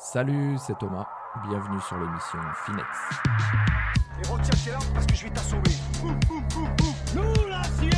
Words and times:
Salut, 0.00 0.56
c'est 0.64 0.78
Thomas. 0.78 1.06
Bienvenue 1.48 1.80
sur 1.88 1.98
l'émission 1.98 2.38
Finex. 2.64 2.86
Et 4.22 4.28
retiens 4.28 4.64
tes 4.64 4.70
larmes 4.70 4.94
parce 4.94 5.06
que 5.06 5.14
je 5.16 5.24
vais 5.24 5.30
t'assommer. 5.30 5.62
Nous, 7.16 7.48
l'acier 7.48 7.90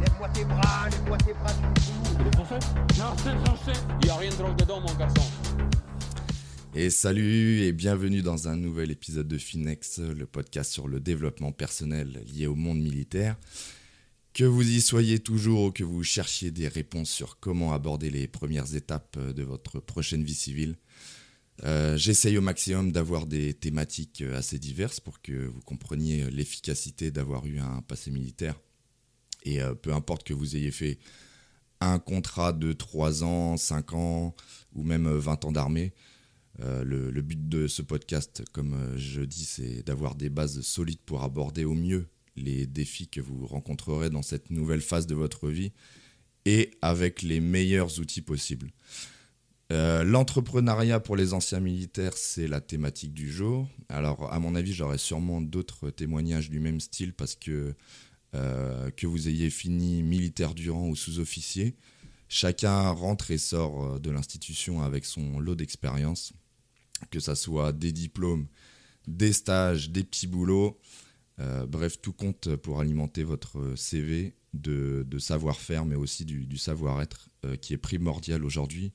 Lève-moi 0.00 0.28
tes 0.34 0.44
bras, 0.44 0.88
lève-moi 0.90 1.16
tes 1.16 1.32
bras, 1.32 1.52
tu 1.54 2.20
Il 2.20 2.26
est 2.26 2.34
français 2.34 2.58
Non, 2.98 3.16
c'est 3.16 3.38
français. 3.46 3.80
Il 4.02 4.04
n'y 4.04 4.10
a 4.10 4.16
rien 4.16 4.30
de 4.30 4.36
drôle 4.36 4.56
dedans, 4.56 4.80
mon 4.80 4.94
garçon. 4.96 5.22
Et 6.74 6.90
salut 6.90 7.62
et 7.62 7.72
bienvenue 7.72 8.20
dans 8.20 8.48
un 8.48 8.56
nouvel 8.56 8.90
épisode 8.90 9.26
de 9.26 9.38
Finex, 9.38 9.98
le 10.00 10.26
podcast 10.26 10.70
sur 10.70 10.88
le 10.88 11.00
développement 11.00 11.52
personnel 11.52 12.22
lié 12.26 12.46
au 12.46 12.54
monde 12.54 12.80
militaire. 12.80 13.36
Que 14.34 14.44
vous 14.44 14.68
y 14.68 14.82
soyez 14.82 15.20
toujours 15.20 15.64
ou 15.64 15.72
que 15.72 15.84
vous 15.84 16.02
cherchiez 16.04 16.50
des 16.50 16.68
réponses 16.68 17.08
sur 17.08 17.40
comment 17.40 17.72
aborder 17.72 18.10
les 18.10 18.28
premières 18.28 18.74
étapes 18.74 19.18
de 19.18 19.42
votre 19.42 19.80
prochaine 19.80 20.22
vie 20.22 20.34
civile, 20.34 20.76
euh, 21.64 21.96
j'essaye 21.96 22.36
au 22.38 22.42
maximum 22.42 22.92
d'avoir 22.92 23.26
des 23.26 23.54
thématiques 23.54 24.22
assez 24.34 24.58
diverses 24.58 25.00
pour 25.00 25.22
que 25.22 25.46
vous 25.46 25.60
compreniez 25.60 26.30
l'efficacité 26.30 27.10
d'avoir 27.10 27.46
eu 27.46 27.58
un 27.58 27.82
passé 27.82 28.10
militaire. 28.10 28.60
Et 29.44 29.62
euh, 29.62 29.74
peu 29.74 29.92
importe 29.92 30.26
que 30.26 30.34
vous 30.34 30.56
ayez 30.56 30.70
fait 30.70 30.98
un 31.80 31.98
contrat 31.98 32.52
de 32.52 32.72
3 32.72 33.24
ans, 33.24 33.56
5 33.56 33.92
ans 33.94 34.36
ou 34.74 34.82
même 34.82 35.08
20 35.08 35.44
ans 35.44 35.52
d'armée, 35.52 35.92
euh, 36.60 36.84
le, 36.84 37.22
but 37.22 37.48
de 37.48 37.66
ce 37.66 37.82
podcast, 37.82 38.42
comme 38.52 38.74
euh, 38.74 38.96
je 38.96 39.20
dis, 39.20 39.44
c'est 39.44 39.82
d'avoir 39.82 40.14
des 40.14 40.30
bases 40.30 40.62
solides 40.62 41.00
pour 41.04 41.22
aborder 41.22 41.64
au 41.64 41.74
mieux 41.74 42.08
les 42.34 42.66
défis 42.66 43.08
que 43.08 43.20
vous 43.20 43.46
rencontrerez 43.46 44.08
dans 44.08 44.22
cette 44.22 44.50
nouvelle 44.50 44.80
phase 44.80 45.06
de 45.06 45.14
votre 45.14 45.48
vie 45.48 45.72
et 46.46 46.70
avec 46.80 47.22
les 47.22 47.40
meilleurs 47.40 47.98
outils 47.98 48.22
possibles. 48.22 48.70
Euh, 49.72 50.04
L'entrepreneuriat 50.04 51.00
pour 51.00 51.16
les 51.16 51.34
anciens 51.34 51.60
militaires, 51.60 52.16
c'est 52.16 52.46
la 52.46 52.60
thématique 52.60 53.12
du 53.12 53.30
jour. 53.30 53.68
Alors, 53.88 54.32
à 54.32 54.38
mon 54.38 54.54
avis, 54.54 54.72
j'aurai 54.72 54.98
sûrement 54.98 55.40
d'autres 55.40 55.90
témoignages 55.90 56.50
du 56.50 56.60
même 56.60 56.80
style 56.80 57.12
parce 57.12 57.34
que 57.34 57.74
euh, 58.34 58.90
que 58.90 59.06
vous 59.06 59.28
ayez 59.28 59.50
fini 59.50 60.02
militaire 60.02 60.54
du 60.54 60.70
rang 60.70 60.88
ou 60.88 60.96
sous-officier, 60.96 61.74
chacun 62.28 62.90
rentre 62.90 63.30
et 63.30 63.38
sort 63.38 63.98
de 63.98 64.10
l'institution 64.10 64.82
avec 64.82 65.04
son 65.04 65.40
lot 65.40 65.54
d'expérience, 65.54 66.32
que 67.10 67.20
ça 67.20 67.34
soit 67.34 67.72
des 67.72 67.92
diplômes, 67.92 68.46
des 69.06 69.32
stages, 69.32 69.90
des 69.90 70.04
petits 70.04 70.26
boulots. 70.26 70.78
Euh, 71.38 71.66
bref, 71.66 72.00
tout 72.00 72.12
compte 72.12 72.56
pour 72.56 72.80
alimenter 72.80 73.22
votre 73.22 73.74
CV 73.76 74.34
de, 74.54 75.04
savoir-faire, 75.18 75.84
mais 75.84 75.96
aussi 75.96 76.24
du, 76.24 76.56
savoir-être 76.56 77.28
euh, 77.44 77.56
qui 77.56 77.74
est 77.74 77.78
primordial 77.78 78.44
aujourd'hui 78.44 78.92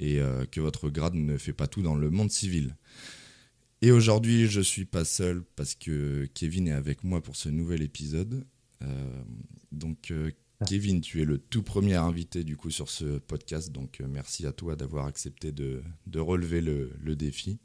et 0.00 0.20
euh, 0.20 0.44
que 0.46 0.60
votre 0.60 0.90
grade 0.90 1.14
ne 1.14 1.36
fait 1.38 1.52
pas 1.52 1.66
tout 1.66 1.82
dans 1.82 1.94
le 1.94 2.10
monde 2.10 2.30
civil. 2.30 2.76
Et 3.82 3.90
aujourd'hui, 3.90 4.46
je 4.46 4.60
suis 4.60 4.84
pas 4.84 5.04
seul 5.04 5.42
parce 5.56 5.74
que 5.74 6.26
Kevin 6.34 6.68
est 6.68 6.72
avec 6.72 7.04
moi 7.04 7.22
pour 7.22 7.36
ce 7.36 7.48
nouvel 7.48 7.82
épisode. 7.82 8.46
Euh, 8.82 9.22
donc, 9.72 10.10
euh, 10.10 10.30
Kevin, 10.66 11.00
tu 11.00 11.20
es 11.20 11.24
le 11.24 11.38
tout 11.38 11.62
premier 11.62 11.94
invité 11.94 12.44
du 12.44 12.56
coup 12.56 12.70
sur 12.70 12.88
ce 12.88 13.18
podcast, 13.18 13.70
donc 13.70 14.00
merci 14.08 14.46
à 14.46 14.52
toi 14.52 14.76
d'avoir 14.76 15.06
accepté 15.06 15.52
de, 15.52 15.82
de, 16.06 16.20
relever 16.20 16.60
le, 16.60 16.92
le 17.02 17.16
défi. 17.16 17.58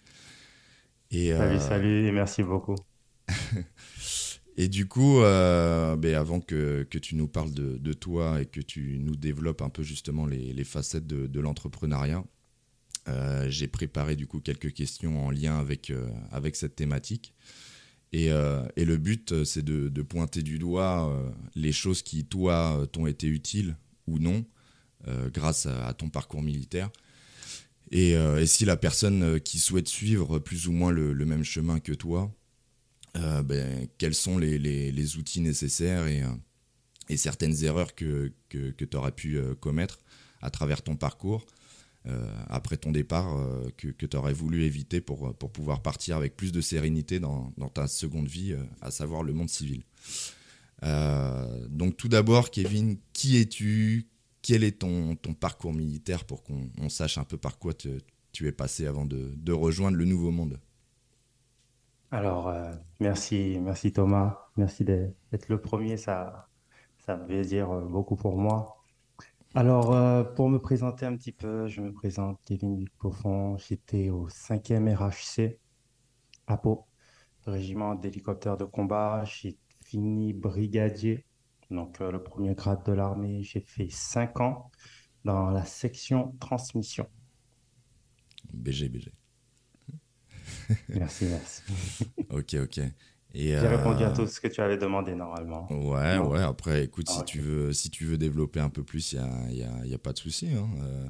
Et, 1.11 1.31
salut, 1.31 1.59
salut, 1.59 2.07
et 2.07 2.11
merci 2.11 2.43
beaucoup. 2.43 2.75
Et 4.61 4.67
du 4.67 4.89
coup, 4.89 5.21
euh, 5.21 5.95
ben 5.95 6.15
avant 6.15 6.41
que, 6.41 6.83
tu 6.83 7.15
nous 7.15 7.29
parles 7.29 7.53
de, 7.53 7.93
toi 7.93 8.41
et 8.41 8.45
que 8.45 8.59
tu 8.59 8.99
nous 8.99 9.15
développes 9.15 9.61
un 9.61 9.69
peu 9.69 9.83
justement 9.83 10.25
les, 10.25 10.63
facettes 10.65 11.07
de, 11.07 11.39
l'entrepreneuriat, 11.39 12.25
euh, 13.07 13.49
j'ai 13.49 13.69
préparé 13.69 14.17
du 14.17 14.27
coup 14.27 14.41
quelques 14.41 14.73
questions 14.73 15.25
en 15.25 15.31
lien 15.31 15.57
avec, 15.57 15.91
euh, 15.91 16.09
cette 16.51 16.75
thématique. 16.75 17.33
Et, 18.11 18.27
le 18.31 18.97
but, 18.97 19.45
c'est 19.45 19.63
de, 19.63 20.01
pointer 20.01 20.43
du 20.43 20.59
doigt 20.59 21.09
les 21.55 21.71
choses 21.71 22.01
qui, 22.01 22.25
toi, 22.25 22.85
t'ont 22.91 23.07
été 23.07 23.27
utiles 23.27 23.77
ou 24.07 24.19
non, 24.19 24.43
grâce 25.31 25.67
à, 25.67 25.93
ton 25.93 26.09
parcours 26.09 26.41
militaire. 26.41 26.89
Et, 27.91 28.13
si 28.45 28.65
la 28.65 28.75
personne 28.75 29.39
qui 29.39 29.57
souhaite 29.57 29.87
suivre 29.87 30.37
plus 30.37 30.67
ou 30.67 30.73
moins 30.73 30.91
le, 30.91 31.13
même 31.25 31.45
chemin 31.45 31.79
que 31.79 31.93
toi, 31.93 32.29
ben, 33.15 33.87
quels 33.97 34.13
sont 34.13 34.37
les, 34.37 34.57
les, 34.59 35.17
outils 35.17 35.41
nécessaires 35.41 36.07
et, 36.07 36.21
euh, 36.23 36.27
et 37.09 37.17
certaines 37.17 37.63
erreurs 37.63 37.95
que, 37.95 38.31
que, 38.49 38.71
tu 38.71 38.97
aurais 38.97 39.11
pu 39.11 39.37
euh, 39.37 39.55
commettre 39.55 39.99
à 40.41 40.49
travers 40.49 40.81
ton 40.81 40.95
parcours 40.95 41.45
euh, 42.05 42.31
après 42.47 42.77
ton 42.77 42.91
départ 42.91 43.35
que, 43.77 43.89
que 43.89 44.05
tu 44.05 44.15
aurais 44.15 44.33
voulu 44.33 44.63
éviter 44.63 45.01
pour, 45.01 45.35
pour 45.35 45.51
pouvoir 45.51 45.81
partir 45.81 46.15
avec 46.15 46.37
plus 46.37 46.51
de 46.51 46.61
sérénité 46.61 47.19
dans, 47.19 47.53
dans 47.57 47.67
ta 47.67 47.87
seconde 47.87 48.27
vie, 48.27 48.55
à 48.81 48.89
savoir 48.89 49.23
le 49.23 49.33
monde 49.33 49.49
civil. 49.49 49.83
donc 50.81 51.97
tout 51.97 52.07
d'abord, 52.07 52.51
Kevin, 52.51 52.97
qui 53.11 53.37
es-tu? 53.37 54.07
Quel 54.41 54.63
est 54.63 54.79
ton, 54.79 55.17
ton 55.17 55.33
parcours 55.33 55.73
militaire 55.73 56.23
pour 56.23 56.41
qu'on 56.43 56.87
sache 56.87 57.17
un 57.17 57.25
peu 57.25 57.37
par 57.37 57.59
quoi 57.59 57.73
tu 57.73 58.47
es 58.47 58.51
passé 58.53 58.85
avant 58.85 59.05
de, 59.05 59.33
de 59.35 59.51
rejoindre 59.51 59.97
le 59.97 60.05
nouveau 60.05 60.31
monde? 60.31 60.57
Alors, 62.11 62.47
euh, 62.47 62.71
merci, 62.99 63.59
merci 63.61 63.93
Thomas, 63.93 64.49
merci 64.57 64.83
d'être 64.83 65.47
le 65.47 65.61
premier, 65.61 65.95
ça, 65.95 66.49
ça 66.97 67.15
veut 67.15 67.43
dire 67.43 67.69
euh, 67.71 67.85
beaucoup 67.85 68.15
pour 68.15 68.35
moi. 68.35 68.83
Alors, 69.53 69.93
euh, 69.93 70.23
pour 70.23 70.49
me 70.49 70.57
présenter 70.57 71.05
un 71.05 71.15
petit 71.15 71.31
peu, 71.31 71.67
je 71.67 71.81
me 71.81 71.93
présente 71.93 72.39
Kevin 72.45 72.87
Profond, 72.97 73.57
j'étais 73.57 74.09
au 74.09 74.27
5e 74.27 74.91
RHC 74.95 75.59
à 76.47 76.57
Pau, 76.57 76.87
régiment 77.45 77.93
d'hélicoptères 77.93 78.57
de 78.57 78.65
combat, 78.65 79.23
j'ai 79.25 79.57
fini 79.85 80.33
brigadier, 80.33 81.25
donc 81.69 81.99
le 81.99 82.23
premier 82.23 82.55
grade 82.55 82.83
de 82.85 82.91
l'armée, 82.93 83.43
j'ai 83.43 83.61
fait 83.61 83.89
5 83.89 84.39
ans 84.39 84.71
dans 85.25 85.51
la 85.51 85.63
section 85.63 86.35
transmission. 86.39 87.07
BG, 88.51 88.89
BG. 88.89 89.18
Merci, 90.89 91.25
merci. 91.25 91.61
ok, 92.29 92.55
ok. 92.63 92.81
J'ai 93.33 93.55
euh... 93.55 93.77
répondu 93.77 94.03
à 94.03 94.11
tout 94.11 94.25
ce 94.25 94.39
que 94.39 94.47
tu 94.47 94.59
avais 94.61 94.77
demandé 94.77 95.13
normalement. 95.13 95.67
Ouais, 95.71 96.17
non. 96.17 96.29
ouais. 96.29 96.41
Après, 96.41 96.83
écoute, 96.83 97.05
ah, 97.09 97.13
si, 97.13 97.19
okay. 97.19 97.31
tu 97.31 97.39
veux, 97.41 97.73
si 97.73 97.89
tu 97.89 98.05
veux 98.05 98.17
développer 98.17 98.59
un 98.59 98.69
peu 98.69 98.83
plus, 98.83 99.13
il 99.13 99.19
n'y 99.19 99.25
a, 99.25 99.51
y 99.51 99.63
a, 99.63 99.85
y 99.85 99.93
a, 99.93 99.97
pas 99.99 100.13
de 100.13 100.17
souci. 100.17 100.47
Hein. 100.47 100.67
Euh, 100.81 101.07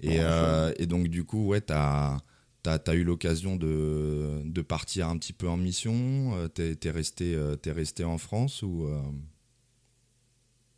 et, 0.00 0.16
euh, 0.20 0.72
et, 0.78 0.86
donc, 0.86 1.08
du 1.08 1.24
coup, 1.24 1.46
ouais, 1.46 1.60
tu 1.60 1.72
as, 1.72 2.18
as, 2.66 2.80
as, 2.86 2.94
eu 2.94 3.04
l'occasion 3.04 3.54
de, 3.56 4.42
de, 4.44 4.62
partir 4.62 5.08
un 5.08 5.16
petit 5.16 5.32
peu 5.32 5.48
en 5.48 5.56
mission. 5.56 6.34
Euh, 6.34 6.48
tu 6.52 6.62
es, 6.62 6.76
es, 6.82 6.90
resté, 6.90 7.32
es 7.32 7.72
resté 7.72 8.04
en 8.04 8.18
France 8.18 8.62
ou 8.62 8.88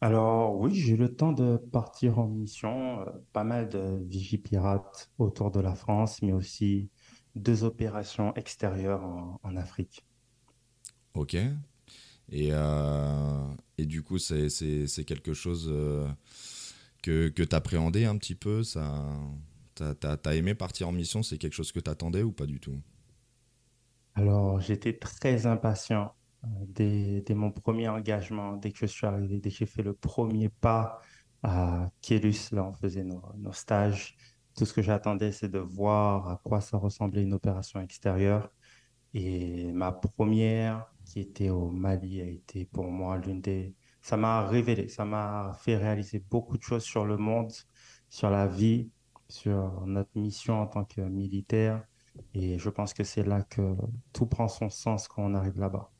alors 0.04 0.58
oui, 0.58 0.74
j'ai 0.74 0.94
eu 0.94 0.96
le 0.96 1.14
temps 1.14 1.30
de 1.30 1.56
partir 1.56 2.18
en 2.18 2.26
mission, 2.26 3.06
pas 3.32 3.44
mal 3.44 3.68
de 3.68 4.02
vigipirates 4.04 5.12
autour 5.16 5.52
de 5.52 5.60
la 5.60 5.76
France, 5.76 6.22
mais 6.22 6.32
aussi 6.32 6.90
deux 7.34 7.64
opérations 7.64 8.34
extérieures 8.34 9.04
en, 9.04 9.40
en 9.42 9.56
Afrique. 9.56 10.04
Ok. 11.14 11.34
Et, 11.34 12.48
euh, 12.50 13.54
et 13.78 13.86
du 13.86 14.02
coup, 14.02 14.18
c'est 14.18 14.48
quelque 15.06 15.34
chose 15.34 15.68
euh, 15.70 16.08
que, 17.02 17.28
que 17.28 17.42
tu 17.42 17.54
appréhendais 17.54 18.04
un 18.04 18.16
petit 18.16 18.34
peu 18.34 18.62
ça, 18.62 19.04
T'as 19.74 20.16
as, 20.24 20.34
aimé 20.34 20.54
partir 20.54 20.88
en 20.88 20.92
mission 20.92 21.22
C'est 21.22 21.38
quelque 21.38 21.54
chose 21.54 21.72
que 21.72 21.80
tu 21.80 21.90
attendais 21.90 22.22
ou 22.22 22.30
pas 22.30 22.46
du 22.46 22.60
tout? 22.60 22.78
Alors, 24.14 24.60
j'étais 24.60 24.98
très 24.98 25.46
impatient 25.46 26.14
euh, 26.44 26.48
dès, 26.68 27.22
dès, 27.22 27.34
mon 27.34 27.50
premier 27.50 27.88
engagement, 27.88 28.56
dès 28.56 28.70
que 28.70 28.78
je 28.78 28.86
suis 28.86 29.06
arrivé, 29.06 29.38
dès 29.38 29.50
que 29.50 29.56
j'ai 29.56 29.66
fait 29.66 29.82
le 29.82 29.94
premier 29.94 30.48
pas 30.50 31.00
à 31.42 31.90
Kélus, 32.02 32.52
là 32.52 32.64
on 32.64 32.74
faisait 32.74 33.02
nos, 33.02 33.22
nos 33.36 33.52
stages 33.52 34.16
tout 34.54 34.66
ce 34.66 34.72
que 34.72 34.82
j'attendais, 34.82 35.32
c'est 35.32 35.48
de 35.48 35.58
voir 35.58 36.28
à 36.28 36.40
quoi 36.44 36.60
ça 36.60 36.76
ressemblait 36.76 37.22
une 37.22 37.34
opération 37.34 37.80
extérieure. 37.80 38.50
Et 39.14 39.72
ma 39.72 39.92
première, 39.92 40.86
qui 41.04 41.20
était 41.20 41.50
au 41.50 41.70
Mali, 41.70 42.20
a 42.20 42.26
été 42.26 42.64
pour 42.64 42.90
moi 42.90 43.18
l'une 43.18 43.40
des... 43.40 43.74
Ça 44.00 44.16
m'a 44.16 44.46
révélé, 44.46 44.88
ça 44.88 45.04
m'a 45.04 45.52
fait 45.60 45.76
réaliser 45.76 46.24
beaucoup 46.30 46.56
de 46.56 46.62
choses 46.62 46.82
sur 46.82 47.04
le 47.04 47.16
monde, 47.16 47.52
sur 48.08 48.30
la 48.30 48.46
vie, 48.46 48.90
sur 49.28 49.86
notre 49.86 50.10
mission 50.14 50.60
en 50.60 50.66
tant 50.66 50.84
que 50.84 51.00
militaire. 51.00 51.84
Et 52.34 52.58
je 52.58 52.68
pense 52.68 52.92
que 52.94 53.04
c'est 53.04 53.22
là 53.22 53.42
que 53.42 53.74
tout 54.12 54.26
prend 54.26 54.48
son 54.48 54.70
sens 54.70 55.08
quand 55.08 55.22
on 55.22 55.34
arrive 55.34 55.58
là-bas. 55.58 55.90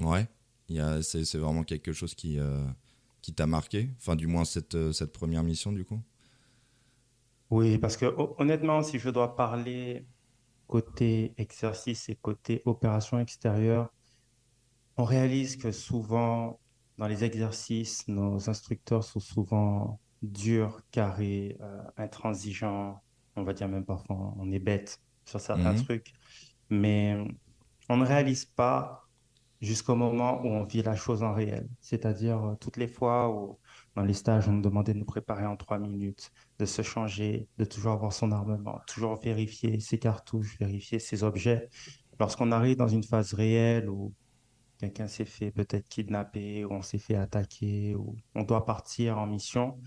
Ouais, 0.00 0.28
c'est 1.02 1.38
vraiment 1.38 1.62
quelque 1.62 1.92
chose 1.92 2.14
qui, 2.14 2.38
euh, 2.38 2.66
qui 3.22 3.32
t'a 3.32 3.46
marqué, 3.46 3.90
enfin 3.96 4.16
du 4.16 4.26
moins 4.26 4.44
cette, 4.44 4.92
cette 4.92 5.12
première 5.12 5.42
mission 5.42 5.72
du 5.72 5.84
coup? 5.84 6.00
Oui, 7.50 7.78
parce 7.78 7.96
que 7.96 8.06
honnêtement, 8.38 8.82
si 8.82 8.98
je 8.98 9.10
dois 9.10 9.34
parler 9.36 10.06
côté 10.68 11.34
exercice 11.38 12.08
et 12.08 12.16
côté 12.16 12.62
opération 12.66 13.18
extérieure, 13.20 13.90
on 14.96 15.04
réalise 15.04 15.56
que 15.56 15.72
souvent, 15.72 16.60
dans 16.98 17.06
les 17.08 17.24
exercices, 17.24 18.06
nos 18.08 18.48
instructeurs 18.50 19.04
sont 19.04 19.20
souvent 19.20 20.00
durs, 20.22 20.82
carrés, 20.90 21.56
euh, 21.60 21.82
intransigeants. 21.96 23.02
On 23.36 23.44
va 23.44 23.52
dire 23.54 23.68
même 23.68 23.84
parfois, 23.86 24.34
on 24.38 24.50
est 24.52 24.58
bête. 24.58 24.98
sur 25.26 25.40
certains 25.40 25.74
Mhm. 25.74 25.74
trucs, 25.74 26.12
mais 26.70 27.16
on 27.90 27.96
ne 27.98 28.06
réalise 28.06 28.44
pas 28.46 29.02
jusqu'au 29.60 29.96
moment 29.96 30.42
où 30.42 30.46
on 30.48 30.64
vit 30.64 30.82
la 30.82 30.96
chose 30.96 31.22
en 31.22 31.34
réel. 31.34 31.68
C'est-à-dire 31.80 32.44
euh, 32.44 32.56
toutes 32.56 32.76
les 32.78 32.88
fois 32.88 33.30
où 33.30 33.60
dans 33.96 34.02
les 34.04 34.14
stages, 34.14 34.48
on 34.48 34.52
nous 34.52 34.62
demandait 34.62 34.94
de 34.94 34.98
nous 34.98 35.04
préparer 35.04 35.46
en 35.46 35.56
trois 35.56 35.78
minutes, 35.78 36.30
de 36.58 36.64
se 36.64 36.82
changer, 36.82 37.48
de 37.58 37.64
toujours 37.64 37.92
avoir 37.92 38.12
son 38.12 38.30
armement, 38.32 38.80
toujours 38.86 39.16
vérifier 39.20 39.80
ses 39.80 39.98
cartouches, 39.98 40.58
vérifier 40.58 40.98
ses 40.98 41.24
objets. 41.24 41.68
Lorsqu'on 42.20 42.52
arrive 42.52 42.76
dans 42.76 42.88
une 42.88 43.02
phase 43.04 43.34
réelle 43.34 43.88
où 43.90 44.14
quelqu'un 44.78 45.08
s'est 45.08 45.24
fait 45.24 45.50
peut-être 45.50 45.88
kidnapper, 45.88 46.64
ou 46.64 46.72
on 46.72 46.82
s'est 46.82 46.98
fait 46.98 47.16
attaquer, 47.16 47.94
ou 47.96 48.16
on 48.34 48.42
doit 48.44 48.64
partir 48.64 49.18
en 49.18 49.26
mission, 49.26 49.78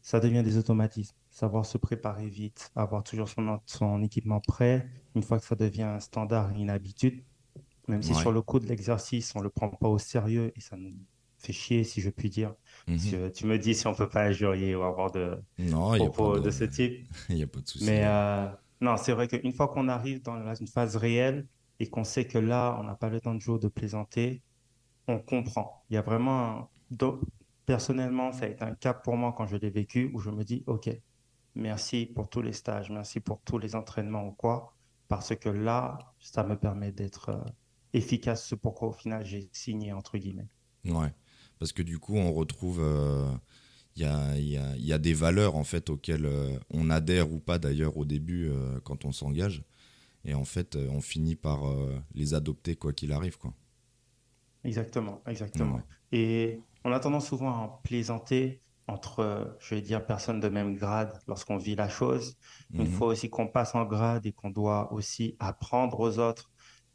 ça 0.00 0.20
devient 0.20 0.42
des 0.42 0.58
automatismes. 0.58 1.16
Savoir 1.30 1.64
se 1.64 1.78
préparer 1.78 2.28
vite, 2.28 2.70
avoir 2.74 3.02
toujours 3.04 3.28
son, 3.28 3.60
son 3.66 4.02
équipement 4.02 4.40
prêt, 4.40 4.88
une 5.14 5.22
fois 5.22 5.38
que 5.38 5.46
ça 5.46 5.54
devient 5.56 5.82
un 5.84 6.00
standard 6.00 6.52
et 6.56 6.60
une 6.60 6.70
habitude, 6.70 7.24
même 7.88 8.02
si 8.02 8.14
Ouais. 8.14 8.20
sur 8.20 8.32
le 8.32 8.42
coup 8.42 8.58
de 8.60 8.66
l'exercice, 8.66 9.34
on 9.34 9.38
ne 9.40 9.44
le 9.44 9.50
prend 9.50 9.68
pas 9.70 9.88
au 9.88 9.98
sérieux 9.98 10.52
et 10.56 10.60
ça 10.60 10.76
nous 10.76 10.94
fait 11.38 11.52
chier, 11.52 11.84
si 11.84 12.00
je 12.00 12.10
puis 12.10 12.30
dire. 12.30 12.54
Mhm. 12.88 12.98
Si, 12.98 13.16
euh, 13.16 13.30
tu 13.30 13.46
me 13.46 13.58
dis 13.58 13.74
si 13.74 13.86
on 13.86 13.94
peut 13.94 14.08
pas 14.08 14.24
injurier 14.24 14.74
ou 14.74 14.82
avoir 14.82 15.10
de 15.12 15.38
Non, 15.58 15.94
il 15.94 16.00
n'y 16.00 16.08
propos 16.08 16.38
de 16.38 16.46
de... 16.46 16.50
ce 16.50 16.64
type. 16.64 17.06
y 17.28 17.42
a 17.42 17.46
pas 17.46 17.60
de 17.60 17.68
souci. 17.68 17.84
Mais 17.84 18.02
euh, 18.04 18.48
non, 18.80 18.96
c'est 18.96 19.12
vrai 19.12 19.28
qu'une 19.28 19.52
fois 19.52 19.68
qu'on 19.68 19.88
arrive 19.88 20.22
dans 20.22 20.54
une 20.54 20.66
phase 20.66 20.96
réelle 20.96 21.46
et 21.78 21.88
qu'on 21.88 22.04
sait 22.04 22.26
que 22.26 22.38
là, 22.38 22.76
on 22.80 22.84
n'a 22.84 22.94
pas 22.94 23.08
le 23.08 23.20
temps 23.20 23.34
de 23.34 23.40
jouer 23.40 23.54
ou 23.54 23.58
de 23.58 23.68
plaisanter, 23.68 24.42
on 25.08 25.18
comprend. 25.18 25.84
Il 25.90 25.94
y 25.94 25.96
a 25.96 26.02
vraiment 26.02 26.70
un... 27.00 27.18
personnellement, 27.66 28.32
ça 28.32 28.46
a 28.46 28.48
été 28.48 28.64
un 28.64 28.74
cap 28.74 29.02
pour 29.04 29.16
moi 29.16 29.34
quand 29.36 29.46
je 29.46 29.56
l'ai 29.56 29.70
vécu 29.70 30.10
où 30.14 30.20
je 30.20 30.30
me 30.30 30.44
dis, 30.44 30.64
OK, 30.66 30.90
merci 31.54 32.06
pour 32.06 32.28
tous 32.28 32.42
les 32.42 32.52
stages, 32.52 32.90
merci 32.90 33.20
pour 33.20 33.40
tous 33.42 33.58
les 33.58 33.74
entraînements 33.76 34.26
ou 34.26 34.32
quoi, 34.32 34.74
parce 35.08 35.34
que 35.36 35.48
là, 35.48 35.98
ça 36.18 36.44
me 36.44 36.56
permet 36.56 36.92
d'être 36.92 37.30
euh, 37.30 37.44
efficace, 37.92 38.46
ce 38.46 38.54
pourquoi 38.54 38.88
au 38.88 38.92
final 38.92 39.24
j'ai 39.24 39.48
signé, 39.52 39.92
entre 39.92 40.18
guillemets. 40.18 40.48
Ouais, 40.84 41.12
parce 41.58 41.72
que 41.72 41.82
du 41.82 41.98
coup, 41.98 42.16
on 42.16 42.32
retrouve. 42.32 42.80
euh, 42.82 43.30
Il 43.96 44.02
y, 44.02 44.06
a, 44.06 44.36
il 44.38 44.48
y 44.48 44.56
a- 44.58 44.76
il 44.76 44.86
y 44.86 44.92
a 44.94 44.98
des 44.98 45.14
valeurs 45.14 45.56
en 45.56 45.64
fait 45.64 45.90
auxquelles 45.90 46.26
euh, 46.26 46.58
on 46.70 46.90
adhère 46.90 47.32
ou 47.32 47.40
pas 47.40 47.58
d'ailleurs 47.58 47.96
au 47.98 48.04
début 48.06 48.48
euh, 48.50 48.80
quand 48.84 49.04
on 49.06 49.12
s'engage. 49.12 49.64
Et 50.24 50.34
en 50.34 50.44
fait, 50.46 50.76
euh, 50.76 50.88
on 50.90 51.00
finit 51.02 51.36
par 51.36 51.68
euh, 51.68 52.00
les 52.14 52.34
adopter 52.34 52.76
quoi 52.76 52.92
qu'il 52.94 53.12
arrive. 53.12 53.38
Quoi. 53.38 53.54
Exactement, 54.64 55.22
exactement. 55.26 55.76
Ouais. 55.76 55.82
Et 56.12 56.64
on 56.84 56.92
a 56.92 57.00
tendance 57.00 57.26
souvent 57.28 57.50
à 57.54 57.58
en 57.58 57.68
plaisanter 57.82 58.62
entre, 58.86 59.20
euh, 59.20 59.44
je 59.60 59.74
vais 59.74 59.82
dire, 59.82 60.06
personnes 60.06 60.40
de 60.40 60.48
même 60.48 60.74
grade 60.76 61.18
lorsqu'on 61.26 61.56
vit 61.56 61.74
la 61.74 61.88
chose. 61.88 62.36
Une 62.78 62.86
Mhm. 62.86 62.88
fois 62.88 63.08
aussi 63.08 63.28
qu'on 63.30 63.48
passe 63.48 63.74
en 63.74 63.84
grade 63.84 64.26
et 64.26 64.32
qu'on 64.32 64.50
doit 64.50 64.92
aussi 64.92 65.36
apprendre 65.40 65.98
aux 66.00 66.18
autres, 66.18 66.51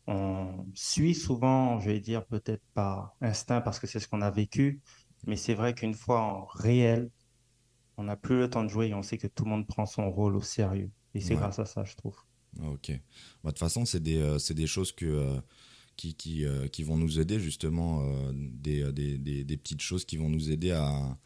on 0.08 0.66
suit 0.76 1.16
souvent, 1.16 1.80
je 1.80 1.90
vais 1.92 2.00
dire, 2.00 2.26
peut-être 2.26 2.64
par 2.74 3.16
instinct 3.22 3.62
parce 3.62 3.80
que 3.80 3.88
c'est 3.88 4.00
ce 4.00 4.08
qu'on 4.08 4.22
a 4.22 4.32
vécu. 4.32 4.82
Mais 5.28 5.36
c'est 5.38 5.54
vrai 5.56 5.74
qu'une 5.76 5.94
fois 5.94 6.22
en 6.22 6.46
réel, 6.46 7.10
on 7.98 8.04
n'a 8.06 8.18
plus 8.18 8.40
le 8.40 8.50
temps 8.50 8.64
de 8.64 8.70
jouer 8.70 8.88
et 8.90 8.94
on 8.96 9.04
sait 9.04 9.18
que 9.20 9.28
tout 9.28 9.46
le 9.46 9.52
monde 9.52 9.68
prend 9.68 9.86
son 9.86 10.12
rôle 10.12 10.36
au 10.38 10.42
sérieux. 10.42 10.92
Et 11.14 11.22
c'est 11.22 11.36
Ouais. 11.36 11.38
grâce 11.38 11.60
à 11.60 11.66
ça, 11.66 11.84
je 11.86 11.96
trouve. 11.96 12.18
Ah, 12.60 12.70
Ok. 12.72 12.90
Bah, 12.92 13.00
De 13.46 13.50
toute 13.52 13.60
façon, 13.60 13.86
c'est 13.86 14.02
des, 14.02 14.18
euh, 14.18 14.40
c'est 14.40 14.54
des 14.54 14.68
choses 14.68 14.92
que, 14.92 15.06
euh, 15.06 15.40
qui, 15.98 16.16
qui, 16.16 16.46
euh, 16.46 16.68
qui 16.68 16.84
vont 16.84 16.98
nous 16.98 17.20
aider 17.20 17.40
justement, 17.40 18.04
des, 18.34 18.84
euh, 18.84 18.92
des, 18.92 19.18
des, 19.18 19.44
des 19.44 19.58
petites 19.58 19.82
choses 19.82 20.06
qui 20.06 20.18
vont 20.18 20.30
nous 20.30 20.52
aider 20.52 20.72
à, 20.72 21.18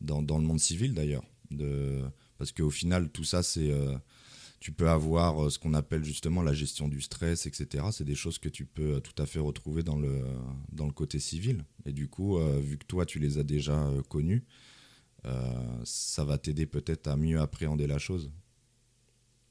dans, 0.00 0.22
dans 0.22 0.38
le 0.38 0.44
monde 0.46 0.60
civil 0.60 0.94
d'ailleurs. 0.94 1.24
De, 1.50 2.02
parce 2.38 2.52
qu'au 2.52 2.70
final, 2.70 3.10
tout 3.10 3.24
ça, 3.24 3.42
c'est... 3.42 3.72
euh, 4.56 4.60
tu 4.60 4.72
peux 4.72 4.88
avoir 4.88 5.44
euh, 5.46 5.50
ce 5.50 5.58
qu'on 5.58 5.74
appelle 5.74 6.04
justement 6.04 6.42
la 6.42 6.52
gestion 6.52 6.88
du 6.88 7.00
stress, 7.00 7.46
etc. 7.46 7.84
C'est 7.92 8.04
des 8.04 8.14
choses 8.14 8.38
que 8.38 8.48
tu 8.48 8.66
peux 8.66 8.96
euh, 8.96 9.00
tout 9.00 9.20
à 9.22 9.26
fait 9.26 9.38
retrouver 9.38 9.82
dans 9.82 9.96
le, 9.98 10.24
dans 10.72 10.86
le 10.86 10.92
côté 10.92 11.18
civil. 11.18 11.64
Et 11.84 11.92
du 11.92 12.08
coup, 12.08 12.38
euh, 12.38 12.60
vu 12.60 12.78
que 12.78 12.86
toi, 12.86 13.06
tu 13.06 13.18
les 13.18 13.38
as 13.38 13.44
déjà 13.44 13.86
euh, 13.86 14.02
connus, 14.02 14.44
euh, 15.26 15.80
ça 15.84 16.24
va 16.24 16.38
t'aider 16.38 16.66
peut-être 16.66 17.08
à 17.08 17.16
mieux 17.16 17.40
appréhender 17.40 17.86
la 17.86 17.98
chose. 17.98 18.32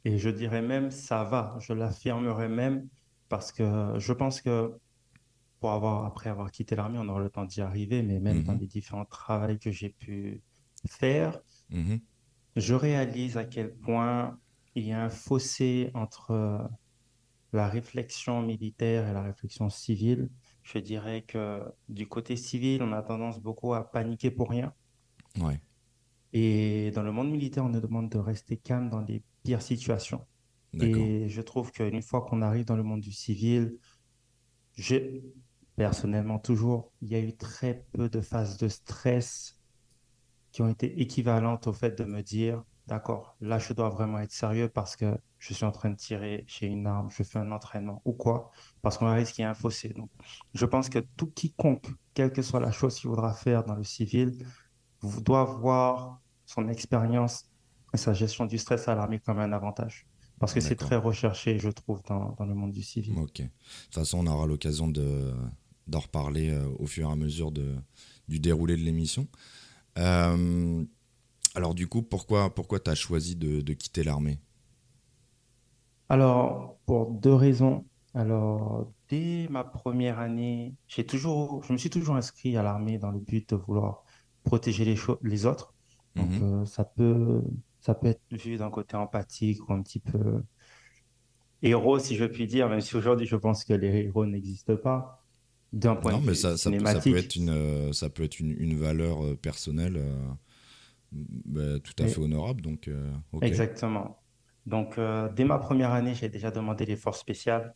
Et 0.06 0.18
je 0.18 0.30
dirais 0.30 0.62
même, 0.62 0.92
ça 0.92 1.24
va. 1.24 1.58
Je 1.60 1.74
l'affirmerais 1.74 2.50
même 2.50 2.88
parce 3.30 3.52
que 3.52 3.94
je 3.98 4.14
pense 4.14 4.42
que 4.42 4.72
pour 5.60 5.72
avoir, 5.72 6.06
après 6.06 6.30
avoir 6.30 6.52
quitté 6.52 6.76
l'armée, 6.76 7.00
on 7.00 7.10
aura 7.10 7.22
le 7.22 7.30
temps 7.30 7.46
d'y 7.46 7.62
arriver, 7.62 8.04
mais 8.04 8.20
même 8.20 8.44
dans 8.44 8.54
Mhm. 8.54 8.60
les 8.60 8.68
différents 8.68 9.06
travaux 9.06 9.58
que 9.58 9.72
j'ai 9.72 9.90
pu 9.90 10.44
faire, 10.88 11.42
Mhm. 11.70 12.00
je 12.56 12.74
réalise 12.74 13.38
à 13.38 13.46
quel 13.46 13.76
point 13.76 14.40
il 14.76 14.86
y 14.86 14.92
a 14.92 15.04
un 15.04 15.10
fossé 15.10 15.90
entre 15.94 16.32
euh, 16.32 16.60
la 17.54 17.68
réflexion 17.68 18.42
militaire 18.42 19.08
et 19.08 19.14
la 19.14 19.24
réflexion 19.24 19.70
civile. 19.70 20.30
Je 20.64 20.78
dirais 20.78 21.24
que 21.24 21.64
du 21.90 22.08
côté 22.08 22.36
civil, 22.36 22.84
on 22.84 22.92
a 22.92 23.02
tendance 23.02 23.40
beaucoup 23.40 23.74
à 23.74 23.90
paniquer 23.90 24.32
pour 24.32 24.50
rien. 24.50 24.74
Ouais. 25.40 25.60
Et 26.34 26.92
dans 26.92 27.04
le 27.04 27.12
monde 27.12 27.32
militaire, 27.32 27.64
on 27.64 27.70
nous 27.70 27.80
demande 27.80 28.10
de 28.10 28.18
rester 28.18 28.58
calme 28.58 28.90
dans 28.90 29.02
les 29.02 29.24
pires 29.44 29.62
situations. 29.62 30.26
Et 30.82 31.30
je 31.30 31.42
trouve 31.42 31.72
qu'une 31.72 32.02
fois 32.02 32.22
qu'on 32.24 32.42
arrive 32.42 32.66
dans 32.66 32.76
le 32.76 32.84
monde 32.84 33.00
du 33.00 33.14
civil, 33.14 33.78
j'ai 34.74 35.24
personnellement 35.78 36.38
toujours, 36.38 36.92
il 37.02 37.10
y 37.10 37.16
a 37.16 37.20
eu 37.20 37.34
très 37.36 37.86
peu 37.94 38.10
de 38.10 38.20
phases 38.20 38.58
de 38.58 38.68
stress 38.68 39.58
qui 40.52 40.62
ont 40.62 40.70
été 40.70 41.02
équivalentes 41.02 41.68
au 41.68 41.74
fait 41.74 41.98
de 41.98 42.04
me 42.04 42.22
dire, 42.22 42.64
d'accord, 42.88 43.36
là 43.42 43.60
je 43.60 43.74
dois 43.74 43.90
vraiment 43.90 44.20
être 44.20 44.32
sérieux 44.32 44.70
parce 44.70 44.96
que 44.96 45.18
je 45.40 45.54
suis 45.54 45.66
en 45.66 45.72
train 45.72 45.90
de 45.90 45.96
tirer, 45.96 46.44
j'ai 46.48 46.68
une 46.68 46.88
arme, 46.88 47.10
je 47.12 47.24
fais 47.24 47.40
un 47.40 47.52
entraînement 47.52 48.02
ou 48.06 48.14
quoi, 48.14 48.52
parce 48.82 48.98
qu'on 48.98 49.14
risque 49.14 49.36
qu'il 49.36 49.44
y 49.44 49.46
ait 49.46 49.50
un 49.50 49.54
fossé. 49.54 49.90
Donc, 49.90 50.10
je 50.54 50.66
pense 50.66 50.90
que 50.90 51.00
tout 51.18 51.28
quiconque, 51.28 51.86
quelle 52.14 52.32
que 52.32 52.42
soit 52.42 52.60
la 52.60 52.72
chose 52.72 52.96
qu'il 52.96 53.10
voudra 53.10 53.34
faire 53.34 53.64
dans 53.64 53.76
le 53.76 53.84
civil, 53.84 54.46
doit 55.22 55.44
voir 55.44 56.20
son 56.46 56.68
expérience 56.68 57.46
et 57.94 57.98
sa 57.98 58.14
gestion 58.14 58.46
du 58.46 58.58
stress 58.58 58.88
à 58.88 58.96
l'armée 58.96 59.20
comme 59.20 59.40
un 59.40 59.52
avantage. 59.52 60.08
Parce 60.40 60.54
que 60.54 60.60
c'est 60.60 60.76
très 60.76 60.98
recherché, 60.98 61.60
je 61.60 61.70
trouve, 61.70 62.02
dans, 62.08 62.34
dans 62.38 62.46
le 62.46 62.54
monde 62.54 62.74
du 62.74 62.82
civil. 62.82 63.18
Ok. 63.18 63.42
De 63.42 63.48
toute 63.86 63.94
façon, 63.94 64.20
on 64.20 64.28
aura 64.28 64.46
l'occasion 64.46 64.88
de, 64.88 65.34
d'en 65.88 66.00
reparler 66.00 66.50
euh, 66.50 66.68
au 66.78 66.88
fur 66.88 67.08
et 67.08 67.12
à 67.12 67.16
mesure 67.16 67.52
de, 67.52 67.76
du 68.28 68.40
déroulé 68.40 68.76
de 68.76 68.82
l'émission. 68.82 69.28
Euh, 69.98 70.84
alors, 71.56 71.74
du 71.74 71.88
coup, 71.88 72.04
pourquoi, 72.04 72.54
pourquoi 72.54 72.80
tu 72.80 72.92
as 72.92 72.96
choisi 72.96 73.36
de, 73.36 73.62
de 73.62 73.74
quitter 73.74 74.04
l'armée? 74.04 74.40
Alors, 76.10 76.80
pour 76.86 77.12
deux 77.12 77.34
raisons. 77.34 77.86
Alors, 78.14 78.92
dès 79.10 79.48
ma 79.50 79.64
première 79.64 80.20
année, 80.20 80.76
j'ai 80.88 81.06
toujours, 81.06 81.64
je 81.64 81.74
me 81.74 81.78
suis 81.78 81.90
toujours 81.90 82.16
inscrit 82.16 82.56
à 82.58 82.64
l'armée 82.64 82.98
dans 82.98 83.12
le 83.12 83.20
but 83.20 83.50
de 83.50 83.56
vouloir 83.56 84.04
protéger 84.44 84.86
les, 84.86 85.46
autres. 85.46 85.74
Donc, 86.16 86.32
Mhm. 86.32 86.42
euh, 86.42 86.66
ça 86.66 86.86
peut, 86.86 87.42
ça 87.82 87.94
peut 87.96 88.08
être 88.08 88.22
vu 88.32 88.58
d'un 88.58 88.70
côté 88.70 88.96
empathique 88.96 89.68
ou 89.68 89.74
un 89.74 89.82
petit 89.82 90.00
peu 90.00 90.44
héros, 91.62 92.00
si 92.00 92.16
je 92.16 92.24
puis 92.26 92.48
dire, 92.48 92.70
même 92.70 92.80
si 92.82 92.96
aujourd'hui 92.96 93.28
je 93.28 93.36
pense 93.36 93.64
que 93.66 93.74
les 93.74 93.88
héros 94.06 94.26
n'existent 94.26 94.78
pas. 94.78 95.26
D'un 95.74 95.96
point 95.98 96.14
Non, 96.14 96.20
de 96.20 96.22
mais 96.22 96.34
vue 96.34 96.36
ça, 96.36 96.58
ça, 96.58 96.72
peut- 96.74 96.86
ça 96.86 97.02
peut 97.02 97.16
être 97.18 97.36
une, 97.36 97.50
euh, 97.50 97.92
ça 97.94 98.10
peut 98.10 98.24
être 98.24 98.40
une, 98.40 98.52
une 98.52 98.78
valeur 98.78 99.24
euh, 99.26 99.36
personnelle 99.36 99.98
euh, 99.98 100.28
bah, 101.46 101.80
tout 101.80 102.04
à 102.04 102.08
fait 102.08 102.20
honorable. 102.20 102.62
Donc, 102.62 102.88
euh. 102.88 103.12
Exactement. 103.42 104.22
Donc, 104.66 104.98
euh, 104.98 105.30
dès 105.30 105.46
ma 105.46 105.60
première 105.60 105.92
année, 105.92 106.16
j'ai 106.16 106.30
déjà 106.30 106.52
demandé 106.52 106.86
les 106.86 106.96
forces 106.96 107.20
spéciales, 107.20 107.74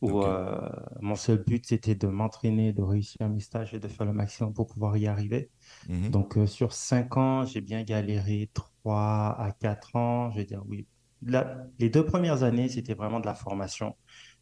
où 0.00 0.20
euh, 0.22 0.68
mon 1.00 1.16
seul 1.16 1.42
but, 1.42 1.66
c'était 1.66 1.94
de 1.94 2.06
m'entraîner, 2.06 2.72
de 2.72 2.82
réussir 2.82 3.28
mes 3.28 3.40
stages 3.40 3.74
et 3.74 3.80
de 3.80 3.88
faire 3.88 4.06
le 4.06 4.12
maximum 4.12 4.52
pour 4.52 4.66
pouvoir 4.66 4.96
y 4.96 5.06
arriver. 5.06 5.50
Mhm. 5.88 6.10
Donc, 6.10 6.38
sur 6.46 6.72
cinq 6.72 7.16
ans, 7.16 7.44
j'ai 7.46 7.60
bien 7.60 7.82
galéré 7.82 8.50
trois 8.54 9.36
à 9.38 9.52
quatre 9.58 9.96
ans. 9.96 10.30
Je 10.32 10.38
veux 10.38 10.44
dire, 10.44 10.62
oui. 10.66 10.86
La- 11.22 11.66
les 11.78 11.90
deux 11.90 12.04
premières 12.06 12.42
années, 12.44 12.68
c'était 12.68 12.94
vraiment 12.94 13.20
de 13.20 13.26
la 13.26 13.34
formation. 13.34 13.96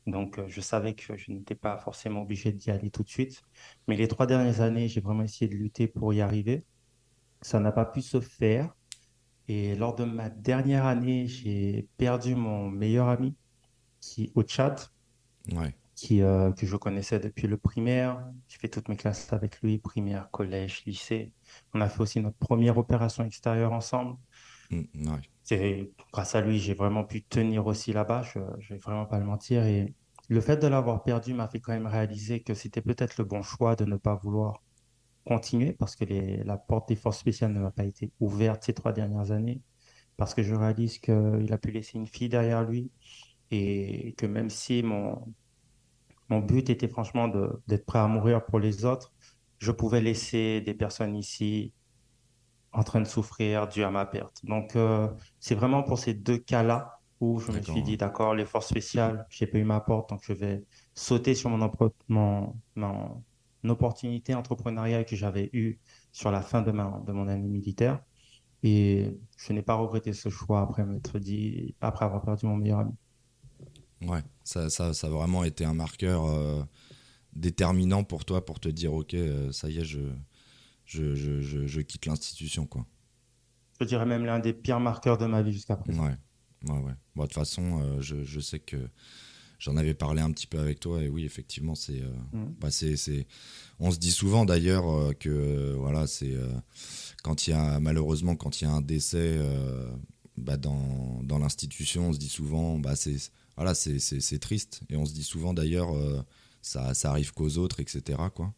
Donc, 0.07 0.41
je 0.47 0.61
savais 0.61 0.95
que 0.95 1.17
je 1.17 1.33
n'étais 1.33 1.55
pas 1.55 1.79
forcément 1.79 2.23
obligé 2.23 2.53
d'y 2.53 2.71
aller 2.71 2.91
tout 2.91 3.03
de 3.03 3.09
suite. 3.09 3.43
Mais 3.89 3.97
les 3.97 4.09
trois 4.09 4.27
dernières 4.27 4.61
années, 4.61 4.89
j'ai 4.89 5.01
vraiment 5.01 5.23
essayé 5.23 5.49
de 5.49 5.57
lutter 5.57 5.89
pour 5.89 6.13
y 6.15 6.21
arriver. 6.21 6.65
Ça 7.43 7.61
n'a 7.61 7.73
pas 7.73 7.85
pu 7.87 8.03
se 8.03 8.21
faire. 8.21 8.75
Et 9.49 9.77
lors 9.77 9.95
de 9.97 10.05
ma 10.05 10.31
dernière 10.31 10.87
année, 10.87 11.27
j'ai 11.29 11.89
perdu 11.99 12.35
mon 12.37 12.71
meilleur 12.71 13.09
ami 13.09 13.37
qui, 14.01 14.33
au 14.37 14.43
Tchad 14.45 14.81
Ouais. 15.53 15.77
qui, 15.95 16.23
euh, 16.23 16.53
que 16.53 16.67
je 16.67 16.77
connaissais 16.77 17.19
depuis 17.21 17.47
le 17.49 17.57
primaire. 17.59 18.31
J'ai 18.49 18.59
fait 18.59 18.69
toutes 18.69 18.89
mes 18.89 18.97
classes 18.97 19.33
avec 19.33 19.61
lui, 19.63 19.79
primaire, 19.79 20.31
collège, 20.31 20.85
lycée. 20.85 21.33
On 21.75 21.81
a 21.81 21.89
fait 21.89 22.01
aussi 22.03 22.21
notre 22.21 22.37
première 22.39 22.77
opération 22.79 23.25
extérieure 23.25 23.73
ensemble. 23.73 24.17
Mm, 24.71 25.09
ouais. 25.09 25.21
C'est 25.43 25.93
grâce 26.13 26.35
à 26.35 26.41
lui, 26.41 26.59
j'ai 26.59 26.75
vraiment 26.75 27.05
pu 27.05 27.23
tenir 27.25 27.67
aussi 27.67 27.93
là-bas. 27.93 28.23
Je 28.23 28.41
ne 28.41 28.69
vais 28.69 28.79
vraiment 28.79 29.07
pas 29.07 29.19
le 29.19 29.25
mentir. 29.27 29.65
Et 29.65 29.95
le 30.29 30.41
fait 30.41 30.57
de 30.57 30.67
l'avoir 30.67 31.05
perdu 31.05 31.35
m'a 31.35 31.49
fait 31.49 31.61
quand 31.61 31.73
même 31.73 31.87
réaliser 31.87 32.43
que 32.43 32.55
c'était 32.55 32.83
peut-être 32.83 33.17
le 33.19 33.25
bon 33.25 33.43
choix 33.43 33.77
de 33.77 33.85
ne 33.85 33.97
pas 33.97 34.17
vouloir 34.17 34.63
continuer 35.27 35.75
parce 35.75 35.97
que 35.97 36.05
les- 36.07 36.45
la 36.45 36.59
porte 36.59 36.89
des 36.91 36.97
forces 36.97 37.19
spéciales 37.21 37.53
ne 37.55 37.61
m'a 37.61 37.73
pas 37.73 37.85
été 37.85 38.13
ouverte 38.21 38.65
ces 38.65 38.75
trois 38.75 38.93
dernières 38.95 39.33
années. 39.33 39.63
Parce 40.19 40.35
que 40.35 40.43
je 40.45 40.55
réalise 40.55 40.99
qu'il 41.01 41.49
a 41.53 41.59
pu 41.59 41.71
laisser 41.73 41.99
une 41.99 42.07
fille 42.09 42.29
derrière 42.31 42.65
lui 42.65 42.93
et 43.53 44.15
que 44.19 44.27
même 44.27 44.51
si 44.51 44.83
mon, 44.85 45.35
mon 46.29 46.41
but 46.41 46.71
était 46.71 46.89
franchement 46.89 47.29
d'être 47.67 47.87
prêt 47.87 47.99
à 47.99 48.07
mourir 48.09 48.45
pour 48.47 48.59
les 48.61 48.85
autres, 48.85 49.13
je 49.59 49.73
pouvais 49.73 50.01
laisser 50.01 50.61
des 50.61 50.75
personnes 50.75 51.17
ici 51.17 51.75
en 52.73 52.83
train 52.85 53.01
de 53.01 53.07
souffrir 53.07 53.69
dû 53.69 53.83
à 53.85 53.91
ma 53.91 54.07
perte. 54.07 54.41
Donc, 54.45 54.77
euh, 54.77 55.09
c'est 55.41 55.55
vraiment 55.55 55.83
pour 55.83 55.99
ces 55.99 56.15
deux 56.15 56.39
cas-là 56.39 57.01
où 57.21 57.41
je 57.41 57.53
me 57.53 57.63
suis 57.63 57.83
dit, 57.83 57.97
d'accord, 57.97 58.35
les 58.35 58.45
forces 58.47 58.69
spéciales, 58.69 59.27
j'ai 59.31 59.47
pas 59.47 59.59
eu 59.59 59.65
ma 59.65 59.81
porte, 59.81 60.11
donc 60.11 60.21
je 60.25 60.33
vais 60.35 60.65
sauter 60.95 61.35
sur 61.35 61.49
mon, 61.51 61.71
mon, 62.09 62.61
mon 62.77 63.25
opportunité 63.71 64.35
entrepreneuriale 64.35 65.05
que 65.05 65.17
j'avais 65.17 65.51
eue 65.53 65.79
sur 66.13 66.31
la 66.31 66.43
fin 66.43 66.63
de, 66.63 66.71
ma, 66.73 67.03
de 67.07 67.13
mon 67.13 67.29
année 67.29 67.49
militaire. 67.49 68.03
Et 68.63 69.19
je 69.37 69.53
n'ai 69.53 69.63
pas 69.63 69.75
regretté 69.75 70.13
ce 70.13 70.29
choix 70.29 70.61
après 70.63 70.85
m'être 70.85 71.19
dit, 71.19 71.75
après 71.81 72.05
avoir 72.05 72.23
perdu 72.23 72.47
mon 72.47 72.57
meilleur 72.57 72.81
ami. 72.81 72.93
Ouais, 74.03 74.23
ça, 74.45 74.69
ça, 74.71 74.93
ça 74.93 75.07
a 75.07 75.11
vraiment 75.11 75.45
été 75.45 75.65
un 75.65 75.75
marqueur 75.75 76.27
euh, 76.27 76.63
déterminant 77.35 78.05
pour 78.05 78.25
toi 78.25 78.45
pour 78.45 78.61
te 78.61 78.69
dire 78.69 78.93
ok, 78.93 79.15
euh, 79.15 79.53
ça 79.53 79.71
y 79.71 79.79
est, 79.79 79.85
je, 79.85 80.01
je, 80.85 81.15
je, 81.15 81.41
je, 81.41 81.67
je 81.67 81.81
quitte 81.81 82.07
l'institution 82.07 82.67
quoi. 82.67 82.87
Je 83.81 83.87
dirais 83.87 84.07
même 84.07 84.25
l'un 84.25 84.39
des 84.39 84.53
pires 84.53 84.81
marqueurs 84.81 85.19
de 85.19 85.27
ma 85.27 85.43
vie 85.43 85.53
jusqu'à 85.53 85.77
présent. 85.77 86.05
Ouais, 86.05 86.17
ouais, 86.69 86.79
ouais. 86.79 86.95
Bon, 87.15 87.23
de 87.23 87.29
toute 87.29 87.35
façon, 87.35 87.81
euh, 87.81 88.01
je, 88.01 88.23
je 88.25 88.41
sais 88.41 88.59
que 88.59 88.89
j'en 89.59 89.77
avais 89.77 89.95
parlé 89.95 90.21
un 90.23 90.31
petit 90.31 90.47
peu 90.47 90.59
avec 90.59 90.81
toi 90.81 91.03
et 91.03 91.09
oui, 91.09 91.25
effectivement, 91.25 91.75
c'est, 91.75 92.01
euh, 92.03 92.11
Mhm. 92.33 92.55
bah, 92.61 92.71
c'est, 92.71 93.27
on 93.79 93.91
se 93.91 93.99
dit 93.99 94.13
souvent 94.13 94.45
d'ailleurs 94.45 94.89
euh, 94.91 95.13
que 95.13 95.75
voilà, 95.79 96.07
c'est 96.07 96.33
euh, 96.33 96.49
quand 97.23 97.47
il 97.47 97.51
y 97.51 97.53
a 97.53 97.81
malheureusement 97.81 98.37
quand 98.37 98.61
il 98.61 98.65
y 98.65 98.67
a 98.67 98.71
un 98.71 98.83
décès 98.83 99.39
bah, 100.37 100.57
dans, 100.57 101.21
dans 101.23 101.39
l'institution, 101.39 102.09
on 102.09 102.13
se 102.13 102.19
dit 102.19 102.29
souvent 102.29 102.79
bah 102.79 102.97
c'est 102.97 103.17
voilà, 103.57 103.75
c'est, 103.75 104.39
triste 104.39 104.83
et 104.91 104.97
on 104.97 105.07
se 105.07 105.15
dit 105.15 105.25
souvent 105.25 105.55
d'ailleurs 105.55 105.89
ça, 106.61 106.93
ça 106.95 107.11
arrive 107.11 107.33
qu'aux 107.33 107.57
autres, 107.57 107.81
etc. 107.81 108.19
Quoi. 108.35 108.53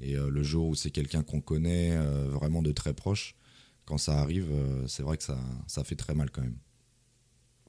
Et 0.00 0.14
le 0.14 0.42
jour 0.42 0.68
où 0.68 0.74
c'est 0.74 0.90
quelqu'un 0.90 1.22
qu'on 1.22 1.40
connaît 1.40 1.96
vraiment 2.28 2.62
de 2.62 2.72
très 2.72 2.94
proche, 2.94 3.36
quand 3.84 3.98
ça 3.98 4.18
arrive, 4.18 4.50
c'est 4.86 5.02
vrai 5.02 5.18
que 5.18 5.22
ça, 5.22 5.38
ça 5.66 5.84
fait 5.84 5.96
très 5.96 6.14
mal 6.14 6.30
quand 6.30 6.40
même. 6.42 6.58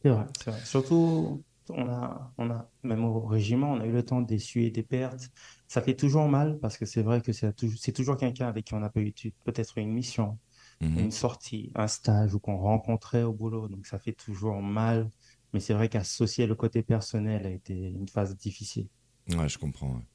C'est 0.02 0.10
vrai, 0.10 0.26
c'est 0.44 0.52
vrai. 0.52 0.62
Surtout, 0.64 1.44
on 1.70 1.88
a, 1.90 2.34
on 2.38 2.50
a, 2.50 2.70
même 2.84 3.04
au 3.06 3.22
régiment, 3.22 3.72
on 3.74 3.80
a 3.80 3.86
eu 3.86 3.92
le 3.92 4.04
temps 4.04 4.22
d'essuyer 4.22 4.72
des 4.72 4.84
pertes. 4.84 5.30
Ça 5.68 5.82
fait 5.82 5.96
toujours 5.96 6.28
mal 6.28 6.60
parce 6.60 6.78
que 6.78 6.86
c'est 6.86 7.02
vrai 7.02 7.22
que 7.22 7.32
c'est 7.34 7.54
toujours, 7.56 7.80
toujours 7.94 8.18
quelqu'un 8.18 8.48
avec 8.48 8.66
qui 8.66 8.74
on 8.74 8.80
n'a 8.80 8.90
pas 8.90 9.02
eu 9.02 9.14
peut-être 9.44 9.78
une 9.78 9.92
mission, 9.92 10.38
Mhm. 10.82 10.98
une 11.00 11.12
sortie, 11.12 11.72
un 11.76 11.88
stage 11.88 12.34
ou 12.34 12.40
qu'on 12.40 12.58
rencontrait 12.58 13.24
au 13.24 13.34
boulot. 13.34 13.68
Donc 13.68 13.86
ça 13.86 14.00
fait 14.00 14.14
toujours 14.14 14.62
mal. 14.62 15.10
Mais 15.54 15.60
c'est 15.60 15.74
vrai 15.74 15.90
qu'associer 15.90 16.48
le 16.48 16.56
côté 16.56 16.84
personnel 16.84 17.46
a 17.46 17.50
été 17.50 17.74
une 17.74 18.08
phase 18.08 18.36
difficile. 18.38 18.88
Ouais, 19.30 19.50
je 19.50 19.58
comprends. 19.58 19.96
ouais. 19.96 20.06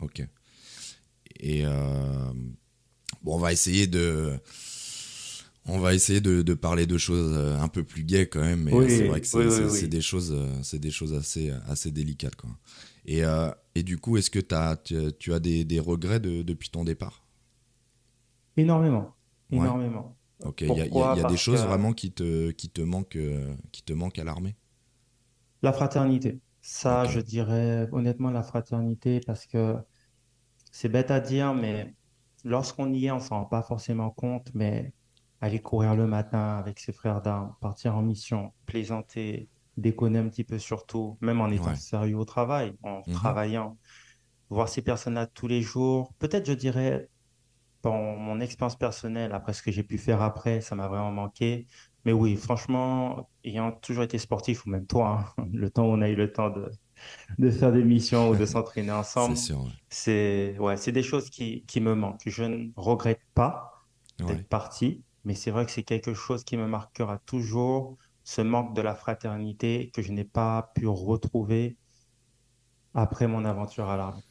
Ok. 0.00 0.26
Et 1.40 1.66
euh, 1.66 2.32
bon, 3.22 3.34
on 3.34 3.38
va 3.38 3.52
essayer 3.52 3.86
de, 3.86 4.38
on 5.68 5.78
va 5.78 5.94
essayer 5.94 6.20
de, 6.20 6.42
de 6.42 6.54
parler 6.54 6.86
de 6.86 6.98
choses 6.98 7.32
euh, 7.36 7.58
un 7.60 7.68
peu 7.68 7.84
plus 7.84 8.04
gaies 8.04 8.26
quand 8.28 8.40
même. 8.40 8.62
Mais 8.64 8.78
Oui, 8.78 8.84
euh, 8.84 8.88
c'est 8.88 9.04
vrai 9.04 9.20
que 9.20 9.26
c'est 9.26 9.38
oui, 9.38 9.46
oui, 9.46 9.64
c'est- 9.64 9.68
oui. 9.70 9.80
c'est 9.80 9.88
des 9.88 10.00
choses, 10.00 10.32
euh, 10.32 10.48
c'est 10.62 10.78
des 10.78 10.90
choses 10.90 11.14
assez, 11.14 11.50
assez 11.68 11.90
délicates 11.90 12.36
quoi. 12.36 12.50
Et, 13.06 13.24
euh, 13.24 13.50
et 13.74 13.82
du 13.82 13.98
coup, 13.98 14.16
est-ce 14.16 14.30
que 14.30 14.40
tu, 14.84 14.94
tu 15.18 15.32
as 15.34 15.40
des, 15.40 15.64
des 15.64 15.80
regrets 15.80 16.20
de- 16.20 16.42
depuis 16.42 16.70
ton 16.70 16.84
départ? 16.84 17.22
Énormément, 18.56 19.16
Ouais. 19.52 19.72
énormément. 19.72 20.18
Ok. 20.44 20.62
Il 20.62 20.72
y 20.74 20.80
a, 20.82 20.86
il 20.86 20.94
y 20.96 21.02
a- 21.02 21.06
Pourquoi 21.06 21.10
il 21.10 21.16
y 21.16 21.20
a 21.20 21.24
des 21.26 21.36
choses 21.38 21.64
que- 21.64 21.66
vraiment 21.66 21.92
qui 21.94 22.12
te, 22.12 22.50
qui 22.52 22.70
te 22.70 22.82
manquent, 22.82 23.16
euh, 23.16 23.54
qui 23.72 23.82
te 23.84 23.92
manquent 23.94 24.18
à 24.20 24.24
l'armée? 24.24 24.56
La 25.62 25.72
fraternité. 25.72 26.40
Ça, 26.60 27.06
je 27.06 27.20
dirais 27.20 27.88
honnêtement 27.92 28.30
la 28.30 28.42
fraternité 28.42 29.20
parce 29.20 29.46
que 29.46 29.76
c'est 30.72 30.88
bête 30.88 31.10
à 31.10 31.20
dire, 31.20 31.54
mais 31.54 31.94
lorsqu'on 32.44 32.92
y 32.94 33.06
est, 33.06 33.10
on 33.12 33.20
s'en 33.20 33.40
rend 33.40 33.46
pas 33.46 33.62
forcément 33.62 34.10
compte, 34.10 34.50
mais 34.54 34.92
aller 35.40 35.60
courir 35.60 35.94
le 35.96 36.06
matin 36.06 36.56
avec 36.58 36.78
ses 36.80 36.92
frères 36.92 37.22
d'armes, 37.22 37.54
partir 37.60 37.96
en 37.96 38.02
mission, 38.02 38.52
plaisanter, 38.66 39.50
déconner 39.76 40.18
un 40.20 40.28
petit 40.28 40.44
peu 40.44 40.58
surtout, 40.58 41.18
même 41.20 41.40
en 41.40 41.50
étant 41.50 41.74
Ouais. 41.74 41.74
sérieux 41.74 42.16
au 42.18 42.24
travail, 42.24 42.74
en 42.82 43.02
Mhm. 43.06 43.08
travaillant, 43.10 43.78
voir 44.50 44.68
ces 44.68 44.82
personnes-là 44.82 45.26
tous 45.28 45.48
les 45.48 45.62
jours. 45.62 46.14
Peut-être, 46.18 46.46
je 46.46 46.54
dirais, 46.54 47.08
Bon, 47.82 48.16
mon 48.16 48.40
expérience 48.40 48.76
personnelle, 48.76 49.32
après 49.32 49.52
ce 49.52 49.62
que 49.62 49.70
j'ai 49.70 49.84
pu 49.84 49.98
faire 49.98 50.20
après, 50.20 50.60
ça 50.60 50.74
m'a 50.74 50.88
vraiment 50.88 51.12
manqué. 51.12 51.66
Mais 52.04 52.12
oui, 52.12 52.36
franchement, 52.36 53.30
ayant 53.44 53.70
toujours 53.72 54.02
été 54.04 54.18
sportif, 54.18 54.66
ou 54.66 54.70
même 54.70 54.86
toi, 54.86 55.32
hein, 55.38 55.44
le 55.52 55.70
temps 55.70 55.84
où 55.86 55.90
on 55.92 56.02
a 56.02 56.08
eu 56.08 56.16
le 56.16 56.32
temps 56.32 56.50
de, 56.50 56.70
de 57.38 57.50
faire 57.50 57.72
des 57.72 57.84
missions 57.84 58.30
ou 58.30 58.36
de 58.36 58.44
s'entraîner 58.46 58.92
ensemble, 58.92 59.48
c'est 59.90 60.58
ouais, 60.58 60.76
c'est 60.76 60.92
des 60.92 61.02
choses 61.02 61.30
qui, 61.30 61.64
qui 61.66 61.80
me 61.80 61.94
manquent. 61.94 62.22
Je 62.28 62.44
ne 62.44 62.70
regrette 62.76 63.22
pas 63.34 63.72
Ouais. 64.20 64.26
d'être 64.26 64.48
parti, 64.48 65.04
mais 65.24 65.34
c'est 65.34 65.50
vrai 65.50 65.66
que 65.66 65.72
c'est 65.72 65.82
quelque 65.84 66.14
chose 66.14 66.44
qui 66.44 66.56
me 66.56 66.66
marquera 66.66 67.18
toujours, 67.20 67.98
ce 68.24 68.40
manque 68.42 68.74
de 68.74 68.82
la 68.82 68.94
fraternité 68.94 69.90
que 69.94 70.02
je 70.02 70.12
n'ai 70.12 70.24
pas 70.24 70.72
pu 70.74 70.86
retrouver 70.86 71.76
après 72.92 73.26
mon 73.26 73.46
aventure 73.46 73.88
à 73.88 73.96
l'armée. 73.96 74.22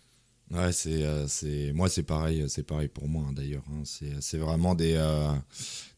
Ouais, 0.50 0.72
c'est, 0.72 1.04
euh, 1.04 1.28
c'est, 1.28 1.74
moi 1.74 1.90
c'est 1.90 2.04
pareil, 2.04 2.50
c'est 2.50 2.64
pareil 2.64 2.88
pour 2.88 3.10
moi 3.10 3.26
hein, 3.28 3.34
d'ailleurs. 3.34 3.64
hein. 3.70 3.82
C'est, 3.84 4.22
c'est 4.22 4.38
vraiment 4.38 4.76
des, 4.76 4.94
euh, 4.96 5.34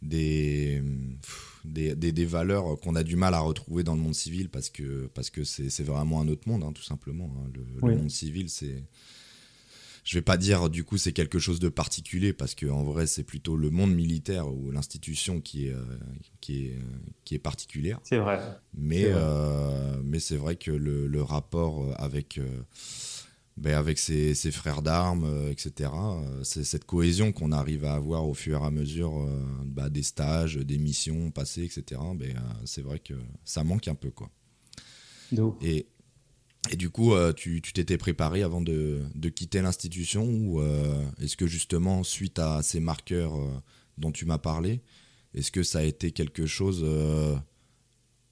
des, 0.01 0.81
pff, 1.22 1.62
des, 1.65 1.96
des, 1.96 2.12
des 2.12 2.25
valeurs 2.25 2.79
qu'on 2.79 2.96
a 2.96 3.03
du 3.03 3.15
mal 3.15 3.36
à 3.36 3.41
retrouver 3.41 3.84
dans 3.84 3.93
le 3.93 4.01
monde 4.01 4.15
civil 4.15 4.50
parce 4.50 4.69
que, 4.72 5.05
parce 5.13 5.29
que 5.29 5.43
c'est, 5.43 5.69
c'est 5.69 5.84
vraiment 5.84 6.22
un 6.22 6.27
autre 6.29 6.50
monde, 6.50 6.63
hein, 6.63 6.72
tout 6.74 6.81
simplement. 6.81 7.29
Le, 7.53 7.96
monde 7.96 8.10
civil, 8.10 8.50
c'est, 8.50 8.84
je 10.10 10.18
vais 10.18 10.24
pas 10.24 10.38
dire 10.38 10.72
du 10.72 10.84
coup 10.84 10.98
c'est 10.98 11.13
quelque 11.13 11.38
chose 11.38 11.60
de 11.60 11.70
particulier 11.70 12.34
parce 12.34 12.56
que 12.56 12.66
en 12.66 12.84
vrai 12.84 13.06
c'est 13.06 13.24
plutôt 13.24 13.56
le 13.56 13.70
monde 13.70 13.94
militaire 13.94 14.51
ou 14.51 14.72
l'institution 14.72 15.39
qui 15.39 15.68
est, 15.68 15.74
euh, 15.74 15.84
qui 16.42 16.66
est, 16.66 16.72
euh, 16.78 16.82
qui 17.25 17.36
est 17.36 17.39
particulière. 17.39 18.00
C'est 18.01 18.18
vrai. 18.18 18.39
Mais 18.74 19.04
C'est 19.04 19.12
vrai. 19.12 19.22
euh, 19.24 20.01
mais 20.04 20.20
c'est 20.20 20.38
vrai 20.38 20.56
que 20.56 20.72
le, 20.72 21.06
le 21.06 21.22
rapport 21.22 21.94
avec 22.01 22.39
ben, 23.58 23.75
avec 23.75 24.00
ses, 24.00 24.34
ses 24.36 24.51
frères 24.51 24.82
d'armes, 24.82 25.25
euh, 25.25 25.51
etc. 25.51 25.92
c'est 26.44 26.63
cette 26.63 26.86
cohésion 26.86 27.32
qu'on 27.34 27.51
arrive 27.51 27.84
à 27.86 27.94
avoir 27.94 28.25
au 28.28 28.34
fur 28.34 28.62
et 28.63 28.66
à 28.66 28.72
mesure 28.72 29.22
euh, 29.22 29.44
bah, 29.66 29.89
des 29.89 30.01
stages, 30.01 30.56
des 30.56 30.78
missions 30.78 31.30
passées, 31.30 31.66
etc. 31.66 32.01
Ben, 32.16 32.38
euh, 32.38 32.39
c'est 32.66 32.82
vrai 32.82 33.00
que 33.00 33.13
ça 33.44 33.63
manque 33.63 33.88
un 33.89 33.96
peu 33.96 34.12
quoi. 34.12 34.30
Et 35.62 35.86
et 36.72 36.75
du 36.75 36.89
coup, 36.89 37.13
euh, 37.13 37.32
tu 37.34 37.62
t'étais 37.62 37.98
préparé 37.98 38.44
avant 38.44 38.62
de, 38.62 39.01
quitter 39.34 39.62
l'institution 39.62 40.25
ou 40.25 40.60
euh, 40.60 41.06
est-ce 41.22 41.38
que 41.38 41.48
justement, 41.48 42.04
suite 42.04 42.38
à 42.38 42.62
ces 42.62 42.80
marqueurs 42.80 43.36
euh, 43.36 43.50
dont 43.98 44.12
tu 44.12 44.25
m'as 44.25 44.38
parlé, 44.38 44.82
est-ce 45.34 45.51
que 45.51 45.63
ça 45.63 45.80
a 45.80 45.84
été 45.84 46.12
quelque 46.12 46.46
chose, 46.46 46.82
euh, 46.84 47.36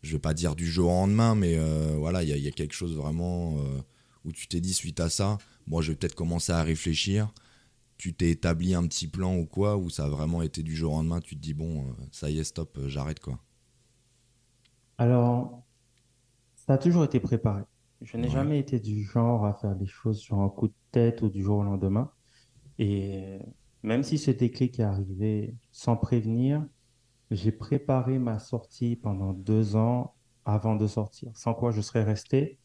je 0.03 0.11
vais 0.13 0.19
pas 0.19 0.33
dire 0.33 0.55
du 0.55 0.67
jour 0.67 0.91
au 0.91 0.93
lendemain, 0.93 1.35
mais 1.35 1.57
voilà, 1.95 2.23
il 2.23 2.29
y, 2.29 2.47
a- 2.47 2.51
quelque 2.51 2.73
chose 2.73 2.95
vraiment 2.95 3.57
où 4.25 4.31
tu 4.31 4.47
t'es 4.47 4.61
dit 4.61 4.73
suite 4.73 4.99
à 4.99 5.09
ça, 5.09 5.37
moi 5.67 5.81
je 5.81 5.91
vais 5.91 5.97
peut-être 5.97 6.15
commencer 6.15 6.51
à 6.51 6.63
réfléchir. 6.63 7.33
Tu 7.97 8.13
t'es 8.13 8.29
établi 8.31 8.75
un 8.75 8.85
petit 8.87 9.07
plan 9.07 9.35
ou 9.37 9.45
quoi, 9.45 9.77
ou 9.77 9.89
ça 9.89 10.05
a 10.05 10.09
vraiment 10.09 10.41
été 10.43 10.63
du 10.63 10.75
jour 10.75 10.93
au 10.93 10.97
lendemain, 10.97 11.21
tu 11.21 11.35
te 11.35 11.41
dis 11.41 11.53
bon, 11.53 11.95
ça 12.11 12.29
y 12.29 12.39
est, 12.39 12.43
stop, 12.43 12.79
j'arrête 12.87 13.19
quoi? 13.19 13.39
Alors, 14.99 15.63
ça 16.55 16.73
a 16.73 16.77
toujours 16.77 17.03
été 17.03 17.19
préparé. 17.19 17.63
Je 18.01 18.17
n'ai 18.17 18.29
Ouais. 18.29 18.29
jamais 18.29 18.59
été 18.59 18.79
du 18.79 19.03
genre 19.03 19.45
à 19.45 19.53
faire 19.53 19.75
des 19.75 19.87
choses 19.87 20.19
sur 20.19 20.39
un 20.39 20.49
coup 20.49 20.67
de 20.67 20.73
tête 20.91 21.21
ou 21.21 21.29
du 21.29 21.41
jour 21.43 21.59
au 21.59 21.63
lendemain. 21.63 22.11
Et 22.79 23.39
même 23.83 24.03
si 24.03 24.17
ce 24.19 24.31
déclic 24.31 24.79
est 24.79 24.83
arrivé 24.83 25.55
sans 25.71 25.97
prévenir, 25.97 26.65
j'ai 27.31 27.51
préparé 27.51 28.19
ma 28.19 28.39
sortie 28.39 28.95
pendant 28.97 29.33
deux 29.33 29.75
ans 29.75 30.15
avant 30.45 30.75
de 30.75 30.87
sortir, 30.87 31.31
sans 31.37 31.53
quoi 31.55 31.71
je 31.71 31.81
serais 31.81 32.03
resté, 32.03 32.59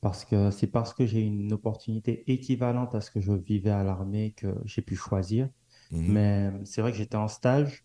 parce 0.00 0.24
que 0.24 0.50
c'est 0.50 0.68
parce 0.68 0.94
que 0.94 1.06
j'ai 1.06 1.20
une 1.22 1.52
opportunité 1.54 2.30
équivalente 2.32 2.94
à 2.94 3.00
ce 3.02 3.10
que 3.10 3.20
je 3.20 3.32
vivais 3.32 3.70
à 3.70 3.84
l'armée 3.84 4.34
que 4.34 4.54
j'ai 4.66 4.82
pu 4.82 4.96
choisir. 4.96 5.48
Mhm. 5.90 6.06
Mais 6.06 6.52
c'est 6.64 6.82
vrai 6.82 6.92
que 6.92 6.98
j'étais 6.98 7.16
en 7.16 7.28
stage, 7.28 7.84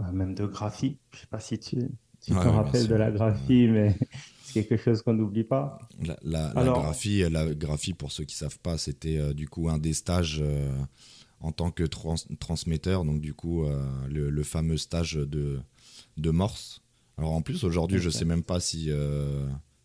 euh, 0.00 0.12
même 0.12 0.34
de 0.34 0.46
graphie. 0.46 1.00
Je 1.14 1.20
sais 1.20 1.26
pas 1.26 1.40
si 1.40 1.58
tu, 1.58 1.78
tu 2.20 2.36
Ouais, 2.36 2.38
te 2.38 2.48
rappelles 2.48 2.88
de 2.88 2.94
la 2.94 3.10
graphie, 3.10 3.68
mais 3.68 3.96
quelque 4.52 4.76
chose 4.76 5.02
qu'on 5.02 5.14
n'oublie 5.14 5.44
pas. 5.44 5.78
La, 6.02 6.16
la- 6.22 6.52
la 6.54 6.60
Alors- 6.60 6.80
graphie, 6.82 7.28
la 7.30 7.54
graphie, 7.54 7.92
pour 7.94 8.12
ceux 8.12 8.24
qui 8.24 8.36
savent 8.36 8.58
pas, 8.58 8.78
c'était 8.78 9.18
euh, 9.18 9.32
du 9.34 9.48
coup 9.48 9.68
un 9.68 9.78
des 9.78 9.92
stages 9.94 10.40
euh, 10.42 10.70
en 11.40 11.52
tant 11.52 11.70
que 11.70 11.82
trans- 11.84 12.14
transmetteur, 12.38 13.04
donc 13.04 13.20
du 13.20 13.34
coup 13.34 13.64
euh, 13.64 13.84
le, 14.08 14.30
le 14.30 14.42
fameux 14.42 14.76
stage 14.76 15.14
de, 15.14 15.60
de 16.16 16.30
Morse. 16.30 16.80
Alors 17.18 17.32
en 17.32 17.42
plus 17.42 17.64
aujourd'hui, 17.64 17.98
je 17.98 18.08
Ok. 18.08 18.14
sais 18.14 18.24
même 18.24 18.42
pas 18.42 18.60
si 18.60 18.90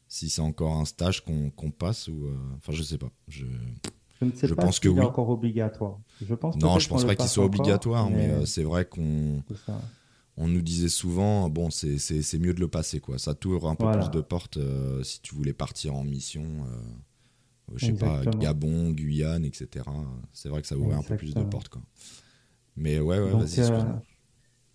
si 0.07 0.29
c'est 0.29 0.41
encore 0.41 0.73
un 0.77 0.85
stage 0.85 1.23
qu'on 1.23 1.71
passe 1.71 2.07
ou 2.07 2.29
enfin 2.57 2.71
je 2.73 2.81
sais 2.83 2.97
pas. 2.97 3.09
Je... 3.27 3.45
Je 4.19 4.25
ne 4.25 4.31
sais 4.31 4.47
Je 4.47 4.55
pas 4.55 4.63
pense 4.63 4.75
s'il 4.75 4.83
que 4.85 4.87
est 4.87 4.99
oui. 4.99 5.01
encore 5.05 5.29
obligatoire. 5.29 5.99
Je 6.25 6.33
pense 6.33 6.55
Non, 6.55 6.79
je 6.79 6.89
pense 6.89 7.05
pas 7.05 7.15
qu'il 7.15 7.27
soit 7.27 7.43
encore, 7.43 7.59
obligatoire, 7.59 8.09
mais, 8.09 8.29
mais 8.29 8.45
c'est 8.47 8.63
vrai 8.63 8.83
qu'on. 8.85 9.43
On 10.37 10.47
nous 10.47 10.61
disait 10.61 10.89
souvent, 10.89 11.49
bon, 11.49 11.69
c'est- 11.71 11.97
mieux 12.39 12.53
de 12.53 12.59
le 12.59 12.67
passer, 12.67 12.99
quoi. 12.99 13.17
Ça 13.17 13.35
t'ouvre 13.35 13.67
un 13.69 13.75
peu 13.75 13.85
Voilà. 13.85 14.07
plus 14.07 14.11
de 14.11 14.21
portes 14.21 14.57
euh, 14.57 15.03
si 15.03 15.21
tu 15.21 15.35
voulais 15.35 15.53
partir 15.53 15.95
en 15.95 16.03
mission, 16.03 16.43
euh, 16.43 17.75
je 17.75 17.87
sais 17.87 17.93
pas. 17.93 18.23
Gabon, 18.25 18.91
Guyane, 18.91 19.45
etc. 19.45 20.05
C'est 20.33 20.49
vrai 20.49 20.61
que 20.61 20.67
ça 20.67 20.77
ouvrait 20.77 20.95
un 20.95 21.03
peu 21.03 21.17
plus 21.17 21.33
de 21.33 21.43
portes, 21.43 21.69
quoi. 21.69 21.81
Mais 22.75 22.99
ouais, 22.99 23.19
vas-y, 23.19 23.61
euh, 23.61 23.81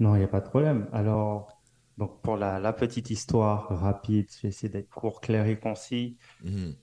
non, 0.01 0.15
il 0.17 0.19
n'y 0.19 0.25
a 0.25 0.29
pas 0.29 0.41
de 0.41 0.49
problème. 0.49 0.89
Alors, 0.93 1.63
donc 1.99 2.21
pour 2.23 2.37
la, 2.37 2.59
la 2.59 2.73
petite 2.73 3.11
histoire 3.11 3.69
rapide, 3.69 4.27
j'ai 4.41 4.49
essayé 4.49 4.69
d'être 4.69 4.91
court, 4.91 5.21
clair 5.21 5.47
et 5.47 5.59
concis. 5.59 6.19
Mhm. 6.45 6.75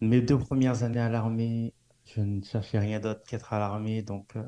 Mes 0.00 0.20
deux 0.20 0.38
premières 0.38 0.82
années 0.82 1.00
à 1.00 1.08
l'armée, 1.08 1.74
je 2.04 2.20
ne 2.20 2.42
cherchais 2.42 2.78
rien 2.78 3.00
d'autre 3.00 3.22
qu'être 3.24 3.52
à 3.52 3.58
l'armée. 3.58 4.02
Donc, 4.02 4.36
euh, 4.36 4.42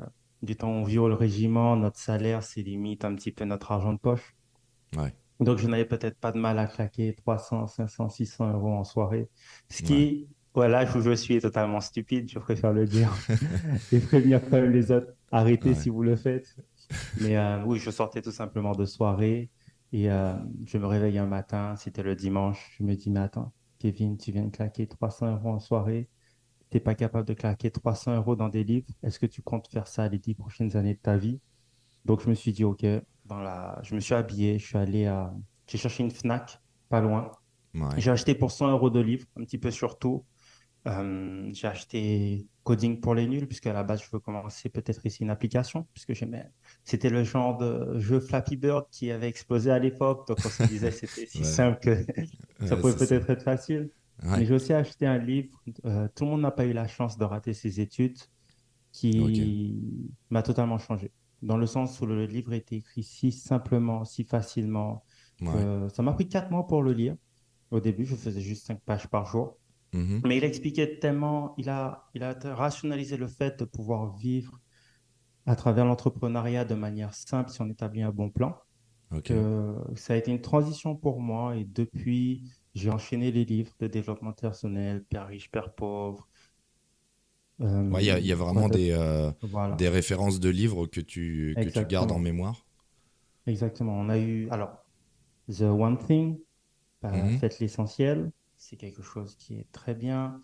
du 0.44 0.56
temps 0.56 0.68
où 0.70 0.72
on 0.82 0.84
vit 0.84 0.98
au 0.98 1.14
régiment, 1.16 1.76
notre 1.76 1.98
salaire, 1.98 2.42
c'est 2.42 2.62
limite 2.62 3.04
un 3.04 3.14
petit 3.14 3.32
peu 3.32 3.44
notre 3.44 3.72
argent 3.72 3.92
de 3.92 3.98
poche. 3.98 4.36
Ouais. 4.96 5.14
Donc, 5.40 5.58
je 5.58 5.66
n'avais 5.66 5.84
peut-être 5.84 6.18
pas 6.18 6.32
de 6.32 6.38
mal 6.38 6.58
à 6.58 6.66
claquer 6.66 7.14
300, 7.14 7.66
500, 7.66 8.08
600 8.08 8.52
euros 8.52 8.72
en 8.72 8.84
soirée. 8.84 9.28
Ce 9.68 9.82
qui, 9.82 10.28
voilà, 10.54 10.84
où 10.96 11.00
je 11.00 11.14
suis 11.14 11.40
totalement 11.40 11.80
stupide, 11.80 12.30
je 12.30 12.38
préfère 12.38 12.72
le 12.72 12.86
dire. 12.86 13.12
Et 13.92 13.98
prévenir 14.00 14.40
quand 14.42 14.52
même 14.60 14.70
les 14.70 14.92
autres, 14.92 15.12
arrêtez 15.32 15.70
Ouais. 15.70 15.74
si 15.74 15.90
vous 15.90 16.02
le 16.02 16.16
faites. 16.16 16.54
Mais 17.20 17.36
euh, 17.36 17.62
oui, 17.64 17.78
je 17.78 17.90
sortais 17.90 18.22
tout 18.22 18.30
simplement 18.32 18.72
de 18.72 18.84
soirée 18.84 19.50
et 19.92 20.10
euh, 20.10 20.34
je 20.66 20.78
me 20.78 20.86
réveille 20.86 21.18
un 21.18 21.26
matin, 21.26 21.76
c'était 21.76 22.02
le 22.02 22.14
dimanche. 22.16 22.76
Je 22.78 22.84
me 22.84 22.94
dis, 22.94 23.10
mais 23.10 23.20
attends, 23.20 23.52
Kevin, 23.78 24.16
tu 24.18 24.32
viens 24.32 24.44
de 24.44 24.50
claquer 24.50 24.86
300 24.86 25.32
euros 25.32 25.50
en 25.50 25.60
soirée. 25.60 26.08
Tu 26.74 26.78
n'es 26.78 26.82
pas 26.82 26.96
capable 26.96 27.28
de 27.28 27.34
claquer 27.34 27.70
300 27.70 28.16
euros 28.16 28.34
dans 28.34 28.48
des 28.48 28.64
livres. 28.64 28.88
Est-ce 29.04 29.20
que 29.20 29.26
tu 29.26 29.42
comptes 29.42 29.68
faire 29.68 29.86
ça 29.86 30.08
les 30.08 30.18
10 30.18 30.34
prochaines 30.34 30.76
années 30.76 30.94
de 30.94 30.98
ta 30.98 31.16
vie? 31.16 31.38
Donc, 32.04 32.20
je 32.20 32.28
me 32.28 32.34
suis 32.34 32.50
dit, 32.52 32.64
OK, 32.64 32.84
dans 33.26 33.38
la... 33.38 33.78
je 33.84 33.94
me 33.94 34.00
suis 34.00 34.12
habillé, 34.12 34.58
je 34.58 34.66
suis 34.66 34.76
allé 34.76 35.06
à... 35.06 35.32
J'ai 35.68 35.78
cherché 35.78 36.02
une 36.02 36.10
Fnac, 36.10 36.60
pas 36.88 37.00
loin. 37.00 37.30
Ouais. 37.76 37.90
J'ai 37.98 38.10
acheté 38.10 38.34
pour 38.34 38.50
100 38.50 38.72
euros 38.72 38.90
de 38.90 38.98
livres, 38.98 39.24
un 39.36 39.44
petit 39.44 39.56
peu 39.56 39.70
sur 39.70 40.00
tout. 40.00 40.24
Euh, 40.88 41.48
j'ai 41.52 41.68
acheté 41.68 42.48
Coding 42.64 42.98
pour 43.00 43.14
les 43.14 43.28
nuls, 43.28 43.46
puisque 43.46 43.68
à 43.68 43.72
la 43.72 43.84
base, 43.84 44.02
je 44.02 44.08
veux 44.12 44.18
commencer 44.18 44.68
peut-être 44.68 45.06
ici 45.06 45.22
une 45.22 45.30
application, 45.30 45.86
puisque 45.94 46.12
j'aimais. 46.14 46.50
C'était 46.82 47.08
le 47.08 47.22
genre 47.22 47.56
de 47.56 48.00
jeu 48.00 48.18
Flappy 48.18 48.56
Bird 48.56 48.86
qui 48.90 49.12
avait 49.12 49.28
explosé 49.28 49.70
à 49.70 49.78
l'époque. 49.78 50.26
Donc, 50.26 50.44
on 50.44 50.50
se 50.50 50.64
disait 50.64 50.90
c'était 50.90 51.26
si 51.26 51.44
Ouais. 51.44 51.44
simple 51.44 51.78
que 51.78 52.04
ça 52.64 52.76
Ouais, 52.76 52.80
pouvait 52.80 52.96
peut-être 52.96 53.30
être 53.30 53.44
facile. 53.44 53.90
Ouais. 54.22 54.38
Mais 54.38 54.46
j'ai 54.46 54.54
aussi 54.54 54.72
acheté 54.72 55.06
un 55.06 55.18
livre. 55.18 55.60
euh, 55.84 56.08
tout 56.14 56.24
le 56.24 56.30
monde 56.30 56.42
n'a 56.42 56.50
pas 56.50 56.66
eu 56.66 56.72
la 56.72 56.86
chance 56.86 57.18
de 57.18 57.24
rater 57.24 57.52
ses 57.52 57.80
études, 57.80 58.18
qui 58.92 59.76
m'a 60.30 60.42
totalement 60.42 60.78
changé. 60.78 61.10
Dans 61.42 61.56
le 61.56 61.66
sens 61.66 62.00
où 62.00 62.06
le 62.06 62.24
livre 62.26 62.52
était 62.52 62.76
écrit 62.76 63.02
si 63.02 63.32
simplement, 63.32 64.04
si 64.04 64.24
facilement. 64.24 65.04
Ouais. 65.40 65.88
ça 65.92 66.02
m'a 66.02 66.12
pris 66.12 66.28
quatre 66.28 66.50
mois 66.50 66.66
pour 66.66 66.82
le 66.82 66.92
lire. 66.92 67.16
Au 67.70 67.80
début, 67.80 68.06
je 68.06 68.14
faisais 68.14 68.40
juste 68.40 68.66
cinq 68.66 68.80
pages 68.80 69.08
par 69.08 69.26
jour. 69.26 69.58
Mhm. 69.92 70.22
Mais 70.24 70.36
il 70.36 70.44
expliquait 70.44 70.98
tellement, 70.98 71.54
il 71.58 71.68
a, 71.68 72.04
il 72.14 72.22
a 72.22 72.34
rationalisé 72.54 73.16
le 73.16 73.26
fait 73.26 73.58
de 73.58 73.64
pouvoir 73.64 74.16
vivre 74.16 74.60
à 75.46 75.56
travers 75.56 75.84
l'entrepreneuriat 75.84 76.64
de 76.64 76.74
manière 76.74 77.14
simple 77.14 77.50
si 77.50 77.60
on 77.60 77.68
établit 77.68 78.02
un 78.02 78.10
bon 78.12 78.30
plan. 78.30 78.56
Que 79.22 79.76
ça 79.94 80.14
a 80.14 80.16
été 80.16 80.32
une 80.32 80.40
transition 80.40 80.96
pour 80.96 81.20
moi 81.20 81.56
et 81.56 81.64
depuis, 81.64 82.50
j'ai 82.74 82.90
enchaîné 82.90 83.32
les 83.32 83.44
livres 83.44 83.74
de 83.80 83.86
développement 83.86 84.32
personnel, 84.32 85.04
Père 85.04 85.26
riche, 85.28 85.50
Père 85.50 85.74
pauvre. 85.74 86.28
Euh, 87.60 87.88
Ouais, 87.90 88.02
Il 88.02 88.06
y, 88.06 88.10
a- 88.10 88.18
il 88.18 88.26
y 88.26 88.32
a 88.32 88.36
vraiment 88.36 88.68
des, 88.68 88.90
euh, 88.92 89.30
Voilà, 89.42 89.76
des 89.76 89.88
références 89.88 90.40
de 90.40 90.48
livres 90.48 90.86
que 90.86 91.00
tu, 91.00 91.58
que 91.62 91.68
tu 91.68 91.68
Exactement. 91.68 91.86
gardes 91.86 92.12
en 92.12 92.18
mémoire. 92.18 92.64
exactement. 93.46 93.92
On 93.98 94.08
a 94.08 94.18
eu, 94.18 94.48
alors, 94.50 94.84
The 95.50 95.62
One 95.62 95.98
Thing, 95.98 96.38
euh, 97.04 97.10
Mhm. 97.10 97.38
Faites 97.38 97.60
l'essentiel, 97.60 98.32
c'est 98.56 98.76
quelque 98.76 99.02
chose 99.02 99.36
qui 99.36 99.56
est 99.56 99.70
très 99.72 99.94
bien. 99.94 100.40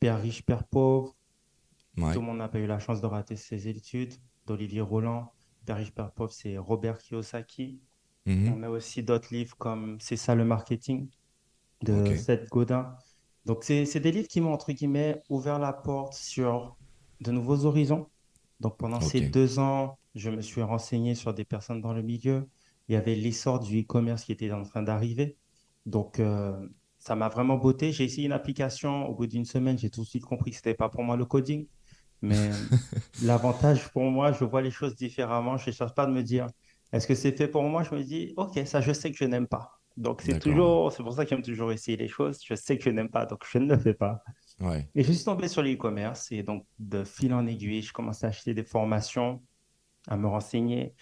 Père 0.00 0.20
riche, 0.22 0.44
Père 0.44 0.64
pauvre, 0.66 1.16
Ouais. 1.96 2.12
Tout 2.14 2.20
le 2.20 2.26
monde 2.26 2.38
n'a 2.38 2.48
pas 2.48 2.58
eu 2.60 2.66
la 2.66 2.78
chance 2.78 3.00
de 3.02 3.06
rater 3.06 3.36
ses 3.36 3.68
études. 3.68 4.14
D'Olivier 4.46 4.80
Roland, 4.80 5.32
Père 5.66 5.76
riche, 5.76 5.92
Père 5.92 6.12
pauvre, 6.12 6.32
c'est 6.32 6.58
Robert 6.58 6.98
Kiyosaki. 6.98 7.80
Mhm. 8.26 8.56
On 8.56 8.62
a 8.62 8.70
aussi 8.70 9.02
d'autres 9.02 9.34
livres 9.34 9.56
comme 9.58 9.98
C'est 10.00 10.16
ça 10.16 10.34
le 10.34 10.44
marketing 10.44 11.08
de 11.82 11.92
Ok. 11.92 12.16
Seth 12.16 12.48
Godin. 12.48 12.96
Donc, 13.44 13.64
c'est 13.64 14.00
des 14.00 14.12
livres 14.12 14.28
qui 14.28 14.40
m'ont, 14.40 14.52
entre 14.52 14.72
guillemets, 14.72 15.22
ouvert 15.28 15.58
la 15.58 15.72
porte 15.72 16.14
sur 16.14 16.76
de 17.20 17.32
nouveaux 17.32 17.64
horizons. 17.66 18.10
Donc, 18.60 18.76
pendant 18.78 19.00
ces 19.00 19.20
deux 19.20 19.58
ans, 19.58 19.98
je 20.14 20.30
me 20.30 20.40
suis 20.42 20.62
renseigné 20.62 21.14
sur 21.14 21.34
des 21.34 21.44
personnes 21.44 21.80
dans 21.80 21.92
le 21.92 22.02
milieu. 22.02 22.48
Il 22.88 22.92
y 22.94 22.96
avait 22.96 23.14
l'essor 23.16 23.60
du 23.60 23.80
e-commerce 23.80 24.24
qui 24.24 24.32
était 24.32 24.52
en 24.52 24.62
train 24.64 24.82
d'arriver. 24.82 25.38
Donc, 25.86 26.20
euh, 26.20 26.68
ça 26.98 27.16
m'a 27.16 27.28
vraiment 27.28 27.56
botté. 27.56 27.92
J'ai 27.92 28.04
essayé 28.04 28.26
une 28.26 28.32
application. 28.32 29.06
Au 29.08 29.14
bout 29.14 29.26
d'une 29.26 29.44
semaine, 29.44 29.78
j'ai 29.78 29.90
tout 29.90 30.02
de 30.02 30.06
suite 30.06 30.24
compris 30.24 30.50
que 30.52 30.56
ce 30.56 30.60
n'était 30.60 30.74
pas 30.74 30.88
pour 30.88 31.02
moi 31.02 31.16
le 31.16 31.24
coding. 31.26 31.66
Mais 32.22 32.50
l'avantage 33.20 33.90
pour 33.92 34.04
moi, 34.04 34.32
je 34.32 34.44
vois 34.44 34.62
les 34.62 34.70
choses 34.70 34.94
différemment. 34.96 35.56
Je 35.58 35.70
ne 35.70 35.74
cherche 35.74 35.94
pas 35.94 36.06
de 36.06 36.12
me 36.12 36.22
dire, 36.22 36.46
est-ce 36.92 37.06
que 37.08 37.14
c'est 37.16 37.36
fait 37.36 37.48
pour 37.48 37.64
moi? 37.64 37.82
Je 37.82 37.94
me 37.94 38.02
dis, 38.04 38.34
OK, 38.36 38.60
ça, 38.66 38.80
je 38.80 38.92
sais 38.92 39.10
que 39.10 39.16
je 39.16 39.24
n'aime 39.24 39.48
pas. 39.48 39.81
Donc, 39.96 40.22
c'est 40.22 40.38
toujours, 40.38 40.92
c'est 40.92 41.02
pour 41.02 41.12
ça 41.12 41.24
que 41.24 41.30
j'aime 41.30 41.42
toujours 41.42 41.72
essayer 41.72 41.96
les 41.96 42.08
choses. 42.08 42.40
Je 42.44 42.54
sais 42.54 42.78
que 42.78 42.84
je 42.84 42.90
n'aime 42.90 43.10
pas, 43.10 43.26
donc 43.26 43.44
je 43.50 43.58
ne 43.58 43.74
le 43.74 43.78
fais 43.78 43.94
pas. 43.94 44.22
Ouais. 44.60 44.88
Et 44.94 45.02
je 45.02 45.12
suis 45.12 45.24
tombé 45.24 45.48
sur 45.48 45.62
l'e-commerce 45.62 46.30
et 46.32 46.42
donc 46.42 46.66
de 46.78 47.04
fil 47.04 47.34
en 47.34 47.46
aiguille, 47.46 47.82
je 47.82 47.92
commençais 47.92 48.26
à 48.26 48.30
acheter 48.30 48.54
des 48.54 48.64
formations, 48.64 49.42
à 50.08 50.16
me 50.16 50.26
renseigner. 50.26 50.94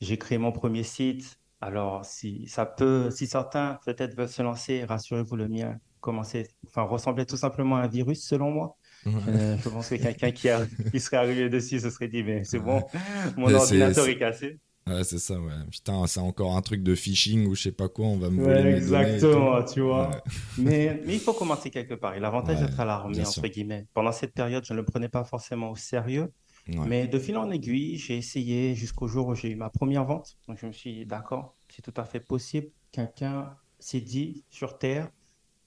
J'ai 0.00 0.18
créé 0.18 0.38
mon 0.38 0.52
premier 0.52 0.82
site. 0.82 1.38
Alors, 1.60 2.04
si 2.04 2.46
ça 2.46 2.66
peut, 2.66 3.10
si 3.10 3.26
certains 3.26 3.80
peut-être 3.84 4.16
veulent 4.16 4.28
se 4.28 4.42
lancer, 4.42 4.84
rassurez-vous, 4.84 5.36
le 5.36 5.48
mien 5.48 5.78
commençait, 6.00 6.48
enfin, 6.66 6.82
ressemblait 6.82 7.26
tout 7.26 7.36
simplement 7.36 7.76
à 7.76 7.80
un 7.80 7.88
virus 7.88 8.24
selon 8.24 8.50
moi. 8.50 8.76
Euh, 9.06 9.56
je 9.58 9.68
pense 9.68 9.88
que 9.88 9.96
quelqu'un 9.96 10.30
qui, 10.30 10.48
qui 10.90 11.00
serait 11.00 11.16
arrivé 11.16 11.48
dessus 11.48 11.80
se 11.80 11.90
serait 11.90 12.08
dit, 12.08 12.22
mais 12.22 12.44
c'est 12.44 12.58
bon, 12.58 12.82
mon 13.36 13.52
ordinateur 13.52 14.06
est 14.06 14.18
cassé. 14.18 14.60
Ouais, 14.88 15.04
c'est 15.04 15.18
ça, 15.18 15.40
ouais. 15.40 15.52
Putain, 15.70 16.06
c'est 16.06 16.20
encore 16.20 16.56
un 16.56 16.62
truc 16.62 16.82
de 16.82 16.94
phishing 16.94 17.46
ou 17.46 17.54
je 17.54 17.62
sais 17.62 17.72
pas 17.72 17.88
quoi, 17.88 18.06
on 18.06 18.16
va 18.16 18.30
me 18.30 18.40
Ouais, 18.44 18.54
voler 18.62 18.70
tout. 18.70 18.76
exactement, 18.76 19.62
tu 19.64 19.80
vois. 19.80 20.10
Ouais. 20.10 20.22
Mais, 20.58 21.02
mais 21.04 21.14
il 21.14 21.20
faut 21.20 21.32
commencer 21.34 21.70
quelque 21.70 21.94
part. 21.94 22.14
Et 22.14 22.20
l'avantage 22.20 22.60
Ouais, 22.60 22.66
d'être 22.66 22.78
à 22.80 22.84
l'armée, 22.84 23.20
entre 23.20 23.30
sûr. 23.32 23.42
guillemets, 23.42 23.86
pendant 23.94 24.12
cette 24.12 24.32
période, 24.34 24.64
je 24.64 24.72
ne 24.72 24.78
le 24.78 24.84
prenais 24.84 25.08
pas 25.08 25.24
forcément 25.24 25.70
au 25.70 25.76
sérieux. 25.76 26.32
Ouais. 26.68 26.86
Mais 26.86 27.08
de 27.08 27.18
fil 27.18 27.36
en 27.36 27.50
aiguille, 27.50 27.96
j'ai 27.98 28.16
essayé 28.16 28.74
jusqu'au 28.74 29.08
jour 29.08 29.28
où 29.28 29.34
j'ai 29.34 29.50
eu 29.50 29.56
ma 29.56 29.70
première 29.70 30.04
vente. 30.04 30.36
Donc 30.48 30.58
je 30.60 30.66
me 30.66 30.72
suis 30.72 30.92
dit, 30.94 31.06
d'accord, 31.06 31.56
c'est 31.68 31.82
tout 31.82 31.94
à 32.00 32.04
fait 32.04 32.20
possible. 32.20 32.68
Quelqu'un 32.92 33.56
s'est 33.78 34.00
dit 34.00 34.44
sur 34.50 34.78
Terre, 34.78 35.10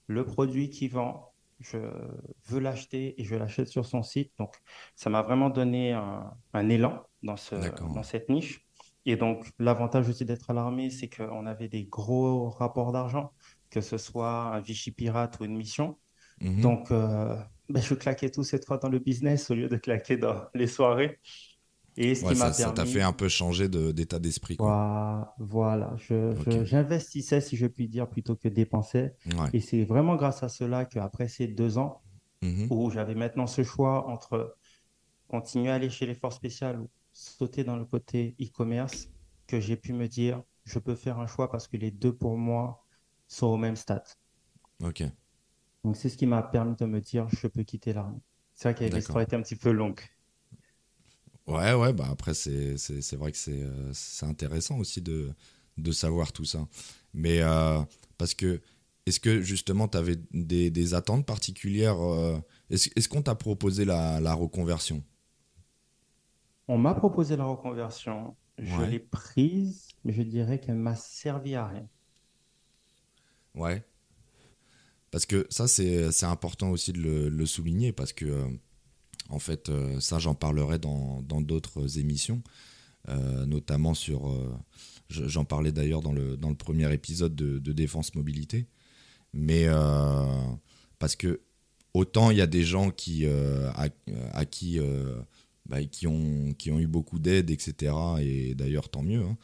le 0.06 0.24
produit 0.24 0.70
qu'il 0.70 0.90
vend, 0.90 1.32
je 1.60 1.78
veux 2.46 2.60
l'acheter 2.60 3.20
et 3.20 3.24
je 3.24 3.34
l'achète 3.36 3.68
sur 3.68 3.86
son 3.86 4.02
site. 4.02 4.32
Donc 4.38 4.54
ça 4.96 5.10
m'a 5.10 5.22
vraiment 5.22 5.50
donné 5.50 5.92
un, 5.92 6.30
un 6.54 6.68
élan 6.68 7.02
dans 7.22 7.36
ce, 7.36 7.54
D'accord. 7.56 7.92
dans 7.94 8.02
cette 8.02 8.28
niche. 8.28 8.64
Et 9.04 9.16
donc 9.16 9.50
l'avantage 9.58 10.08
aussi 10.08 10.24
d'être 10.24 10.50
à 10.50 10.52
l'armée, 10.54 10.90
c'est 10.90 11.08
qu'on 11.08 11.46
avait 11.46 11.68
des 11.68 11.84
gros 11.84 12.50
rapports 12.50 12.92
d'argent, 12.92 13.32
que 13.70 13.80
ce 13.80 13.98
soit 13.98 14.54
un 14.54 14.60
Vichy 14.60 14.92
pirate 14.92 15.38
ou 15.40 15.44
une 15.44 15.56
mission. 15.56 15.98
Mhm. 16.40 16.60
Donc, 16.60 16.90
euh, 16.90 17.36
ben, 17.68 17.82
je 17.82 17.94
claquais 17.94 18.30
tout 18.30 18.42
cette 18.44 18.64
fois 18.66 18.78
dans 18.78 18.88
le 18.88 18.98
business 18.98 19.50
au 19.50 19.54
lieu 19.54 19.68
de 19.68 19.76
claquer 19.76 20.16
dans 20.16 20.44
les 20.54 20.66
soirées. 20.66 21.18
Et 21.96 22.14
ce 22.14 22.24
Ouais, 22.24 22.32
qui 22.32 22.38
ça, 22.38 22.46
m'a 22.46 22.52
ça 22.52 22.64
t'a 22.66 22.72
permis, 22.72 22.92
fait 22.92 23.02
un 23.02 23.12
peu 23.12 23.28
changer 23.28 23.68
de- 23.68 23.92
d'état 23.92 24.18
d'esprit. 24.18 24.56
Voilà, 25.38 25.94
j'investissais, 26.64 27.40
si 27.40 27.56
je 27.56 27.66
puis 27.66 27.88
dire, 27.88 28.08
plutôt 28.08 28.34
que 28.34 28.48
dépensais. 28.48 29.14
Ouais. 29.26 29.48
Et 29.52 29.60
c'est 29.60 29.84
vraiment 29.84 30.16
grâce 30.16 30.42
à 30.42 30.48
cela 30.48 30.84
qu'après 30.84 31.28
ces 31.28 31.48
deux 31.48 31.76
ans, 31.78 32.02
Mhm. 32.42 32.68
où 32.70 32.90
j'avais 32.90 33.14
maintenant 33.14 33.46
ce 33.46 33.62
choix 33.62 34.08
entre 34.08 34.56
continuer 35.28 35.70
à 35.70 35.74
aller 35.74 35.90
chez 35.90 36.06
les 36.06 36.14
forces 36.14 36.36
spéciales 36.36 36.80
ou 36.80 36.88
sauter 37.12 37.64
dans 37.64 37.76
le 37.76 37.84
côté 37.84 38.36
e-commerce, 38.40 39.08
que 39.46 39.60
j'ai 39.60 39.76
pu 39.76 39.92
me 39.92 40.08
dire, 40.08 40.42
je 40.64 40.78
peux 40.78 40.94
faire 40.94 41.18
un 41.20 41.26
choix 41.26 41.50
parce 41.50 41.68
que 41.68 41.76
les 41.76 41.90
deux, 41.90 42.14
pour 42.16 42.36
moi, 42.36 42.84
sont 43.28 43.46
au 43.46 43.56
même 43.56 43.76
stade. 43.76 44.04
Ok. 44.82 45.02
Donc, 45.84 45.96
c'est 45.96 46.08
ce 46.08 46.16
qui 46.16 46.26
m'a 46.26 46.42
permis 46.42 46.74
de 46.74 46.86
me 46.86 47.00
dire, 47.00 47.28
je 47.28 47.46
peux 47.46 47.62
quitter 47.62 47.92
l'armée. 47.92 48.20
C'est 48.54 48.72
vrai 48.72 48.74
que 48.90 48.92
l'histoire 48.92 49.22
était 49.22 49.36
un 49.36 49.42
petit 49.42 49.54
peu 49.56 49.70
longue. 49.70 50.00
Ouais, 51.46 51.74
ouais, 51.74 51.92
bah 51.92 52.06
après, 52.10 52.34
c'est 52.34 52.76
vrai 53.16 53.32
que 53.32 53.38
c'est 53.38 53.62
euh, 53.62 53.92
c'est 53.92 54.26
intéressant 54.26 54.78
aussi 54.78 55.02
de, 55.02 55.32
de 55.76 55.92
savoir 55.92 56.32
tout 56.32 56.44
ça. 56.44 56.66
Mais 57.14 57.40
euh, 57.42 57.80
parce 58.16 58.34
que, 58.34 58.60
est-ce 59.06 59.18
que 59.20 59.40
justement, 59.42 59.88
tu 59.88 59.98
avais 59.98 60.16
des, 60.32 60.70
des 60.70 60.94
attentes 60.94 61.26
particulières 61.26 62.00
euh, 62.00 62.38
Est-ce 62.70 62.90
est-ce 62.96 63.08
qu'on 63.08 63.22
t'a 63.22 63.34
proposé 63.34 63.84
la, 63.84 64.20
la 64.20 64.34
reconversion? 64.34 65.02
On 66.68 66.78
m'a 66.78 66.94
proposé 66.94 67.36
la 67.36 67.44
reconversion, 67.44 68.36
je 68.58 68.76
Ouais. 68.76 68.88
l'ai 68.90 68.98
prise, 69.00 69.88
mais 70.04 70.12
je 70.12 70.22
dirais 70.22 70.58
qu'elle 70.60 70.76
m'a 70.76 70.94
servi 70.96 71.54
à 71.54 71.66
rien. 71.66 71.88
Ouais. 73.54 73.84
Parce 75.10 75.26
que 75.26 75.46
ça, 75.50 75.68
c'est 75.68 76.24
important 76.24 76.70
aussi 76.70 76.92
de 76.92 77.00
le, 77.00 77.28
le 77.28 77.46
souligner, 77.46 77.92
parce 77.92 78.12
que, 78.14 78.24
euh, 78.24 78.46
en 79.28 79.38
fait, 79.38 79.68
euh, 79.68 80.00
ça, 80.00 80.18
j'en 80.18 80.34
parlerai 80.34 80.78
dans 80.78 81.20
d'autres 81.22 81.98
émissions. 81.98 82.42
euh, 83.08 83.46
notamment 83.46 83.94
sur. 83.94 84.30
je- 85.08 85.26
J'en 85.26 85.44
parlais 85.44 85.72
d'ailleurs 85.72 86.02
dans 86.02 86.12
le, 86.12 86.36
dans 86.36 86.50
le 86.50 86.54
premier 86.54 86.92
épisode 86.94 87.34
de, 87.34 87.58
de 87.58 87.72
Défense 87.72 88.14
Mobilité. 88.14 88.68
Mais 89.32 89.66
parce 91.00 91.16
que 91.16 91.40
autant 91.94 92.30
il 92.30 92.36
y 92.38 92.40
a 92.40 92.46
des 92.46 92.62
gens 92.62 92.90
qui, 92.92 93.26
à, 93.26 93.88
à 94.32 94.44
qui, 94.44 94.78
bah, 95.66 95.84
qui, 95.84 96.06
ont, 96.06 96.52
qui 96.54 96.70
ont 96.70 96.80
eu 96.80 96.86
beaucoup 96.86 97.18
d'aide, 97.18 97.50
etc. 97.50 97.94
Et 98.20 98.54
d'ailleurs, 98.54 98.88
tant 98.88 99.02
mieux. 99.02 99.22
hein. 99.22 99.36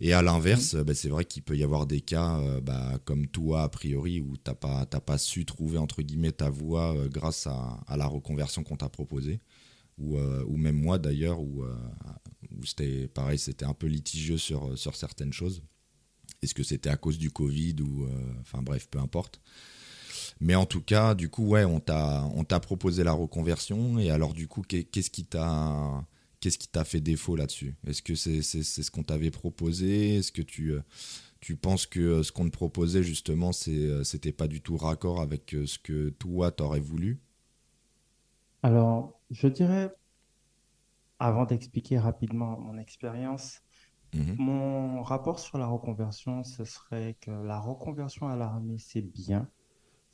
Et 0.00 0.12
à 0.12 0.22
l'inverse, 0.22 0.76
bah, 0.76 0.94
c'est 0.94 1.08
vrai 1.08 1.24
qu'il 1.24 1.42
peut 1.42 1.56
y 1.56 1.64
avoir 1.64 1.86
des 1.86 2.00
cas 2.00 2.38
euh, 2.38 2.60
bah, 2.60 2.98
comme 3.04 3.26
toi, 3.26 3.62
a 3.64 3.68
priori, 3.68 4.20
où 4.20 4.36
tu 4.36 4.42
n'as 4.46 4.54
pas, 4.54 4.86
t'as 4.86 5.00
pas 5.00 5.18
su 5.18 5.44
trouver, 5.44 5.78
entre 5.78 6.02
guillemets, 6.02 6.32
ta 6.32 6.48
voie 6.50 6.94
euh, 6.96 7.08
grâce 7.08 7.46
à, 7.46 7.80
à 7.86 7.96
la 7.96 8.06
reconversion 8.06 8.62
qu'on 8.62 8.76
t'a 8.76 8.88
proposée. 8.88 9.40
Ou, 9.98 10.18
euh, 10.18 10.44
ou 10.46 10.56
même 10.56 10.76
moi, 10.76 10.98
d'ailleurs, 10.98 11.40
où, 11.40 11.62
euh, 11.64 11.74
où 12.56 12.64
c'était 12.64 13.08
pareil, 13.08 13.38
c'était 13.38 13.64
un 13.64 13.74
peu 13.74 13.86
litigieux 13.86 14.38
sur, 14.38 14.76
sur 14.78 14.94
certaines 14.96 15.32
choses. 15.32 15.62
Est-ce 16.42 16.54
que 16.54 16.62
c'était 16.62 16.90
à 16.90 16.96
cause 16.96 17.18
du 17.18 17.30
Covid 17.30 17.76
ou... 17.80 18.06
Enfin 18.40 18.60
bref, 18.60 18.86
peu 18.90 18.98
importe. 18.98 19.40
Mais 20.40 20.54
en 20.54 20.66
tout 20.66 20.82
cas, 20.82 21.14
du 21.14 21.28
coup, 21.30 21.46
ouais, 21.48 21.64
on 21.64 21.80
t'a 21.80 22.24
on 22.34 22.44
t'a 22.44 22.60
proposé 22.60 23.04
la 23.04 23.12
reconversion. 23.12 23.98
Et 23.98 24.10
alors, 24.10 24.34
du 24.34 24.48
coup, 24.48 24.62
qu'est- 24.62 24.84
qu'est-ce 24.84 25.10
qui 25.10 25.24
t'a 25.24 26.04
qu'est-ce 26.40 26.58
qui 26.58 26.68
t'a 26.68 26.84
fait 26.84 27.00
défaut 27.00 27.36
là-dessus? 27.36 27.76
Est-ce 27.86 28.02
que 28.02 28.14
c'est 28.14 28.42
c'est 28.42 28.62
c'est 28.62 28.82
ce 28.82 28.90
qu'on 28.90 29.02
t'avait 29.04 29.30
proposé? 29.30 30.16
Est-ce 30.16 30.32
que 30.32 30.42
tu 30.42 30.72
euh, 30.72 30.80
tu 31.40 31.56
penses 31.56 31.86
que 31.86 32.00
euh, 32.00 32.22
ce 32.24 32.32
qu'on 32.32 32.46
te 32.46 32.50
proposait 32.52 33.02
justement, 33.04 33.52
c'est 33.52 33.72
euh, 33.72 34.04
c'était 34.04 34.32
pas 34.32 34.48
du 34.48 34.62
tout 34.62 34.76
raccord 34.78 35.20
avec 35.22 35.56
ce 35.66 35.78
que 35.78 36.10
toi 36.10 36.50
t'aurais 36.52 36.80
voulu? 36.80 37.20
Alors, 38.64 39.20
je 39.30 39.46
dirais, 39.46 39.94
avant 41.18 41.44
d'expliquer 41.44 41.98
rapidement 41.98 42.56
mon 42.60 42.78
expérience, 42.78 43.62
Mhm. 44.12 44.38
mon 44.38 45.02
rapport 45.02 45.38
sur 45.40 45.58
la 45.58 45.66
reconversion, 45.66 46.44
ce 46.44 46.64
serait 46.64 47.16
que 47.20 47.30
la 47.32 47.60
reconversion 47.60 48.28
à 48.28 48.36
l'armée, 48.36 48.78
c'est 48.78 49.02
bien, 49.02 49.50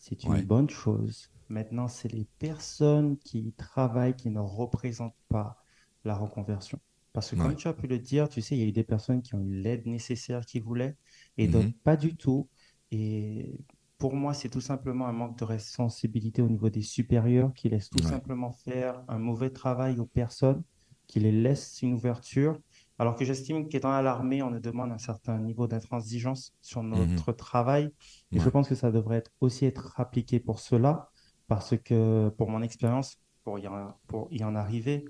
c'est 0.01 0.27
une 0.29 0.41
Ouais. 0.41 0.43
bonne 0.43 0.69
chose. 0.71 1.31
Maintenant, 1.49 1.89
c'est 1.89 2.13
les 2.13 2.27
personnes 2.39 3.19
qui 3.19 3.41
y 3.41 3.53
travaillent 3.53 4.15
qui 4.17 4.31
ne 4.31 4.39
représentent 4.41 5.17
pas 5.29 5.59
la 6.05 6.15
reconversion. 6.17 6.81
Parce 7.13 7.31
que 7.31 7.37
comme 7.37 7.57
tu 7.57 7.67
as 7.69 7.75
pu 7.75 7.89
le 7.89 7.99
dire, 7.99 8.29
tu 8.29 8.41
sais, 8.41 8.57
il 8.57 8.61
y 8.61 8.65
a 8.65 8.67
eu 8.69 8.73
des 8.73 8.85
personnes 8.85 9.21
qui 9.23 9.35
ont 9.35 9.41
eu 9.43 9.61
l'aide 9.61 9.87
nécessaire 9.87 10.47
qu'ils 10.47 10.63
voulaient 10.63 10.97
et 11.37 11.49
Mhm. 11.49 11.49
d'autres 11.49 11.75
pas 11.83 11.97
du 11.97 12.17
tout. 12.17 12.49
Et 12.93 13.59
pour 13.99 14.15
moi, 14.15 14.33
c'est 14.33 14.49
tout 14.49 14.61
simplement 14.61 15.07
un 15.09 15.13
manque 15.13 15.39
de 15.39 15.59
sensibilité 15.59 16.41
au 16.43 16.49
niveau 16.49 16.71
des 16.71 16.83
supérieurs 16.83 17.53
qui 17.53 17.69
laissent 17.69 17.91
tout 17.91 18.03
Ouais. 18.03 18.03
simplement 18.03 18.53
faire 18.53 19.03
un 19.09 19.19
mauvais 19.19 19.51
travail 19.51 19.99
aux 19.99 20.07
personnes, 20.07 20.63
qui 21.09 21.19
les 21.21 21.33
laissent 21.33 21.83
une 21.83 21.95
ouverture. 21.95 22.61
Alors 23.01 23.17
que 23.17 23.25
j'estime 23.25 23.67
qu'étant 23.67 23.93
à 23.93 24.03
l'armée, 24.03 24.43
on 24.43 24.51
nous 24.51 24.61
demande 24.61 24.93
un 24.93 24.99
certain 24.99 25.39
niveau 25.39 25.67
d'intransigeance 25.67 26.53
sur 26.61 26.83
notre 26.83 27.33
travail. 27.33 27.91
Et 28.31 28.39
je 28.39 28.49
pense 28.51 28.69
que 28.69 28.75
ça 28.75 28.91
devrait 28.91 29.17
être 29.17 29.31
aussi 29.41 29.65
être 29.65 29.99
appliqué 29.99 30.39
pour 30.39 30.59
cela, 30.61 31.09
parce 31.49 31.79
que 31.79 32.29
pour 32.37 32.51
mon 32.51 32.61
expérience, 32.61 33.17
pour 33.43 33.59
y 33.59 33.67
en, 33.67 33.97
pour 34.07 34.29
y 34.31 34.45
en 34.45 34.55
arriver, 34.55 35.07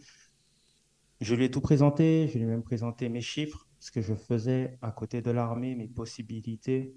je 1.21 1.35
lui 1.35 1.47
ai 1.47 1.51
tout 1.51 1.61
présenté, 1.61 2.29
je 2.29 2.39
lui 2.39 2.45
ai 2.45 2.47
même 2.47 2.63
présenté 2.63 3.09
mes 3.09 3.21
chiffres, 3.21 3.67
ce 3.81 3.91
que 3.91 4.01
je 4.01 4.15
faisais 4.15 4.79
à 4.83 4.93
côté 4.93 5.21
de 5.21 5.33
l'armée, 5.33 5.75
mes 5.75 5.89
possibilités, 5.89 6.95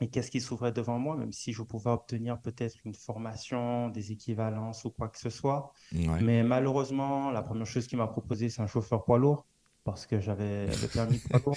et 0.00 0.10
qu'est-ce 0.10 0.30
qui 0.30 0.40
s'ouvrait 0.40 0.70
devant 0.70 1.00
moi, 1.00 1.16
même 1.16 1.32
si 1.32 1.52
je 1.52 1.62
pouvais 1.64 1.90
obtenir 1.90 2.40
peut-être 2.40 2.76
une 2.84 2.94
formation, 2.94 3.88
des 3.88 4.12
équivalences 4.12 4.84
ou 4.84 4.90
quoi 4.90 5.08
que 5.08 5.18
ce 5.18 5.28
soit. 5.28 5.72
Ouais. 5.92 6.22
Mais 6.22 6.44
malheureusement, 6.44 7.32
la 7.32 7.42
première 7.42 7.66
chose 7.66 7.88
qu'il 7.88 7.98
m'a 7.98 8.06
proposé, 8.06 8.48
c'est 8.48 8.62
un 8.62 8.68
chauffeur 8.68 9.04
poids 9.04 9.18
lourd, 9.18 9.44
parce 9.84 10.06
que 10.06 10.20
j'avais 10.20 10.76
le 10.76 10.88
permis 10.88 11.20
lourd. 11.46 11.56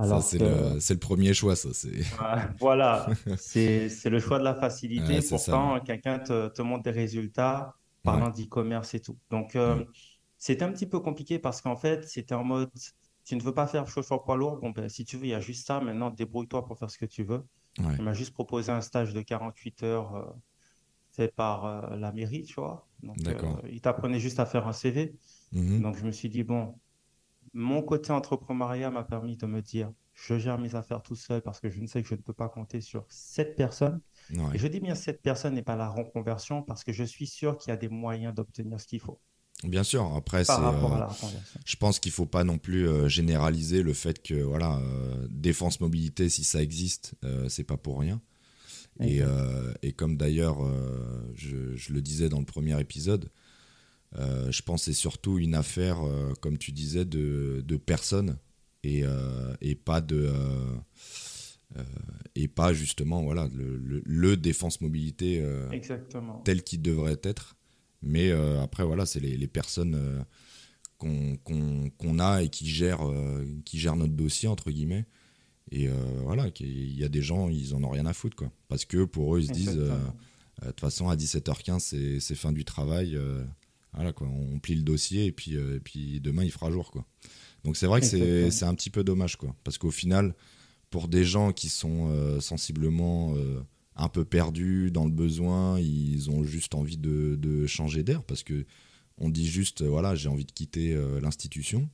Ça, 0.00 0.04
Alors 0.04 0.22
c'est 0.22 0.38
que- 0.38 0.44
le, 0.44 0.98
premier 0.98 1.34
choix, 1.34 1.56
ça. 1.56 1.70
C'est... 1.72 1.90
Voilà, 2.60 3.06
c'est 3.36 3.88
le 4.06 4.18
choix 4.20 4.38
de 4.38 4.44
la 4.44 4.54
facilité. 4.54 5.14
Ouais, 5.14 5.22
Pourtant, 5.28 5.80
quelqu'un 5.80 6.18
te, 6.18 6.48
te 6.48 6.62
montre 6.62 6.82
des 6.84 6.90
résultats 6.90 7.74
parlant 8.02 8.30
d'e-commerce 8.30 8.94
et 8.94 9.00
tout. 9.00 9.18
Donc, 9.30 9.56
euh, 9.56 9.76
Ouais. 9.76 9.86
c'était 10.38 10.62
un 10.64 10.72
petit 10.72 10.86
peu 10.86 11.00
compliqué 11.00 11.38
parce 11.38 11.60
qu'en 11.60 11.76
fait, 11.76 12.04
c'était 12.08 12.34
en 12.34 12.44
mode, 12.44 12.70
tu 13.24 13.36
ne 13.36 13.42
veux 13.42 13.54
pas 13.54 13.66
faire 13.66 13.86
chauffeur 13.88 14.24
poids 14.24 14.36
lourd, 14.36 14.58
bon, 14.58 14.70
ben, 14.70 14.88
si 14.88 15.04
tu 15.04 15.16
veux, 15.16 15.24
il 15.26 15.30
y 15.30 15.34
a 15.34 15.40
juste 15.40 15.66
ça. 15.66 15.80
Maintenant, 15.80 16.10
débrouille-toi 16.10 16.64
pour 16.66 16.78
faire 16.78 16.90
ce 16.90 16.98
que 16.98 17.06
tu 17.06 17.24
veux. 17.24 17.44
Il 17.98 18.04
m'a 18.04 18.14
juste 18.14 18.32
proposé 18.32 18.72
un 18.72 18.80
stage 18.80 19.12
de 19.14 19.22
48 19.22 19.82
heures 19.84 20.14
euh, 20.16 20.24
fait 21.12 21.34
par 21.34 21.64
euh, 21.66 21.96
la 21.96 22.12
mairie, 22.12 22.42
tu 22.44 22.54
vois. 22.54 22.86
Donc, 23.02 23.18
D'accord. 23.24 23.58
euh, 23.64 23.68
il 23.70 23.80
t'apprenait 23.80 24.20
juste 24.20 24.40
à 24.40 24.46
faire 24.46 24.66
un 24.66 24.72
CV. 24.72 25.16
Mhm. 25.52 25.82
Donc, 25.82 25.96
je 25.96 26.04
me 26.04 26.12
suis 26.12 26.28
dit, 26.28 26.44
bon, 26.44 26.78
mon 27.58 27.82
côté 27.82 28.12
entrepreneuriat 28.12 28.90
m'a 28.90 29.02
permis 29.02 29.36
de 29.36 29.46
me 29.46 29.60
dire, 29.60 29.92
je 30.14 30.38
gère 30.38 30.58
mes 30.58 30.76
affaires 30.76 31.02
tout 31.02 31.16
seul 31.16 31.42
parce 31.42 31.58
que 31.58 31.68
je 31.68 31.80
ne 31.80 31.88
sais 31.88 32.00
que 32.02 32.08
je 32.08 32.14
ne 32.14 32.20
peux 32.20 32.32
pas 32.32 32.48
compter 32.48 32.80
sur 32.80 33.04
cette 33.08 33.56
personne. 33.56 34.00
Ouais. 34.32 34.54
Et 34.54 34.58
je 34.58 34.68
dis 34.68 34.78
bien 34.78 34.94
cette 34.94 35.22
personne 35.22 35.54
n'est 35.54 35.62
pas 35.62 35.74
la 35.74 35.88
reconversion 35.88 36.62
parce 36.62 36.84
que 36.84 36.92
je 36.92 37.02
suis 37.02 37.26
sûr 37.26 37.56
qu'il 37.58 37.70
y 37.70 37.72
a 37.72 37.76
des 37.76 37.88
moyens 37.88 38.32
d'obtenir 38.32 38.80
ce 38.80 38.86
qu'il 38.86 39.00
faut 39.00 39.20
Bien 39.64 39.82
sûr, 39.82 40.14
après, 40.14 40.44
c'est. 40.44 40.52
par 40.52 40.62
rapport 40.62 40.92
euh, 40.92 40.96
à 40.96 41.00
la 41.00 41.06
reconversion. 41.06 41.60
Je 41.64 41.76
pense 41.76 41.98
qu'il 41.98 42.12
faut 42.12 42.26
pas 42.26 42.44
non 42.44 42.58
plus 42.58 42.86
euh, 42.86 43.08
généraliser 43.08 43.82
le 43.82 43.92
fait 43.92 44.22
que 44.22 44.34
voilà, 44.34 44.78
euh, 44.78 45.26
défense 45.28 45.80
mobilité, 45.80 46.28
si 46.28 46.44
ça 46.44 46.62
existe, 46.62 47.14
c'est 47.48 47.64
pas 47.64 47.76
pour 47.76 47.98
rien. 47.98 48.20
Et, 49.00 49.20
comme 49.96 50.16
d'ailleurs, 50.16 50.58
je, 51.34 51.74
je 51.74 51.92
le 51.92 52.00
disais 52.00 52.28
dans 52.28 52.38
le 52.38 52.44
premier 52.44 52.80
épisode, 52.80 53.30
euh, 54.16 54.50
je 54.50 54.62
pense 54.62 54.82
que 54.82 54.92
c'est 54.92 54.98
surtout 54.98 55.38
une 55.38 55.54
affaire, 55.54 56.00
euh, 56.06 56.32
comme 56.40 56.56
tu 56.58 56.72
disais, 56.72 57.04
de, 57.04 57.62
de 57.66 57.76
personnes 57.76 58.38
et, 58.84 59.02
euh, 59.04 59.54
et 59.60 59.74
pas 59.74 60.00
de 60.00 60.30
et 62.34 62.48
pas 62.48 62.72
justement 62.72 63.22
voilà 63.22 63.48
le, 63.54 63.76
le- 63.76 64.02
le 64.04 64.36
défense 64.36 64.80
mobilité 64.80 65.40
tel 66.44 66.62
qu'il 66.62 66.80
devrait 66.82 67.18
être. 67.22 67.56
Mais 68.02 68.30
après, 68.30 68.84
voilà, 68.84 69.04
c'est 69.06 69.20
les, 69.20 69.36
les 69.36 69.48
personnes 69.48 70.24
qu'on 70.98 72.18
a 72.18 72.42
et 72.42 72.48
qui 72.48 72.66
gèrent, 72.68 73.06
qui 73.64 73.78
gèrent 73.78 73.96
notre 73.96 74.14
dossier, 74.14 74.48
entre 74.48 74.70
guillemets. 74.70 75.06
Et 75.70 75.88
voilà, 76.24 76.46
il 76.60 76.94
y 76.98 77.04
a 77.04 77.08
des 77.08 77.22
gens, 77.22 77.48
ils 77.48 77.74
en 77.74 77.82
ont 77.84 77.90
rien 77.90 78.06
à 78.06 78.12
foutre, 78.12 78.36
quoi. 78.36 78.50
Parce 78.68 78.84
que 78.84 79.04
pour 79.04 79.36
eux, 79.36 79.40
ils 79.40 79.48
se 79.48 79.52
disent, 79.52 79.76
de 80.62 80.66
toute 80.68 80.80
façon, 80.80 81.08
à 81.08 81.16
17h15, 81.16 81.80
c'est- 81.80 82.20
c'est 82.20 82.34
fin 82.34 82.52
du 82.52 82.64
travail. 82.64 83.18
Voilà, 83.94 84.12
quoi. 84.12 84.28
On 84.28 84.58
plie 84.58 84.74
le 84.74 84.82
dossier 84.82 85.26
et 85.26 85.32
puis, 85.32 85.56
euh, 85.56 85.76
et 85.76 85.80
puis 85.80 86.20
demain, 86.20 86.44
il 86.44 86.50
fera 86.50 86.70
jour, 86.70 86.90
quoi. 86.90 87.04
Donc 87.64 87.76
c'est 87.76 87.86
vrai 87.86 88.00
que 88.00 88.50
c'est 88.50 88.64
un 88.64 88.74
petit 88.74 88.90
peu 88.90 89.04
dommage, 89.04 89.36
quoi. 89.36 89.54
Parce 89.64 89.78
qu'au 89.78 89.90
final, 89.90 90.34
pour 90.90 91.08
des 91.08 91.24
gens 91.24 91.52
qui 91.52 91.68
sont 91.68 92.08
euh, 92.10 92.40
sensiblement 92.40 93.34
euh, 93.36 93.60
un 93.96 94.08
peu 94.08 94.24
perdus 94.24 94.90
dans 94.90 95.04
le 95.04 95.10
besoin, 95.10 95.80
ils 95.80 96.30
ont 96.30 96.44
juste 96.44 96.74
envie 96.74 96.98
de, 96.98 97.36
de 97.40 97.66
changer 97.66 98.02
d'air 98.02 98.22
parce 98.22 98.42
que 98.42 98.64
on 99.20 99.28
dit 99.28 99.48
juste 99.48 99.82
voilà 99.82 100.14
j'ai 100.14 100.28
envie 100.28 100.44
de 100.44 100.52
quitter 100.52 100.96
l'institution 101.20 101.90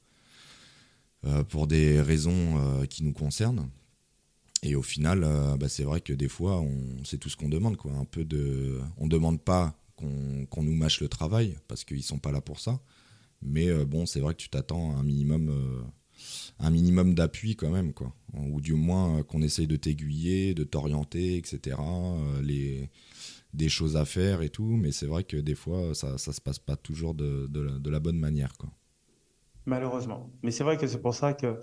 pour 1.48 1.66
des 1.66 2.02
raisons 2.02 2.84
qui 2.90 3.02
nous 3.02 3.14
concernent. 3.14 3.70
Et 4.62 4.74
au 4.76 4.82
final, 4.82 5.20
bah, 5.58 5.70
c'est 5.70 5.84
vrai 5.84 6.02
que 6.02 6.12
des 6.12 6.28
fois, 6.28 6.60
on, 6.60 7.02
c'est 7.02 7.16
tout 7.16 7.30
ce 7.30 7.36
qu'on 7.38 7.48
demande. 7.48 7.78
Quoi. 7.78 7.92
Un 7.92 8.04
peu 8.04 8.26
de, 8.26 8.78
on 8.98 9.08
demande 9.08 9.40
pas 9.40 9.74
qu'on, 9.96 10.62
nous 10.62 10.74
mâche 10.74 11.00
le 11.00 11.08
travail 11.08 11.56
parce 11.68 11.84
qu'ils 11.84 12.02
sont 12.02 12.18
pas 12.18 12.32
là 12.32 12.40
pour 12.40 12.60
ça. 12.60 12.80
Mais 13.42 13.68
euh, 13.68 13.84
bon, 13.84 14.06
c'est 14.06 14.20
vrai 14.20 14.34
que 14.34 14.40
tu 14.40 14.48
t'attends 14.48 14.96
à 14.96 15.00
un 15.00 15.02
minimum, 15.02 15.48
euh, 15.50 15.82
un 16.58 16.70
minimum 16.70 17.14
d'appui 17.14 17.56
quand 17.56 17.70
même, 17.70 17.92
quoi. 17.92 18.14
Ou 18.34 18.60
du 18.60 18.74
moins 18.74 19.18
euh, 19.18 19.22
qu'on 19.22 19.42
essaye 19.42 19.66
de 19.66 19.76
t'aiguiller, 19.76 20.54
de 20.54 20.64
t'orienter, 20.64 21.36
etc. 21.36 21.76
les, 22.42 22.90
des 23.52 23.68
choses 23.68 23.96
à 23.96 24.04
faire 24.04 24.42
et 24.42 24.48
tout. 24.48 24.76
Mais 24.76 24.92
c'est 24.92 25.06
vrai 25.06 25.24
que 25.24 25.36
des 25.36 25.54
fois, 25.54 25.94
ça, 25.94 26.18
ça 26.18 26.32
se 26.32 26.40
passe 26.40 26.58
pas 26.58 26.76
toujours 26.76 27.14
de, 27.14 27.46
de 27.48 27.60
la, 27.60 27.78
de 27.78 27.90
la 27.90 28.00
bonne 28.00 28.18
manière, 28.18 28.56
quoi. 28.56 28.70
Malheureusement. 29.66 30.30
Mais 30.42 30.50
c'est 30.50 30.64
vrai 30.64 30.76
que 30.76 30.86
c'est 30.86 31.00
pour 31.00 31.14
ça 31.14 31.32
que 31.32 31.58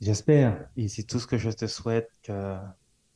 j'espère, 0.00 0.68
et 0.76 0.88
c'est 0.88 1.02
tout 1.04 1.18
ce 1.18 1.26
que 1.26 1.38
je 1.38 1.50
te 1.50 1.66
souhaite, 1.66 2.10
que 2.22 2.56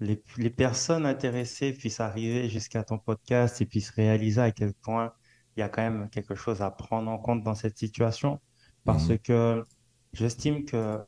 les, 0.00 0.22
les 0.38 0.50
personnes 0.50 1.06
intéressées 1.06 1.72
puissent 1.72 2.00
arriver 2.00 2.48
jusqu'à 2.48 2.84
ton 2.84 2.98
podcast 2.98 3.60
et 3.60 3.66
puissent 3.66 3.90
réaliser 3.90 4.40
à 4.40 4.50
quel 4.52 4.74
point 4.74 5.12
il 5.56 5.60
y 5.60 5.62
a 5.62 5.68
quand 5.68 5.82
même 5.82 6.08
quelque 6.10 6.34
chose 6.34 6.62
à 6.62 6.70
prendre 6.70 7.10
en 7.10 7.18
compte 7.18 7.42
dans 7.42 7.54
cette 7.54 7.78
situation. 7.78 8.40
Parce 8.84 9.08
Mhm. 9.08 9.18
que 9.18 9.64
j'estime 10.12 10.64
que, 10.64 10.98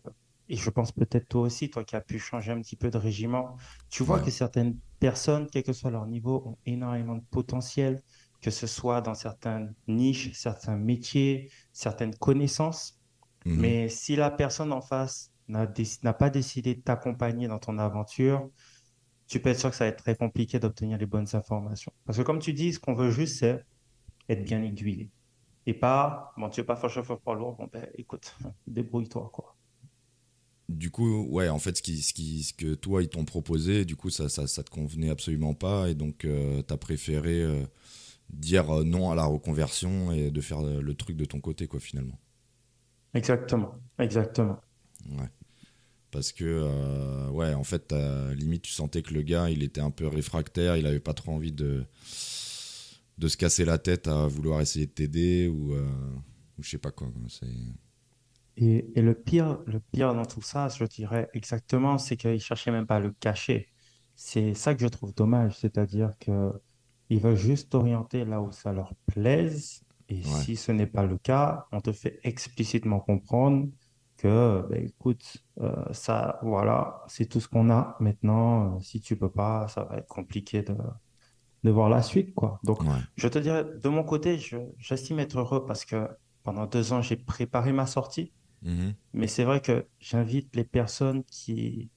et 0.49 0.57
je 0.57 0.71
pense 0.71 0.93
peut-être 0.93 1.29
toi 1.29 1.43
aussi, 1.43 1.71
toi 1.71 1.85
qui 1.85 1.97
as 1.97 2.01
pu 2.03 2.19
changer 2.19 2.53
un 2.53 2.61
petit 2.61 2.77
peu 2.77 2.91
de 2.91 2.99
régiment, 2.99 3.57
tu 3.91 4.03
vois 4.03 4.19
Ouais. 4.19 4.23
que 4.23 4.31
certaines 4.31 4.79
personnes, 4.99 5.49
quel 5.51 5.63
que 5.63 5.73
soit 5.73 5.91
leur 5.91 6.07
niveau, 6.07 6.43
ont 6.47 6.59
énormément 6.67 7.17
de 7.17 7.25
potentiel, 7.31 8.03
que 8.41 8.51
ce 8.51 8.67
soit 8.67 9.01
dans 9.01 9.15
certaines 9.15 9.75
niches, 9.89 10.33
certains 10.35 10.77
métiers, 10.77 11.51
certaines 11.73 12.15
connaissances. 12.17 13.01
Mhm. 13.45 13.55
Mais 13.55 13.89
si 13.89 14.17
la 14.17 14.31
personne 14.31 14.73
en 14.73 14.81
face 14.83 15.31
n'a 15.49 15.67
n'a 16.03 16.15
pas 16.15 16.31
décidé 16.31 16.75
de 16.75 16.81
t'accompagner 16.83 17.49
dans 17.49 17.59
ton 17.59 17.79
aventure, 17.79 18.51
tu 19.33 19.41
peux 19.41 19.49
être 19.49 19.59
sûr 19.59 19.71
que 19.71 19.77
ça 19.77 19.85
va 19.85 19.89
être 19.89 20.03
très 20.03 20.15
compliqué 20.15 20.59
d'obtenir 20.59 20.99
les 20.99 21.07
bonnes 21.07 21.27
informations. 21.33 21.91
Parce 22.05 22.19
que 22.19 22.23
comme 22.23 22.39
tu 22.39 22.53
dis, 22.53 22.75
ce 22.75 22.79
qu'on 22.79 22.93
veut 22.93 23.11
juste, 23.11 23.39
c'est 23.39 23.65
être 24.29 24.45
bien 24.45 24.63
aiguillé. 24.63 25.09
Et 25.65 25.73
pas, 25.73 26.35
bon, 26.37 26.51
tu 26.51 26.61
veux 26.61 26.67
pas 26.67 26.77
faire 26.77 26.91
chauffeur 26.91 27.19
poids 27.19 27.35
lourd, 27.35 27.57
bon, 27.57 27.67
ben, 27.73 27.87
écoute, 27.95 28.37
débrouille-toi, 28.67 29.31
quoi. 29.33 29.57
Du 30.69 30.91
coup, 30.91 31.27
ouais, 31.31 31.49
en 31.49 31.59
fait, 31.59 31.79
ce, 31.79 31.83
qui, 31.83 32.03
ce, 32.03 32.13
qui, 32.13 32.43
ce 32.43 32.53
que 32.53 32.75
toi, 32.75 33.03
ils 33.03 33.09
t'ont 33.09 33.25
proposé, 33.25 33.87
du 33.87 33.97
coup, 33.97 34.11
ça, 34.11 34.29
ça, 34.29 34.47
ça 34.47 34.63
te 34.63 34.69
convenait 34.69 35.09
absolument 35.09 35.55
pas. 35.55 35.89
Et 35.89 35.95
donc, 35.95 36.27
euh, 36.27 36.63
tu 36.69 36.75
as 36.75 36.77
préféré 36.77 37.41
euh, 37.41 37.65
dire 38.29 38.69
euh, 38.71 38.85
non 38.85 39.11
à 39.11 39.15
la 39.15 39.25
reconversion 39.25 40.13
et 40.13 40.31
de 40.31 40.41
faire 40.43 40.61
euh, 40.61 40.83
le 40.83 40.95
truc 40.95 41.17
de 41.17 41.25
ton 41.25 41.41
côté, 41.41 41.67
quoi, 41.67 41.81
finalement. 41.81 42.19
Exactement, 43.15 43.77
exactement. 43.99 44.61
Ouais. 45.09 45.31
Parce 46.13 46.33
que, 46.33 46.45
euh, 46.47 47.29
ouais, 47.31 47.55
en 47.55 47.65
fait, 47.65 47.93
à 47.93 48.35
limite, 48.35 48.63
tu 48.63 48.73
sentais 48.73 49.03
que 49.03 49.15
le 49.15 49.23
gars, 49.23 49.51
il 49.51 49.65
était 49.65 49.81
un 49.81 49.91
peu 49.91 50.09
réfractaire, 50.09 50.77
il 50.77 50.87
avait 50.87 51.01
pas 51.01 51.15
trop 51.15 51.33
envie 51.33 51.53
de, 51.53 51.85
de 53.19 53.29
se 53.29 53.37
casser 53.37 53.65
la 53.65 53.79
tête 53.79 54.09
à 54.09 54.27
vouloir 54.27 54.61
essayer 54.61 54.87
de 54.87 54.91
t'aider 54.93 55.49
ou, 55.49 55.75
euh, 55.75 55.87
ou 56.59 56.63
je 56.63 56.71
sais 56.71 56.79
pas 56.79 56.91
quoi. 56.91 57.09
Et, 58.57 58.91
et 58.99 59.03
le 59.03 59.15
pire, 59.15 59.61
le 59.67 59.81
pire 59.81 60.15
dans 60.15 60.27
tout 60.27 60.43
ça, 60.43 60.69
je 60.69 60.85
dirais 60.85 61.29
exactement, 61.33 61.99
c'est 61.99 62.17
qu'ils 62.17 62.41
cherchaient 62.41 62.71
même 62.71 62.87
pas 62.87 62.97
à 62.97 63.01
le 63.01 63.13
cacher. 63.13 63.69
C'est 64.15 64.55
ça 64.55 64.75
que 64.75 64.81
je 64.83 64.89
trouve 64.89 65.15
dommage, 65.15 65.57
c'est-à-dire 65.59 66.11
que 66.21 66.53
ils 67.09 67.21
veulent 67.21 67.37
juste 67.37 67.71
t'orienter 67.71 68.25
là 68.25 68.41
où 68.43 68.53
ça 68.53 68.73
leur 68.73 68.95
plaise. 69.07 69.83
Et 70.09 70.23
Ouais. 70.25 70.47
si 70.47 70.57
ce 70.57 70.73
n'est 70.73 70.87
pas 70.87 71.05
le 71.07 71.19
cas, 71.19 71.67
on 71.73 71.81
te 71.81 71.93
fait 71.93 72.21
explicitement 72.25 73.01
comprendre 73.01 73.69
que, 74.23 74.67
ben, 74.71 74.85
écoute, 74.87 75.39
euh, 75.61 75.93
ça, 75.93 76.39
voilà, 76.43 77.03
c'est 77.09 77.27
tout 77.27 77.41
ce 77.41 77.49
qu'on 77.49 77.71
a. 77.71 77.97
Maintenant, 78.01 78.77
euh, 78.77 78.81
si 78.81 79.01
tu 79.01 79.17
peux 79.17 79.31
pas, 79.31 79.69
ça 79.69 79.85
va 79.85 79.97
être 79.99 80.09
compliqué 80.09 80.63
de, 80.63 80.77
de 81.65 81.71
voir 81.71 81.89
la 81.89 82.03
suite, 82.03 82.35
quoi. 82.35 82.61
Donc, 82.65 82.83
Ouais. 82.83 82.99
je 83.17 83.29
te 83.29 83.39
dirais, 83.39 83.65
de 83.65 83.89
mon 83.89 84.05
côté, 84.05 84.39
je, 84.39 84.57
j'estime 84.79 85.19
être 85.21 85.39
heureux 85.39 85.65
parce 85.67 85.85
que 85.85 86.09
pendant 86.43 86.67
deux 86.67 86.93
ans, 86.93 87.03
j'ai 87.03 87.17
préparé 87.17 87.73
ma 87.73 87.87
sortie. 87.87 88.33
Mhm. 88.63 88.95
Mais 89.15 89.27
c'est 89.27 89.45
vrai 89.45 89.61
que 89.61 89.87
j'invite 90.01 90.55
les 90.57 90.65
personnes 90.65 91.25
qui 91.25 91.91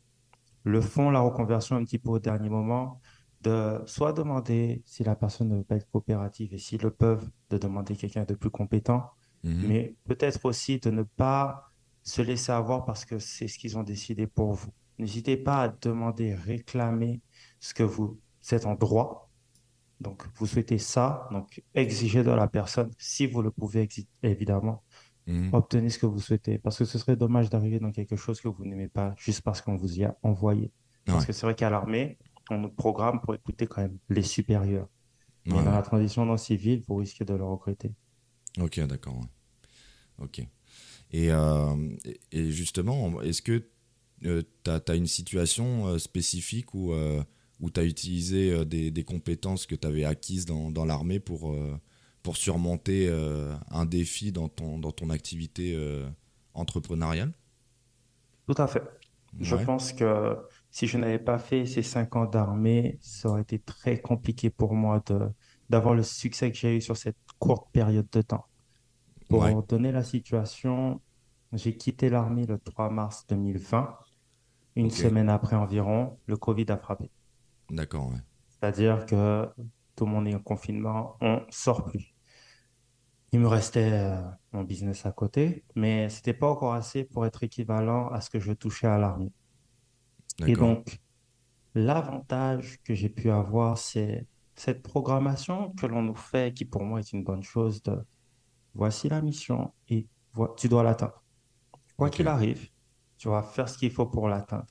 le 0.64 0.82
font, 0.82 1.12
la 1.12 1.20
reconversion 1.22 1.76
un 1.76 1.84
petit 1.84 2.00
peu 2.00 2.10
au 2.12 2.20
dernier 2.20 2.50
moment, 2.50 3.02
de 3.42 3.82
soit 3.86 4.14
demander 4.14 4.82
si 4.86 5.04
la 5.04 5.16
personne 5.16 5.50
ne 5.50 5.58
veut 5.58 5.64
pas 5.64 5.76
être 5.76 5.90
coopérative 5.92 6.54
et 6.54 6.58
s'ils 6.58 6.82
le 6.82 6.92
peuvent, 6.92 7.30
de 7.52 7.58
demander 7.58 7.96
quelqu'un 7.96 8.26
de 8.26 8.34
plus 8.36 8.50
compétent, 8.50 9.12
Mhm. 9.44 9.68
mais 9.68 9.96
peut-être 10.06 10.44
aussi 10.46 10.80
de 10.80 10.90
ne 10.90 11.04
pas 11.04 11.72
se 12.06 12.22
laisser 12.22 12.52
avoir 12.54 12.86
parce 12.86 13.04
que 13.04 13.20
c'est 13.20 13.48
ce 13.50 13.58
qu'ils 13.60 13.78
ont 13.78 13.84
décidé 13.84 14.28
pour 14.28 14.54
vous. 14.54 14.70
N'hésitez 14.98 15.36
pas 15.36 15.64
à 15.64 15.68
demander, 15.70 16.34
réclamer 16.36 17.20
ce 17.60 17.74
que 17.74 17.84
vous 17.84 18.18
êtes 18.52 18.66
en 18.66 18.76
droit. 18.76 19.30
Donc, 20.00 20.24
vous 20.36 20.46
souhaitez 20.46 20.78
ça, 20.78 21.28
donc 21.32 21.62
exigez 21.74 22.24
de 22.24 22.30
la 22.32 22.48
personne, 22.48 22.92
si 22.98 23.28
vous 23.28 23.42
le 23.42 23.52
pouvez, 23.52 23.90
évidemment 24.24 24.84
Mhm. 25.28 25.50
obtenez 25.54 25.90
ce 25.90 25.98
que 25.98 26.06
vous 26.06 26.20
souhaitez. 26.20 26.60
Parce 26.60 26.78
que 26.78 26.86
ce 26.86 27.00
serait 27.00 27.16
dommage 27.16 27.50
d'arriver 27.50 27.80
dans 27.80 27.92
quelque 27.92 28.16
chose 28.16 28.40
que 28.40 28.48
vous 28.48 28.64
n'aimez 28.64 28.88
pas 28.88 29.16
juste 29.18 29.42
parce 29.42 29.60
qu'on 29.60 29.76
vous 29.76 29.98
y 30.00 30.04
a 30.04 30.16
envoyé. 30.22 30.72
Parce 31.06 31.26
que 31.26 31.34
c'est 31.34 31.48
vrai 31.48 31.56
qu'à 31.56 31.70
l'armée, 31.72 32.20
on 32.52 32.60
nous 32.60 32.70
programme 32.70 33.20
pour 33.22 33.34
écouter 33.34 33.66
quand 33.66 33.82
même 33.82 33.98
les 34.10 34.22
supérieurs. 34.22 34.88
Mais 35.48 35.64
dans 35.64 35.72
la 35.72 35.82
transition 35.82 36.26
dans 36.28 36.34
le 36.34 36.38
civil, 36.38 36.84
vous 36.88 36.98
risquez 36.98 37.26
de 37.26 37.34
le 37.34 37.44
regretter. 37.44 37.92
Ok, 38.60 38.80
d'accord. 38.82 39.20
Ok. 40.20 40.48
Et, 41.12 41.32
euh, 41.32 41.76
et- 42.32 42.52
justement, 42.52 43.22
est-ce 43.22 43.42
que 43.42 43.64
tu 44.24 44.72
as, 44.72 44.96
une 44.96 45.08
situation 45.08 45.88
euh, 45.88 45.98
spécifique 46.00 46.74
où, 46.74 46.94
euh, 46.94 47.24
où 47.60 47.70
tu 47.70 47.80
as 47.80 47.84
utilisé 47.86 48.52
euh, 48.52 48.66
des, 48.66 48.92
des 48.92 49.04
compétences 49.04 49.66
que 49.66 49.76
tu 49.76 49.88
avais 49.88 50.06
acquises 50.06 50.46
dans, 50.46 50.72
dans 50.72 50.86
l'armée 50.86 51.20
pour, 51.20 51.52
euh, 51.52 51.80
pour 52.24 52.38
surmonter 52.38 53.08
euh, 53.10 53.56
un 53.70 53.86
défi 53.86 54.32
dans 54.32 54.50
ton, 54.50 54.80
dans 54.80 54.92
ton 54.92 55.10
activité 55.10 55.74
euh, 55.76 56.08
entrepreneuriale? 56.54 57.34
Tout 58.48 58.56
à 58.62 58.68
fait. 58.68 58.84
Je 59.40 59.56
pense 59.56 59.92
que 59.94 60.38
si 60.72 60.88
je 60.88 60.98
n'avais 60.98 61.20
pas 61.20 61.40
fait 61.40 61.66
ces 61.66 61.84
cinq 61.84 62.16
ans 62.16 62.26
d'armée, 62.26 62.98
ça 63.02 63.30
aurait 63.30 63.42
été 63.42 63.60
très 63.60 64.00
compliqué 64.02 64.50
pour 64.50 64.74
moi 64.76 65.02
de, 65.08 65.20
d'avoir 65.70 65.94
le 65.96 66.04
succès 66.04 66.52
que 66.52 66.58
j'ai 66.58 66.78
eu 66.78 66.82
sur 66.82 66.96
cette 66.98 67.18
courte 67.40 67.72
période 67.72 68.08
de 68.12 68.22
temps. 68.22 68.46
Pour 69.30 69.42
Ouais. 69.42 69.56
donner 69.68 69.92
la 69.92 70.04
situation, 70.04 71.02
j'ai 71.54 71.76
quitté 71.78 72.10
l'armée 72.10 72.46
le 72.46 72.60
3 72.60 72.90
mars 72.90 73.26
2020. 73.28 73.98
Une 74.76 74.90
semaine 74.92 75.30
après 75.30 75.56
environ, 75.56 76.20
le 76.28 76.38
Covid 76.38 76.66
a 76.70 76.78
frappé. 76.78 77.12
D'accord, 77.70 78.10
ouais. 78.12 78.20
C'est-à-dire 78.50 79.06
que 79.06 79.48
tout 79.96 80.06
le 80.06 80.12
monde 80.12 80.28
est 80.28 80.36
en 80.36 80.40
confinement, 80.40 81.18
on 81.22 81.42
sort 81.50 81.86
plus. 81.86 82.14
Il 83.32 83.40
me 83.40 83.48
restait 83.48 83.92
euh, 83.92 84.22
mon 84.54 84.64
business 84.64 85.06
à 85.06 85.12
côté, 85.12 85.66
mais 85.76 86.10
c'était 86.10 86.34
pas 86.34 86.50
encore 86.50 86.74
assez 86.74 87.04
pour 87.04 87.26
être 87.26 87.44
équivalent 87.44 88.08
à 88.10 88.22
ce 88.22 88.30
que 88.30 88.40
je 88.40 88.54
touchais 88.54 88.88
à 88.88 88.98
l'armée. 88.98 89.32
Et 90.46 90.54
donc, 90.54 91.00
l'avantage 91.76 92.78
que 92.84 92.94
j'ai 92.96 93.10
pu 93.10 93.30
avoir, 93.32 93.78
c'est 93.78 94.28
cette 94.56 94.82
programmation 94.84 95.72
que 95.74 95.86
l'on 95.86 96.02
nous 96.04 96.16
fait, 96.16 96.54
qui 96.54 96.66
pour 96.66 96.84
moi 96.84 97.00
est 97.00 97.12
une 97.14 97.24
bonne 97.24 97.44
chose 97.44 97.82
de 97.84 98.06
voici 98.76 99.10
la 99.10 99.22
mission 99.22 99.74
et 99.90 100.08
tu 100.58 100.70
dois 100.70 100.84
l'atteindre. 100.84 101.24
Quoi 101.98 102.10
qu'il 102.10 102.28
arrive, 102.28 102.70
tu 103.18 103.30
vas 103.30 103.44
faire 103.44 103.70
ce 103.70 103.78
qu'il 103.78 103.92
faut 103.92 104.08
pour 104.08 104.30
l'atteindre. 104.30 104.68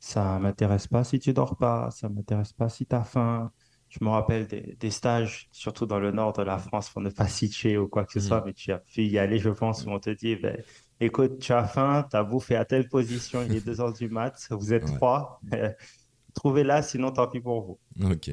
Ça 0.00 0.38
m'intéresse 0.38 0.86
pas 0.88 1.04
si 1.04 1.18
tu 1.18 1.32
dors 1.32 1.56
pas, 1.56 1.90
ça 1.90 2.08
m'intéresse 2.08 2.52
pas 2.52 2.68
si 2.68 2.86
tu 2.86 2.94
as 2.94 3.04
faim. 3.04 3.52
Je 3.88 3.98
me 4.04 4.10
rappelle 4.10 4.46
des, 4.46 4.76
des 4.78 4.90
stages, 4.90 5.48
surtout 5.52 5.86
dans 5.86 6.00
le 6.00 6.10
nord 6.12 6.32
de 6.34 6.42
la 6.42 6.58
France, 6.58 6.90
pour 6.90 7.00
ne 7.02 7.10
pas 7.10 7.28
citer 7.28 7.78
ou 7.78 7.88
quoi 7.88 8.04
que 8.04 8.12
ce 8.12 8.20
Mhm. 8.20 8.20
soit, 8.20 8.44
mais 8.44 8.52
tu 8.54 8.72
as 8.72 8.78
pu 8.80 9.04
y 9.04 9.18
aller, 9.18 9.38
je 9.38 9.50
pense, 9.50 9.86
où 9.86 9.90
on 9.90 10.00
te 10.00 10.10
dit, 10.10 10.36
ben, 10.36 10.62
écoute, 11.00 11.38
tu 11.40 11.52
as 11.52 11.64
faim, 11.66 12.06
tu 12.10 12.16
as 12.16 12.24
bouffé 12.24 12.56
à 12.56 12.64
telle 12.64 12.88
position, 12.88 13.42
il 13.42 13.54
est 13.54 13.60
2 13.62 13.80
heures 13.80 13.92
du 13.94 14.08
mat, 14.10 14.34
vous 14.50 14.72
êtes 14.74 14.84
Ouais. 14.84 14.98
trois, 14.98 15.42
trouvez-la, 16.34 16.82
sinon 16.82 17.12
tant 17.12 17.28
pis 17.28 17.40
pour 17.40 17.62
vous. 17.62 17.78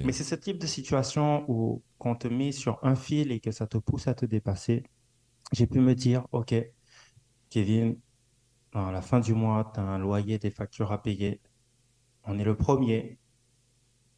Mais 0.04 0.12
c'est 0.12 0.24
ce 0.24 0.36
type 0.36 0.58
de 0.58 0.68
situation 0.68 1.46
où 1.48 1.82
qu'on 1.98 2.16
te 2.16 2.28
met 2.28 2.52
sur 2.52 2.80
un 2.84 2.96
fil 2.96 3.32
et 3.32 3.40
que 3.40 3.52
ça 3.52 3.68
te 3.68 3.78
pousse 3.78 4.08
à 4.08 4.14
te 4.14 4.26
dépasser. 4.26 4.84
J'ai 5.54 5.68
pu 5.68 5.80
me 5.80 5.96
dire, 5.96 6.26
OK, 6.32 6.54
Kevin, 7.50 7.98
à 8.74 8.92
la 8.92 9.02
fin 9.02 9.20
du 9.20 9.34
mois, 9.34 9.72
tu 9.74 9.80
as 9.80 9.84
un 9.84 10.00
loyer, 10.00 10.40
des 10.40 10.52
factures 10.52 10.92
à 10.92 11.02
payer. 11.02 11.42
On 12.24 12.40
est 12.40 12.44
le 12.44 12.56
premier. 12.56 13.20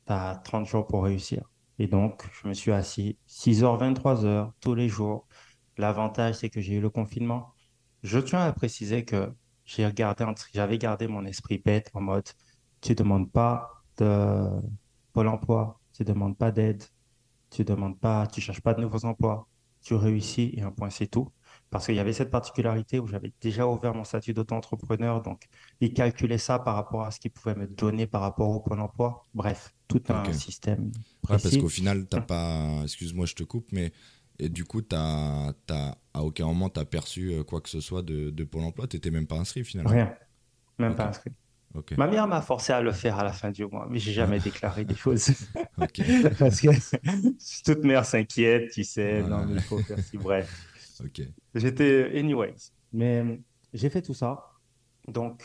Tu 0.06 0.13
as 0.13 0.36
30 0.43 0.65
jours 0.65 0.88
pour 0.88 1.04
réussir. 1.04 1.50
Et 1.80 1.88
donc, 1.88 2.24
je 2.32 2.48
me 2.48 2.54
suis 2.54 2.72
assis 2.72 3.17
6h, 3.28 3.80
23h 3.80 4.52
tous 4.60 4.76
les 4.76 4.89
jours. 4.89 5.28
L'avantage, 5.78 6.36
c'est 6.36 6.50
que 6.50 6.62
j'ai 6.62 6.76
eu 6.76 6.82
le 6.82 6.89
confinement. 6.89 7.54
Je 8.04 8.19
tiens 8.19 8.41
à 8.41 8.52
préciser 8.54 9.06
que 9.06 9.34
j'avais 9.65 10.78
gardé 10.78 11.08
mon 11.08 11.26
esprit 11.26 11.58
bête 11.58 11.89
en 11.93 12.02
mode, 12.02 12.30
tu 12.84 12.96
demandes 12.96 13.32
pas 13.32 13.84
de 13.98 14.50
Pôle 15.13 15.28
emploi, 15.28 15.80
tu 15.93 16.04
demandes 16.04 16.38
pas 16.38 16.52
d'aide, 16.52 16.84
tu 17.50 17.63
demandes 17.63 18.00
pas, 18.00 18.28
tu 18.28 18.41
cherches 18.41 18.62
pas 18.62 18.74
de 18.74 18.82
nouveaux 18.82 19.06
emplois, 19.06 19.48
tu 19.82 19.93
réussis 19.93 20.52
et 20.56 20.62
un 20.62 20.72
point 20.72 20.89
c'est 20.89 21.08
tout. 21.08 21.30
Parce 21.69 21.86
qu'il 21.86 21.96
y 21.96 22.00
avait 22.00 22.13
cette 22.13 22.30
particularité 22.30 23.00
où 23.00 23.08
j'avais 23.08 23.32
déjà 23.41 23.67
ouvert 23.67 23.93
mon 23.93 24.04
statut 24.04 24.34
d'auto-entrepreneur, 24.34 25.22
donc 25.22 25.43
ils 25.82 25.93
calculaient 25.93 26.38
ça 26.38 26.60
par 26.60 26.76
rapport 26.76 27.04
à 27.04 27.12
ce 27.12 27.19
qu'ils 27.19 27.32
pouvaient 27.32 27.56
me 27.56 27.67
donner 27.67 28.06
par 28.06 28.22
rapport 28.22 28.50
au 28.50 28.60
Pôle 28.60 28.80
emploi. 28.80 29.24
Bref, 29.34 29.74
tout 29.88 30.02
un 30.10 30.34
système 30.34 30.91
Ouais, 31.30 31.38
parce 31.41 31.58
qu'au 31.58 31.69
final, 31.69 32.06
t'as 32.08 32.22
pas. 32.22 32.82
Excuse-moi, 32.84 33.26
je 33.26 33.36
te 33.36 33.43
coupe, 33.43 33.72
mais. 33.72 33.91
Et 34.39 34.50
du 34.50 34.65
coup, 34.65 34.82
t'as, 34.82 35.54
t'as, 35.67 35.96
à 36.13 36.24
aucun 36.24 36.48
moment, 36.48 36.67
t'as 36.67 36.86
perçu 36.86 37.32
euh, 37.32 37.43
quoi 37.43 37.62
que 37.62 37.69
ce 37.69 37.80
soit 37.80 38.02
de, 38.02 38.32
de 38.32 38.43
Pôle 38.43 38.63
emploi. 38.63 38.88
T'étais 38.88 39.12
même 39.12 39.28
pas 39.28 39.38
inscrit 39.38 39.63
finalement. 39.63 39.91
Rien, 39.91 40.15
même 40.80 40.96
pas 40.96 41.08
inscrit. 41.08 41.32
Ma 41.98 42.08
mère 42.08 42.28
m'a 42.28 42.42
forcé 42.42 42.72
à 42.74 42.82
le 42.82 42.92
faire 42.92 43.18
à 43.20 43.24
la 43.24 43.34
fin 43.34 43.50
du 43.52 43.66
mois, 43.66 43.88
mais 43.90 43.98
j'ai 44.00 44.14
jamais 44.14 44.40
déclaré 44.40 44.86
des 44.86 44.96
choses. 44.96 45.28
Parce 45.78 46.62
que 46.62 46.70
toute 47.66 47.84
mère 47.84 48.06
s'inquiète, 48.06 48.72
tu 48.72 48.84
sais, 48.84 49.24
non, 49.24 49.46
mais 49.46 49.56
il 49.56 49.62
faut 49.62 49.80
faire 49.80 50.00
ci, 50.00 50.18
bref. 50.18 50.50
J'étais, 51.56 52.18
anyways. 52.18 52.56
Mais 52.92 53.42
j'ai 53.74 53.90
fait 53.90 54.02
tout 54.02 54.14
ça. 54.14 54.52
Donc, 55.08 55.44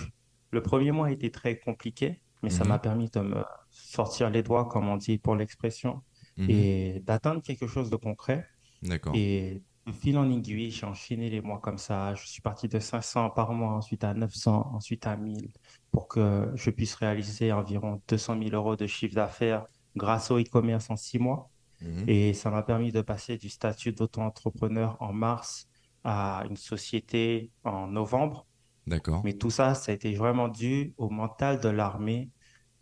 le 0.50 0.62
premier 0.62 0.92
mois 0.92 1.08
a 1.08 1.10
été 1.10 1.30
très 1.30 1.58
compliqué, 1.58 2.20
mais 2.42 2.50
ça 2.50 2.64
Mhm. 2.64 2.68
m'a 2.68 2.78
permis 2.78 3.10
de 3.10 3.20
me 3.20 3.42
sortir 3.70 4.30
les 4.30 4.42
doigts, 4.42 4.66
comme 4.66 4.88
on 4.88 4.96
dit 4.96 5.18
pour 5.18 5.34
l'expression, 5.36 6.02
Mhm. 6.36 6.50
et 6.50 7.02
d'atteindre 7.04 7.42
quelque 7.42 7.66
chose 7.66 7.90
de 7.90 7.96
concret. 7.96 8.46
D'accord. 8.82 9.12
Et 9.16 9.62
de 9.86 9.92
fil 9.92 10.16
en 10.18 10.30
aiguille, 10.30 10.70
j'ai 10.70 10.86
enchaîné 10.86 11.30
les 11.30 11.40
mois 11.40 11.58
comme 11.60 11.78
ça. 11.78 12.14
Je 12.14 12.26
suis 12.26 12.42
parti 12.42 12.68
de 12.68 12.78
500 12.78 13.30
par 13.30 13.52
mois, 13.52 13.72
ensuite 13.72 14.04
à 14.04 14.12
900, 14.14 14.70
ensuite 14.74 15.06
à 15.06 15.16
1000, 15.16 15.50
pour 15.92 16.08
que 16.08 16.50
je 16.54 16.70
puisse 16.70 16.94
réaliser 16.94 17.52
environ 17.52 18.00
200 18.08 18.38
000 18.42 18.54
euros 18.54 18.76
de 18.76 18.86
chiffre 18.86 19.14
d'affaires 19.14 19.66
grâce 19.96 20.30
au 20.30 20.38
e-commerce 20.38 20.90
en 20.90 20.96
six 20.96 21.18
mois. 21.18 21.50
Mhm. 21.80 22.04
Et 22.08 22.34
ça 22.34 22.50
m'a 22.50 22.62
permis 22.62 22.92
de 22.92 23.00
passer 23.00 23.36
du 23.36 23.48
statut 23.48 23.92
d'auto-entrepreneur 23.92 24.96
en 25.00 25.12
mars 25.12 25.68
à 26.04 26.44
une 26.48 26.56
société 26.56 27.50
en 27.64 27.86
novembre. 27.86 28.46
D'accord. 28.86 29.22
Mais 29.24 29.34
tout 29.34 29.50
ça, 29.50 29.74
ça 29.74 29.92
a 29.92 29.94
été 29.94 30.14
vraiment 30.14 30.48
dû 30.48 30.94
au 30.96 31.10
mental 31.10 31.60
de 31.60 31.68
l'armée 31.68 32.30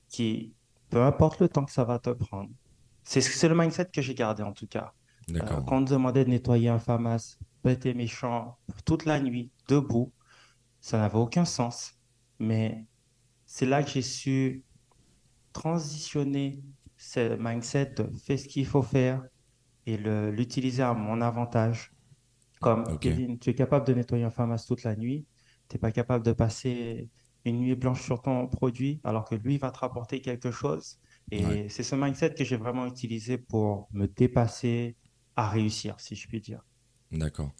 qui, 0.08 0.54
peu 0.90 1.02
importe 1.02 1.40
le 1.40 1.48
temps 1.48 1.64
que 1.64 1.72
ça 1.72 1.84
va 1.84 1.98
te 1.98 2.10
prendre, 2.10 2.50
c'est 3.02 3.48
le 3.48 3.54
mindset 3.54 3.86
que 3.92 4.02
j'ai 4.02 4.14
gardé 4.14 4.42
en 4.42 4.52
tout 4.52 4.66
cas. 4.66 4.92
Euh, 5.30 5.40
quand 5.40 5.76
on 5.76 5.80
demandait 5.80 6.24
de 6.24 6.30
nettoyer 6.30 6.68
un 6.68 6.78
FAMAS, 6.78 7.38
bête 7.64 7.86
et 7.86 7.94
méchant, 7.94 8.56
toute 8.84 9.04
la 9.04 9.20
nuit, 9.20 9.50
debout, 9.68 10.12
ça 10.80 10.98
n'avait 10.98 11.18
aucun 11.18 11.44
sens. 11.44 11.94
Mais 12.38 12.84
c'est 13.56 13.64
là 13.64 13.82
que 13.82 13.88
j'ai 13.88 14.02
su 14.02 14.64
transitionner 15.54 16.62
ce 16.98 17.38
mindset 17.40 17.94
de 17.96 18.10
faire 18.18 18.38
ce 18.38 18.46
qu'il 18.48 18.66
faut 18.66 18.82
faire 18.82 19.24
et 19.86 19.96
l'utiliser 19.96 20.82
à 20.82 20.92
mon 20.92 21.22
avantage. 21.22 21.90
Comme 22.60 22.98
Kevin, 22.98 23.38
tu 23.38 23.48
es 23.48 23.54
capable 23.54 23.86
de 23.86 23.94
nettoyer 23.94 24.24
un 24.24 24.30
FAMAS 24.30 24.66
toute 24.68 24.82
la 24.82 24.94
nuit, 24.94 25.24
tu 25.70 25.76
n'es 25.76 25.80
pas 25.80 25.90
capable 25.90 26.22
de 26.22 26.32
passer 26.32 27.08
une 27.46 27.60
nuit 27.60 27.74
blanche 27.74 28.02
sur 28.02 28.20
ton 28.20 28.46
produit 28.46 29.00
alors 29.04 29.24
que 29.24 29.36
lui 29.36 29.56
va 29.56 29.70
te 29.70 29.78
rapporter 29.78 30.20
quelque 30.20 30.50
chose. 30.50 30.98
Et 31.30 31.70
c'est 31.70 31.82
ce 31.82 31.94
mindset 31.94 32.34
que 32.34 32.44
j'ai 32.44 32.58
vraiment 32.58 32.84
utilisé 32.84 33.38
pour 33.38 33.88
me 33.90 34.06
dépasser 34.06 34.96
à 35.34 35.48
réussir, 35.48 35.98
si 35.98 36.14
je 36.14 36.28
puis 36.28 36.42
dire. 36.42 36.60
D'accord. 37.10 37.54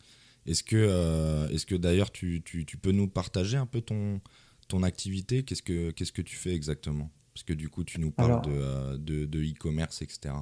Est-ce 0.45 0.63
que, 0.63 0.77
euh, 0.77 1.49
est 1.49 1.65
que 1.65 1.75
d'ailleurs 1.75 2.13
tu, 2.13 2.43
tu, 2.45 2.67
tu, 2.67 2.77
peux 2.77 2.93
nous 2.93 3.09
partager 3.09 3.57
un 3.57 3.67
peu 3.67 3.81
ton, 3.81 4.21
ton 4.69 4.83
activité 4.83 5.45
Qu'est-ce 5.45 5.63
que 5.63 5.91
Qu'est-ce 5.91 6.13
que 6.13 6.23
tu 6.23 6.37
fais 6.37 6.55
exactement? 6.55 7.11
Parce 7.35 7.45
que 7.45 7.53
du 7.53 7.69
coup, 7.69 7.85
tu 7.85 8.01
nous 8.01 8.11
parles 8.11 8.41
euh, 8.49 8.97
de, 8.97 9.43
e-commerce, 9.43 10.01
etc. 10.01 10.35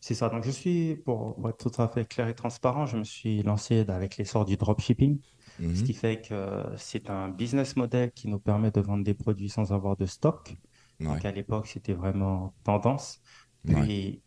C'est 0.00 0.14
ça. 0.14 0.28
Donc, 0.28 0.44
je 0.44 0.50
suis, 0.50 0.96
pour, 0.96 1.48
être 1.48 1.70
tout 1.70 1.80
à 1.80 1.88
fait 1.88 2.04
clair 2.04 2.26
et 2.26 2.34
transparent, 2.34 2.84
je 2.84 2.96
me 2.96 3.04
suis 3.04 3.42
lancé 3.42 3.84
avec 3.88 4.16
l'essor 4.16 4.44
du 4.44 4.56
dropshipping. 4.56 5.20
Ce 5.58 5.62
mhm. 5.62 5.82
qui 5.84 5.94
fait 5.94 6.20
que 6.20 6.64
c'est 6.76 7.10
un 7.10 7.28
business 7.28 7.76
model 7.76 8.10
qui 8.10 8.26
nous 8.26 8.40
permet 8.40 8.72
de 8.72 8.80
vendre 8.80 9.04
des 9.04 9.14
produits 9.14 9.48
sans 9.48 9.72
avoir 9.72 9.96
de 9.96 10.04
stock. 10.06 10.56
Donc, 10.98 11.24
à 11.24 11.30
l'époque, 11.30 11.68
c'était 11.68 11.94
vraiment 11.94 12.54
tendance. 12.64 13.20
Puis, 13.64 14.20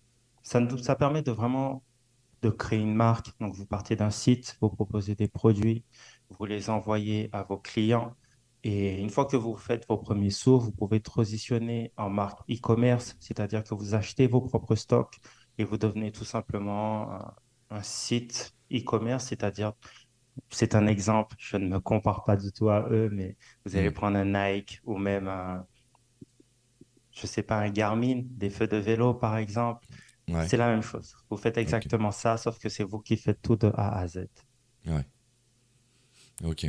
ça, 0.44 0.62
ça 0.82 0.96
permet 0.96 1.22
de 1.22 1.32
vraiment 1.32 1.84
de 2.42 2.50
créer 2.50 2.80
une 2.80 2.96
marque. 2.96 3.38
Donc, 3.40 3.54
vous 3.56 3.66
partez 3.66 3.96
d'un 3.96 4.10
site, 4.10 4.58
vous 4.62 4.70
proposez 4.70 5.16
des 5.16 5.28
produits, 5.28 5.84
vous 6.30 6.46
les 6.46 6.70
envoyez 6.70 7.30
à 7.34 7.44
vos 7.44 7.58
clients. 7.58 8.16
Et 8.70 9.00
une 9.00 9.10
fois 9.10 9.26
que 9.26 9.38
vous 9.38 9.56
faites 9.56 9.88
vos 9.88 9.98
premiers 9.98 10.30
sauts, 10.30 10.60
vous 10.60 10.74
pouvez 10.74 11.00
transitionner 11.00 11.94
en 11.96 12.10
marque 12.10 12.42
e-commerce, 12.52 13.16
c'est-à-dire 13.22 13.64
que 13.64 13.74
vous 13.74 13.96
achetez 13.96 14.28
vos 14.28 14.42
propres 14.42 14.76
stocks 14.76 15.16
et 15.58 15.64
vous 15.64 15.78
devenez 15.78 16.12
tout 16.12 16.26
simplement 16.26 17.10
un, 17.70 17.82
site 17.82 18.54
e-commerce, 18.70 19.28
c'est-à-dire, 19.28 19.72
c'est 20.50 20.76
un 20.76 20.86
exemple, 20.86 21.34
je 21.40 21.56
ne 21.56 21.66
me 21.70 21.80
compare 21.80 22.26
pas 22.26 22.36
du 22.36 22.52
tout 22.52 22.68
à 22.68 22.90
eux, 22.92 23.10
mais 23.10 23.38
vous 23.64 23.78
allez 23.78 23.90
mm. 23.90 23.94
prendre 23.94 24.18
un 24.18 24.26
Nike 24.26 24.82
ou 24.84 24.98
même 24.98 25.30
un, 25.30 25.66
je 27.12 27.26
sais 27.26 27.44
pas, 27.44 27.60
un 27.60 27.70
Garmin, 27.70 28.24
des 28.26 28.50
feux 28.50 28.68
de 28.68 28.76
vélo 28.76 29.14
par 29.14 29.38
exemple. 29.38 29.88
C'est 30.46 30.58
la 30.58 30.68
même 30.68 30.82
chose. 30.82 31.16
Vous 31.30 31.38
faites 31.38 31.58
exactement 31.58 32.12
ça, 32.12 32.36
sauf 32.36 32.60
que 32.60 32.68
c'est 32.68 32.84
vous 32.84 33.00
qui 33.00 33.16
faites 33.16 33.42
tout 33.42 33.56
de 33.56 33.72
A 33.76 33.98
à 33.98 34.08
Z. 34.10 34.28
Ouais. 34.86 35.06
Ok. 36.44 36.68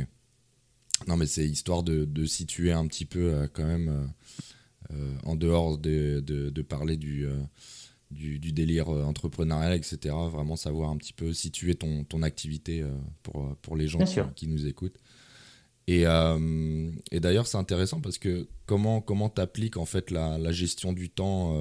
Non, 1.07 1.17
mais 1.17 1.25
c'est 1.25 1.47
histoire 1.47 1.83
de, 1.83 2.05
de, 2.05 2.25
situer 2.25 2.71
un 2.71 2.87
petit 2.87 3.05
peu 3.05 3.33
euh, 3.33 3.47
quand 3.51 3.65
même 3.65 3.89
euh, 3.89 4.95
euh, 4.95 5.15
en 5.23 5.35
dehors 5.35 5.77
de, 5.77 6.21
de, 6.25 6.49
de 6.49 6.61
parler 6.61 6.97
du, 6.97 7.25
du, 8.11 8.39
du, 8.39 8.51
délire 8.51 8.89
entrepreneurial, 8.89 9.73
etc. 9.73 10.15
Vraiment 10.31 10.55
savoir 10.55 10.89
un 10.89 10.97
petit 10.97 11.13
peu 11.13 11.33
situer 11.33 11.75
ton, 11.75 12.03
ton 12.03 12.23
activité 12.23 12.83
pour, 13.23 13.55
pour 13.61 13.75
les 13.75 13.87
gens 13.87 13.99
qui, 13.99 14.19
qui, 14.35 14.47
nous 14.47 14.65
écoutent. 14.65 14.97
Et, 15.87 16.05
et 17.11 17.19
d'ailleurs, 17.19 17.47
c'est 17.47 17.57
intéressant 17.57 18.01
parce 18.01 18.17
que 18.17 18.47
comment 18.65 19.01
comment 19.01 19.29
t'appliques 19.29 19.77
en 19.77 19.85
fait 19.85 20.11
la, 20.11 20.37
la, 20.37 20.51
gestion 20.51 20.91
du 20.93 21.09
temps 21.09 21.55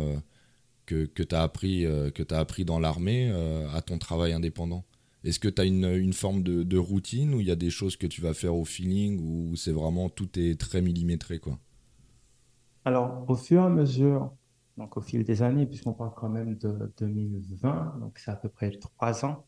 que, 0.87 1.05
que 1.07 1.23
tu 1.23 1.35
as 1.35 1.43
appris 1.43 1.83
que 2.15 2.35
as 2.35 2.39
appris 2.39 2.65
dans 2.65 2.79
l'armée 2.79 3.31
à 3.75 3.83
ton 3.83 3.99
travail 3.99 4.33
indépendant? 4.33 4.85
Est-ce 5.25 5.39
que 5.39 5.49
tu 5.49 5.61
as 5.61 5.65
une, 5.65 5.85
une, 5.85 6.13
forme 6.13 6.43
de, 6.43 6.63
de 6.63 6.79
routine 6.79 7.35
ou 7.35 7.41
il 7.41 7.47
y 7.47 7.51
a 7.51 7.57
des 7.57 7.71
choses 7.71 7.97
que 7.97 8.07
tu 8.07 8.21
vas 8.21 8.35
faire 8.35 8.55
au 8.55 8.65
feeling 8.65 9.21
ou 9.21 9.57
c'est 9.57 9.73
vraiment 9.73 10.09
tout 10.09 10.39
est 10.39 10.59
très 10.59 10.81
millimétré 10.81 11.39
quoi? 11.39 11.59
Alors, 12.85 13.29
au 13.29 13.35
fur 13.35 13.63
et 13.63 13.67
à 13.67 13.69
mesure, 13.69 14.33
donc 14.79 14.97
au 14.97 15.03
fil 15.03 15.25
des 15.25 15.43
années, 15.43 15.67
puisqu'on 15.67 15.93
parle 15.93 16.13
quand 16.17 16.31
même 16.31 16.57
de 16.57 16.93
2020, 16.99 17.99
donc 18.01 18.19
c'est 18.19 18.31
à 18.31 18.37
peu 18.37 18.49
près 18.49 18.71
trois 18.71 19.25
ans, 19.25 19.45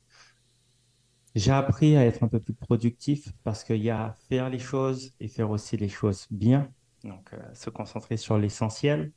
j'ai 1.35 1.52
appris 1.52 1.96
à 1.96 2.04
être 2.04 2.22
un 2.24 2.28
peu 2.28 2.40
plus 2.40 2.52
productif 2.54 3.33
parce 3.44 3.64
qu'il 3.64 3.83
y 3.83 3.90
a 3.90 4.14
faire 4.28 4.50
les 4.50 4.59
choses 4.59 5.12
et 5.20 5.28
faire 5.28 5.50
aussi 5.50 5.76
les 5.76 5.88
choses 5.88 6.26
bien, 6.30 6.70
donc 7.04 7.33
euh, 7.33 7.38
se 7.54 7.70
concentrer 7.70 8.16
sur 8.16 8.37
l'essentiel. 8.37 9.12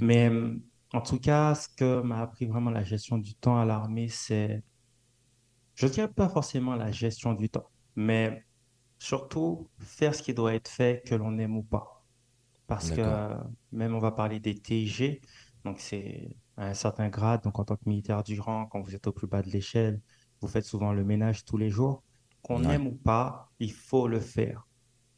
Mais 0.00 0.30
en 0.92 1.00
tout 1.00 1.18
cas, 1.18 1.54
ce 1.54 1.68
que 1.68 2.02
m'a 2.02 2.20
appris 2.20 2.46
vraiment 2.46 2.70
la 2.70 2.82
gestion 2.82 3.16
du 3.16 3.34
temps 3.34 3.58
à 3.58 3.64
l'armée, 3.64 4.08
c'est 4.08 4.62
je 5.74 5.86
ne 5.86 5.90
dirais 5.90 6.08
pas 6.08 6.28
forcément 6.28 6.74
la 6.74 6.90
gestion 6.90 7.34
du 7.34 7.48
temps, 7.48 7.70
mais 7.96 8.44
surtout 8.98 9.68
faire 9.78 10.14
ce 10.14 10.22
qui 10.22 10.34
doit 10.34 10.54
être 10.54 10.68
fait, 10.68 11.02
que 11.06 11.14
l'on 11.14 11.38
aime 11.38 11.56
ou 11.56 11.62
pas. 11.62 12.04
Parce 12.66 12.90
que 12.90 13.34
même 13.72 13.94
on 13.94 13.98
va 13.98 14.12
parler 14.12 14.40
des 14.40 14.54
TIG, 14.54 15.20
donc 15.64 15.78
c'est 15.78 16.36
à 16.56 16.66
un 16.66 16.74
certain 16.74 17.08
grade, 17.08 17.42
donc 17.42 17.58
en 17.58 17.64
tant 17.64 17.76
que 17.76 17.86
militaire 17.86 18.22
du 18.22 18.40
rang, 18.40 18.66
quand 18.66 18.80
vous 18.80 18.94
êtes 18.94 19.06
au 19.06 19.12
plus 19.12 19.26
bas 19.26 19.42
de 19.42 19.50
l'échelle, 19.50 20.00
vous 20.40 20.48
faites 20.48 20.64
souvent 20.64 20.92
le 20.92 21.04
ménage 21.04 21.44
tous 21.44 21.56
les 21.56 21.70
jours. 21.70 22.02
Qu'on 22.42 22.64
aime 22.64 22.86
ou 22.88 22.92
pas, 22.92 23.50
il 23.60 23.72
faut 23.72 24.08
le 24.08 24.18
faire. 24.18 24.66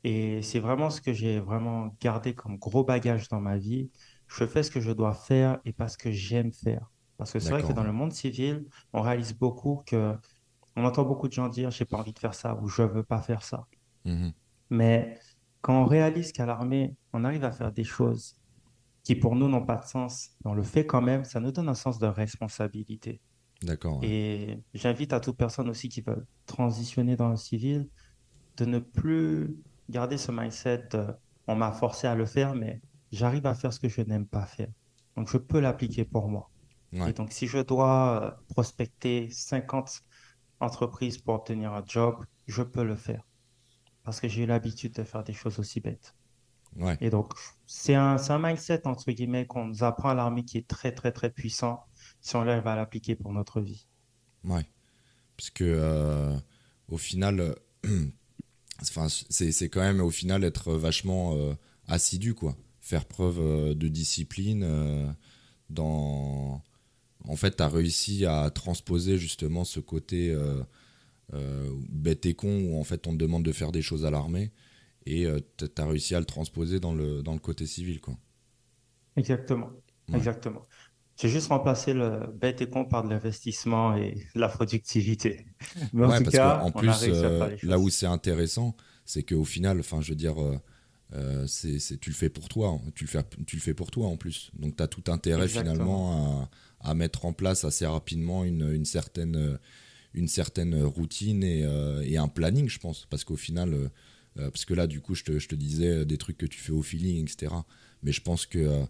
Et 0.02 0.42
c'est 0.42 0.60
vraiment 0.60 0.90
ce 0.90 1.00
que 1.00 1.14
j'ai 1.14 1.40
vraiment 1.40 1.96
gardé 2.00 2.34
comme 2.34 2.58
gros 2.58 2.84
bagage 2.84 3.28
dans 3.28 3.40
ma 3.40 3.56
vie. 3.56 3.90
Je 4.26 4.44
fais 4.44 4.62
ce 4.62 4.70
que 4.70 4.80
je 4.80 4.92
dois 4.92 5.14
faire 5.14 5.58
et 5.64 5.72
pas 5.72 5.88
ce 5.88 5.96
que 5.96 6.12
j'aime 6.12 6.52
faire. 6.52 6.90
Parce 7.16 7.32
que 7.32 7.38
c'est 7.38 7.50
vrai 7.50 7.62
que 7.62 7.72
dans 7.72 7.84
le 7.84 7.92
monde 7.92 8.12
civil, 8.12 8.66
on 8.92 9.00
réalise 9.00 9.32
beaucoup 9.32 9.82
que 9.86 10.14
on 10.76 10.84
entend 10.84 11.04
beaucoup 11.04 11.28
de 11.28 11.32
gens 11.32 11.48
dire 11.48 11.70
j'ai 11.70 11.84
pas 11.84 11.98
envie 11.98 12.12
de 12.12 12.18
faire 12.18 12.34
ça 12.34 12.58
ou 12.60 12.68
je 12.68 12.82
veux 12.82 13.02
pas 13.02 13.20
faire 13.20 13.42
ça. 13.42 13.66
Mhm. 14.04 14.32
Mais 14.70 15.18
quand 15.60 15.82
on 15.82 15.86
réalise 15.86 16.32
qu'à 16.32 16.46
l'armée, 16.46 16.94
on 17.12 17.24
arrive 17.24 17.44
à 17.44 17.52
faire 17.52 17.72
des 17.72 17.84
choses 17.84 18.36
qui 19.02 19.14
pour 19.14 19.36
nous 19.36 19.48
n'ont 19.48 19.64
pas 19.64 19.76
de 19.76 19.84
sens, 19.84 20.30
on 20.44 20.54
le 20.54 20.62
fait 20.62 20.86
quand 20.86 21.02
même, 21.02 21.24
ça 21.24 21.38
nous 21.38 21.52
donne 21.52 21.68
un 21.68 21.74
sens 21.74 21.98
de 21.98 22.06
responsabilité. 22.06 23.20
D'accord. 23.62 24.00
Et 24.02 24.58
j'invite 24.72 25.12
à 25.12 25.20
toute 25.20 25.36
personne 25.36 25.68
aussi 25.68 25.88
qui 25.88 26.00
veut 26.00 26.26
transitionner 26.46 27.14
dans 27.14 27.28
le 27.28 27.36
civil 27.36 27.88
de 28.56 28.64
ne 28.64 28.78
plus 28.78 29.56
garder 29.90 30.16
ce 30.16 30.32
mindset 30.32 30.88
de, 30.90 31.06
on 31.46 31.54
m'a 31.54 31.72
forcé 31.72 32.06
à 32.06 32.14
le 32.14 32.24
faire, 32.24 32.54
mais 32.54 32.80
j'arrive 33.12 33.46
à 33.46 33.54
faire 33.54 33.72
ce 33.72 33.80
que 33.80 33.88
je 33.88 34.00
n'aime 34.00 34.26
pas 34.26 34.46
faire. 34.46 34.68
Donc 35.16 35.28
je 35.28 35.36
peux 35.36 35.60
l'appliquer 35.60 36.04
pour 36.04 36.28
moi. 36.28 36.50
Et 36.92 37.12
donc 37.12 37.32
si 37.32 37.48
je 37.48 37.58
dois 37.58 38.22
euh, 38.22 38.30
prospecter 38.48 39.28
50 39.28 40.02
entreprise 40.60 41.18
pour 41.18 41.34
obtenir 41.34 41.72
un 41.72 41.84
job, 41.86 42.24
je 42.46 42.62
peux 42.62 42.84
le 42.84 42.96
faire. 42.96 43.22
Parce 44.02 44.20
que 44.20 44.28
j'ai 44.28 44.42
eu 44.42 44.46
l'habitude 44.46 44.92
de 44.92 45.02
faire 45.02 45.24
des 45.24 45.32
choses 45.32 45.58
aussi 45.58 45.80
bêtes. 45.80 46.14
Et 47.00 47.10
donc, 47.10 47.32
c'est 47.66 47.94
un, 47.94 48.16
un, 48.16 48.38
mindset, 48.38 48.86
entre 48.86 49.10
guillemets, 49.12 49.46
qu'on 49.46 49.66
nous 49.66 49.84
apprend 49.84 50.10
à 50.10 50.14
l'armée 50.14 50.44
qui 50.44 50.58
est 50.58 50.66
très, 50.66 50.92
très, 50.92 51.12
très 51.12 51.30
puissant 51.30 51.84
si 52.20 52.36
on 52.36 52.40
arrive 52.40 52.66
à 52.66 52.74
l'appliquer 52.74 53.14
pour 53.14 53.32
notre 53.32 53.60
vie. 53.60 53.86
Ouais. 54.42 54.66
Parce 55.36 55.50
que, 55.50 55.64
euh, 55.64 56.36
au 56.88 56.96
final, 56.96 57.54
enfin, 58.82 59.06
c'est 59.08 59.68
quand 59.68 59.80
même, 59.80 60.00
au 60.00 60.10
final, 60.10 60.42
être 60.44 60.72
vachement 60.72 61.34
euh, 61.36 61.54
assidu, 61.86 62.34
quoi. 62.34 62.56
Faire 62.80 63.06
preuve 63.06 63.38
euh, 63.40 63.74
de 63.74 63.88
discipline 63.88 65.14
dans 65.70 66.62
en 67.26 67.36
fait, 67.36 67.56
tu 67.56 67.62
as 67.62 67.68
réussi 67.68 68.26
à 68.26 68.50
transposer 68.50 69.16
justement 69.16 69.64
ce 69.64 69.80
côté 69.80 70.30
euh, 70.30 70.62
euh, 71.32 71.70
bête 71.88 72.26
et 72.26 72.34
con 72.34 72.64
où 72.66 72.78
en 72.78 72.84
fait 72.84 73.06
on 73.06 73.12
te 73.12 73.16
demande 73.16 73.44
de 73.44 73.52
faire 73.52 73.72
des 73.72 73.82
choses 73.82 74.04
à 74.04 74.10
l'armée 74.10 74.52
et 75.06 75.26
euh, 75.26 75.40
tu 75.56 75.66
as 75.78 75.86
réussi 75.86 76.14
à 76.14 76.20
le 76.20 76.26
transposer 76.26 76.80
dans 76.80 76.94
le, 76.94 77.22
dans 77.22 77.32
le 77.32 77.38
côté 77.38 77.66
civil. 77.66 78.00
Quoi. 78.00 78.14
Exactement. 79.16 79.70
Exactement. 80.12 80.66
J'ai 81.16 81.28
juste 81.28 81.48
remplacé 81.48 81.94
le 81.94 82.26
bête 82.34 82.60
et 82.60 82.68
con 82.68 82.84
par 82.84 83.04
de 83.04 83.08
l'investissement 83.08 83.96
et 83.96 84.26
la 84.34 84.48
productivité. 84.48 85.46
Mais 85.92 86.04
en 86.04 86.22
tout 86.22 86.30
cas, 86.30 86.60
en 86.60 86.72
plus, 86.72 87.06
là 87.62 87.78
où 87.78 87.88
c'est 87.88 88.06
intéressant, 88.06 88.76
c'est 89.04 89.22
qu'au 89.22 89.44
final, 89.44 89.78
enfin, 89.78 90.00
je 90.00 90.10
veux 90.10 90.16
dire, 90.16 90.34
c'est, 91.46 91.78
tu 92.00 92.10
le 92.10 92.16
fais 92.16 92.30
pour 92.30 92.48
toi, 92.48 92.70
hein. 92.70 92.90
tu 92.96 93.04
le 93.04 93.08
fais, 93.08 93.22
tu 93.46 93.54
le 93.54 93.62
fais 93.62 93.74
pour 93.74 93.92
toi 93.92 94.08
en 94.08 94.16
plus. 94.16 94.50
Donc, 94.54 94.76
tu 94.76 94.82
as 94.82 94.88
tout 94.88 95.04
intérêt 95.06 95.46
finalement 95.46 96.48
à, 96.84 96.94
mettre 96.94 97.24
en 97.24 97.32
place 97.32 97.64
assez 97.64 97.86
rapidement 97.86 98.44
une, 98.44 98.70
une 98.72 98.84
certaine, 98.84 99.58
une 100.14 100.28
certaine 100.28 100.80
routine 100.82 101.42
et, 101.42 101.64
euh, 101.64 102.02
et, 102.02 102.16
un 102.16 102.28
planning, 102.28 102.68
je 102.68 102.78
pense. 102.78 103.06
Parce 103.10 103.24
qu'au 103.24 103.36
final, 103.36 103.74
euh, 103.74 103.88
euh, 104.38 104.50
parce 104.50 104.64
que 104.64 104.74
là, 104.74 104.86
du 104.86 105.00
coup, 105.00 105.14
je 105.14 105.24
te, 105.24 105.38
je 105.38 105.48
te, 105.48 105.54
disais 105.54 106.06
des 106.06 106.16
trucs 106.16 106.38
que 106.38 106.46
tu 106.46 106.60
fais 106.60 106.72
au 106.72 106.82
feeling, 106.82 107.22
etc. 107.22 107.52
Mais 108.02 108.12
je 108.12 108.22
pense 108.22 108.46
que 108.46 108.84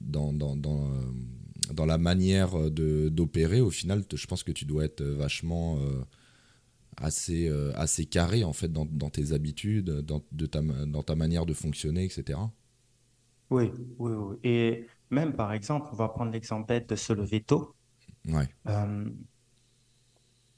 dans, 0.00 0.32
dans, 0.32 0.56
dans, 0.56 0.90
dans, 1.74 1.86
la 1.86 1.98
manière 1.98 2.70
d'opérer, 2.70 3.60
au 3.60 3.70
final, 3.70 4.04
je 4.14 4.26
pense 4.26 4.42
que 4.42 4.52
tu 4.52 4.64
dois 4.64 4.84
être 4.84 5.02
vachement 5.02 5.78
assez, 6.96 7.48
assez 7.74 8.06
carré 8.06 8.44
en 8.44 8.54
fait 8.54 8.72
dans, 8.72 8.86
dans 8.86 9.10
tes 9.10 9.32
habitudes, 9.32 9.90
dans, 9.90 10.24
de 10.32 10.46
ta, 10.46 10.62
dans 10.62 11.02
ta 11.02 11.14
manière 11.14 11.44
de 11.44 11.52
fonctionner, 11.52 12.04
etc. 12.04 12.38
Oui, 13.50 13.70
oui, 13.98 14.12
oui. 14.12 14.86
Même, 15.10 15.34
par 15.34 15.52
exemple, 15.52 15.88
on 15.92 15.96
va 15.96 16.08
prendre 16.08 16.30
l'exemple 16.32 16.66
bête 16.66 16.88
de 16.88 16.96
se 16.96 17.12
lever 17.12 17.42
tôt. 17.42 17.74
Ouais. 18.26 18.48
Euh, 18.68 19.10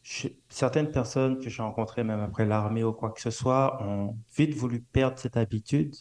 je- 0.02 0.28
certaines 0.48 0.90
personnes 0.90 1.38
que 1.38 1.48
j'ai 1.50 1.62
rencontrées, 1.62 2.04
même 2.04 2.20
après 2.20 2.46
l'armée 2.46 2.84
ou 2.84 2.92
quoi 2.92 3.10
que 3.10 3.20
ce 3.20 3.30
soit, 3.30 3.82
ont 3.82 4.16
vite 4.36 4.54
voulu 4.54 4.80
perdre 4.80 5.18
cette 5.18 5.36
habitude, 5.36 5.94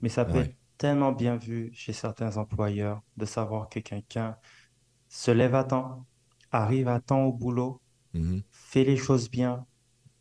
mais 0.00 0.08
ça 0.08 0.24
peut 0.24 0.32
Ouais. 0.38 0.44
être 0.44 0.56
tellement 0.78 1.12
bien 1.12 1.36
vu 1.36 1.70
chez 1.72 1.92
certains 1.92 2.36
employeurs 2.36 3.02
de 3.16 3.24
savoir 3.24 3.68
que 3.68 3.80
quelqu'un 3.80 4.36
se 5.08 5.30
lève 5.30 5.54
à 5.54 5.64
temps, 5.64 6.06
arrive 6.50 6.88
à 6.88 7.00
temps 7.00 7.24
au 7.24 7.32
boulot, 7.32 7.80
Mhm. 8.14 8.42
fait 8.50 8.84
les 8.84 8.96
choses 8.96 9.30
bien, 9.30 9.66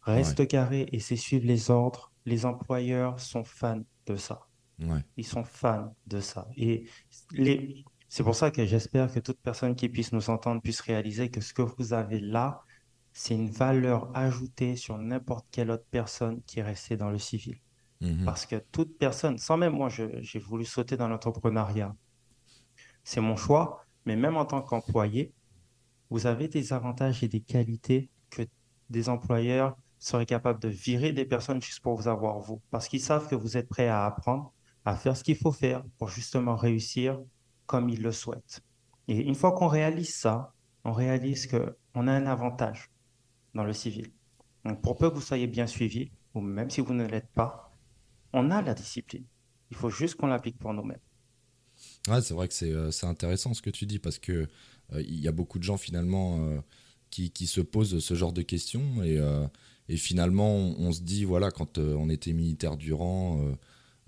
Ouais. 0.08 0.16
reste 0.16 0.48
carré 0.48 0.88
et 0.92 1.00
sait 1.00 1.16
suivre 1.16 1.46
les 1.46 1.70
ordres. 1.72 2.12
Les 2.26 2.46
employeurs 2.46 3.20
sont 3.20 3.44
fans 3.44 3.82
de 4.06 4.16
ça. 4.16 4.48
Ouais. 4.82 5.04
Ils 5.18 5.26
sont 5.26 5.44
fans 5.44 5.96
de 6.08 6.20
ça. 6.20 6.48
Et 6.58 6.86
les... 7.32 7.86
c'est 8.08 8.24
pour 8.24 8.36
ça 8.36 8.52
que 8.52 8.66
j'espère 8.66 9.14
que 9.14 9.20
toute 9.20 9.40
personne 9.40 9.76
qui 9.76 9.90
puisse 9.90 10.12
nous 10.12 10.30
entendre 10.30 10.62
puisse 10.62 10.82
réaliser 10.82 11.30
que 11.30 11.42
ce 11.42 11.54
que 11.54 11.62
vous 11.62 11.94
avez 11.94 12.20
là, 12.20 12.64
c'est 13.14 13.36
une 13.36 13.50
valeur 13.50 14.10
ajoutée 14.16 14.76
sur 14.76 14.98
n'importe 14.98 15.46
quelle 15.52 15.70
autre 15.70 15.86
personne 15.92 16.42
qui 16.44 16.60
est 16.60 16.64
restée 16.64 16.98
dans 16.98 17.10
le 17.10 17.20
civil. 17.20 17.58
Mhm. 18.00 18.26
Parce 18.26 18.46
que 18.46 18.56
toute 18.72 18.98
personne, 18.98 19.38
sans 19.38 19.58
même 19.58 19.74
moi, 19.74 19.90
j'ai 19.90 20.40
voulu 20.40 20.66
sauter 20.66 20.98
dans 20.98 21.08
l'entrepreneuriat. 21.08 21.96
C'est 23.04 23.22
mon 23.22 23.36
choix, 23.36 23.86
mais 24.06 24.16
même 24.16 24.38
en 24.38 24.46
tant 24.46 24.62
qu'employé, 24.62 25.34
vous 26.10 26.26
avez 26.26 26.48
des 26.48 26.74
avantages 26.74 27.24
et 27.24 27.28
des 27.28 27.42
qualités 27.42 28.10
que 28.30 28.44
des 28.90 29.10
employeurs 29.10 29.78
seraient 30.00 30.26
capables 30.26 30.60
de 30.60 30.68
virer 30.68 31.14
des 31.14 31.26
personnes 31.26 31.62
juste 31.62 31.80
pour 31.80 31.96
vous 31.96 32.08
avoir 32.08 32.40
vous. 32.40 32.62
Parce 32.72 32.88
qu'ils 32.88 33.02
savent 33.02 33.28
que 33.28 33.36
vous 33.36 33.56
êtes 33.56 33.70
prêt 33.70 33.88
à 33.88 34.06
apprendre, 34.06 34.52
à 34.86 34.96
faire 34.96 35.16
ce 35.16 35.24
qu'il 35.24 35.36
faut 35.36 35.52
faire 35.52 35.84
pour 35.98 36.10
justement 36.10 36.56
réussir 36.56 37.20
comme 37.66 37.90
ils 37.90 38.02
le 38.02 38.12
souhaitent. 38.12 38.62
Et 39.08 39.18
une 39.18 39.36
fois 39.36 39.52
qu'on 39.54 39.68
réalise 39.68 40.14
ça, 40.14 40.54
on 40.84 40.92
réalise 40.92 41.48
qu'on 41.48 42.08
a 42.08 42.12
un 42.12 42.26
avantage 42.26 42.90
dans 43.54 43.64
le 43.64 43.74
civil. 43.74 44.12
Donc, 44.66 44.82
pour 44.82 44.98
peu 44.98 45.10
que 45.10 45.16
vous 45.16 45.22
soyez 45.22 45.48
bien 45.48 45.68
suivi, 45.68 46.12
ou 46.34 46.42
même 46.42 46.70
si 46.70 46.82
vous 46.82 46.94
ne 46.94 47.06
l'êtes 47.06 47.32
pas, 47.34 47.76
on 48.34 48.52
a 48.52 48.62
la 48.62 48.74
discipline. 48.74 49.26
Il 49.70 49.78
faut 49.78 49.90
juste 49.90 50.16
qu'on 50.16 50.28
l'applique 50.28 50.58
pour 50.58 50.74
nous-mêmes. 50.74 51.00
Ouais, 52.08 52.22
c'est 52.22 52.34
vrai 52.34 52.48
que 52.48 52.54
c'est 52.54 52.72
euh, 52.72 52.92
intéressant 53.04 53.54
ce 53.54 53.62
que 53.62 53.70
tu 53.70 53.86
dis 53.86 54.00
parce 54.00 54.20
que 54.20 54.48
euh, 54.94 55.02
il 55.02 55.20
y 55.20 55.28
a 55.28 55.32
beaucoup 55.32 55.58
de 55.58 55.64
gens 55.64 55.78
finalement 55.78 56.40
euh, 56.40 56.60
qui, 57.12 57.30
qui 57.30 57.46
se 57.46 57.62
posent 57.62 58.00
ce 58.00 58.14
genre 58.16 58.34
de 58.34 58.42
questions 58.42 59.04
et, 59.04 59.18
euh, 59.18 59.46
et 59.90 59.98
finalement 59.98 60.56
on, 60.56 60.92
se 60.92 61.02
dit 61.02 61.26
voilà 61.26 61.52
quand 61.52 61.78
euh, 61.78 61.96
on 61.96 62.10
était 62.10 62.34
militaire 62.34 62.78
du 62.78 62.94
rang, 62.94 63.46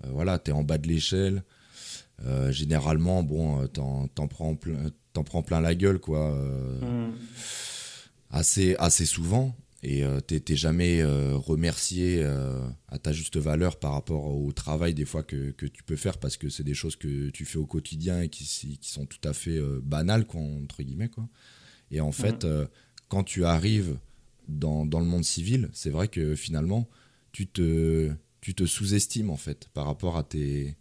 euh, 0.02 0.08
voilà 0.10 0.38
t'es 0.38 0.52
en 0.52 0.62
bas 0.64 0.78
de 0.78 0.88
l'échelle, 0.88 1.44
euh, 2.24 2.50
généralement 2.50 3.22
bon 3.22 3.62
euh, 3.62 3.66
t'en 3.66 4.08
prends 4.28 4.54
plein 4.56 4.90
t'en 5.12 5.22
prends 5.24 5.42
plein 5.42 5.60
la 5.60 5.74
gueule 5.74 5.98
quoi. 6.00 6.32
euh, 6.34 6.80
Mm. 6.80 7.12
assez, 8.30 8.74
assez 8.78 9.06
souvent 9.06 9.54
et 9.86 10.02
t'es 10.26 10.56
jamais 10.56 11.04
remercié 11.04 12.24
à 12.88 12.98
ta 12.98 13.12
juste 13.12 13.36
valeur 13.36 13.78
par 13.78 13.92
rapport 13.92 14.34
au 14.34 14.50
travail 14.50 14.94
des 14.94 15.04
fois 15.04 15.22
que, 15.22 15.50
que 15.50 15.66
tu 15.66 15.82
peux 15.82 15.96
faire 15.96 16.16
parce 16.16 16.38
que 16.38 16.48
c'est 16.48 16.64
des 16.64 16.72
choses 16.72 16.96
que 16.96 17.28
tu 17.28 17.44
fais 17.44 17.58
au 17.58 17.66
quotidien 17.66 18.22
et 18.22 18.30
qui, 18.30 18.46
sont 18.80 19.04
tout 19.04 19.28
à 19.28 19.34
fait 19.34 19.60
banales 19.82 20.24
quoi, 20.24 20.40
entre 20.40 20.82
guillemets 20.82 21.10
quoi. 21.10 21.28
Et 21.90 22.00
en 22.00 22.12
fait, 22.12 22.44
euh, 22.44 22.66
quand 23.08 23.24
tu 23.24 23.44
arrives 23.44 23.98
dans, 24.48 24.86
dans 24.86 25.00
le 25.00 25.06
monde 25.06 25.22
civil, 25.24 25.68
c'est 25.74 25.90
vrai 25.90 26.08
que 26.08 26.34
finalement 26.34 26.88
tu 27.32 27.46
te, 27.46 28.10
tu 28.44 28.54
te 28.54 28.66
sous-estimes 28.66 29.30
en 29.30 29.38
fait 29.38 29.68
par 29.72 29.86
rapport 29.86 30.18
à 30.18 30.22
tes, 30.22 30.76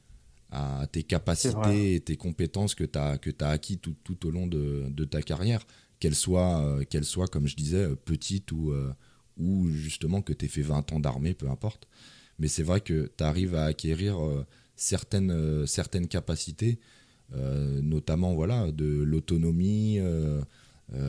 à 0.52 0.86
tes 0.92 1.04
capacités 1.04 1.96
et 1.96 2.02
tes 2.02 2.18
compétences 2.18 2.76
que 2.76 2.84
tu 2.84 3.00
as, 3.00 3.18
que 3.18 3.30
as 3.40 3.48
acquis 3.48 3.78
tout, 3.78 3.96
tout 4.04 4.28
au 4.28 4.32
long 4.32 4.48
de, 4.48 4.88
de 4.90 5.06
ta 5.06 5.22
carrière 5.22 5.66
qu'elle 6.02 6.14
soit, 6.14 6.62
euh, 6.62 7.02
soit, 7.04 7.28
comme 7.30 7.48
je 7.48 7.56
disais, 7.56 7.86
euh, 7.86 7.96
petite 7.96 8.52
ou, 8.52 8.72
euh, 8.72 8.92
ou 9.38 9.70
justement 9.70 10.22
que 10.22 10.34
tu 10.34 10.44
aies 10.44 10.50
fait 10.50 10.62
20 10.62 10.92
ans 10.92 11.00
d'armée, 11.00 11.34
peu 11.34 11.50
importe. 11.50 11.88
Mais 12.38 12.50
c'est 12.50 12.64
vrai 12.64 12.82
que 12.82 13.10
tu 13.18 13.24
arrives 13.24 13.56
à 13.56 13.64
acquérir 13.64 14.22
euh, 14.22 14.46
certaines, 14.76 15.66
certaines 15.66 16.08
capacités, 16.08 16.80
notamment 17.82 18.34
voilà, 18.36 18.72
de 18.72 18.86
l'autonomie. 18.86 20.00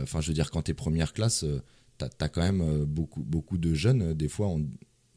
Enfin, 0.02 0.20
je 0.20 0.28
veux 0.28 0.34
dire, 0.34 0.50
quand 0.50 0.62
tu 0.62 0.70
es 0.70 0.74
première 0.74 1.12
classe, 1.12 1.44
tu 1.98 2.04
as, 2.04 2.28
quand 2.28 2.42
même 2.42 2.84
beaucoup, 2.84 3.22
beaucoup 3.22 3.58
de 3.58 3.74
jeunes. 3.74 4.14
Des 4.14 4.28
fois, 4.28 4.48
on... 4.48 4.66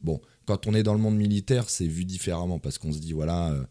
bon, 0.02 0.20
quand 0.48 0.66
on 0.66 0.72
est 0.74 0.82
dans 0.82 0.94
le 0.94 0.98
monde 1.00 1.16
militaire, 1.16 1.68
c'est 1.68 1.86
vu 1.86 2.04
différemment 2.04 2.58
parce 2.58 2.78
qu'on 2.78 2.92
se 2.92 2.98
dit, 2.98 3.12
voilà. 3.12 3.52
euh, 3.52 3.64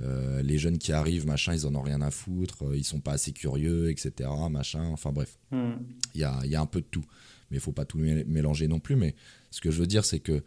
euh, 0.00 0.42
les 0.42 0.58
jeunes 0.58 0.78
qui 0.78 0.90
arrivent, 0.90 1.24
machin, 1.24 1.54
ils 1.54 1.64
en 1.66 1.74
ont 1.76 1.80
rien 1.82 2.00
à 2.02 2.10
foutre, 2.10 2.64
euh, 2.66 2.76
ils 2.76 2.82
sont 2.82 2.98
pas 3.00 3.12
assez 3.12 3.30
curieux, 3.30 3.90
etc. 3.92 4.28
Machin, 4.50 4.84
enfin 4.86 5.12
bref 5.12 5.38
Mm. 5.52 5.74
il 6.14 6.20
y 6.20 6.24
a, 6.24 6.40
il 6.44 6.50
y 6.50 6.56
a 6.56 6.60
un 6.60 6.66
peu 6.66 6.80
de 6.80 6.86
tout. 6.90 7.04
Mais 7.48 7.58
il 7.58 7.60
faut 7.60 7.70
pas 7.70 7.84
tout 7.84 7.98
mé- 8.00 8.24
mélanger 8.26 8.66
non 8.66 8.80
plus. 8.80 8.96
Mais 8.96 9.14
ce 9.52 9.60
que 9.60 9.70
je 9.70 9.78
veux 9.78 9.86
dire, 9.86 10.04
c'est 10.04 10.18
que 10.18 10.42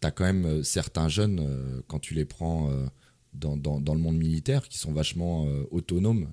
tu 0.00 0.06
as 0.06 0.12
quand 0.12 0.22
même 0.32 0.62
certains 0.62 1.08
jeunes, 1.08 1.82
quand 1.88 1.98
tu 1.98 2.14
les 2.14 2.24
prends 2.24 2.70
dans, 3.34 3.56
dans- 3.56 3.80
dans 3.80 3.94
le 3.94 4.00
monde 4.00 4.16
militaire, 4.16 4.68
qui 4.68 4.78
sont 4.78 4.92
vachement 4.92 5.42
autonomes, 5.72 6.28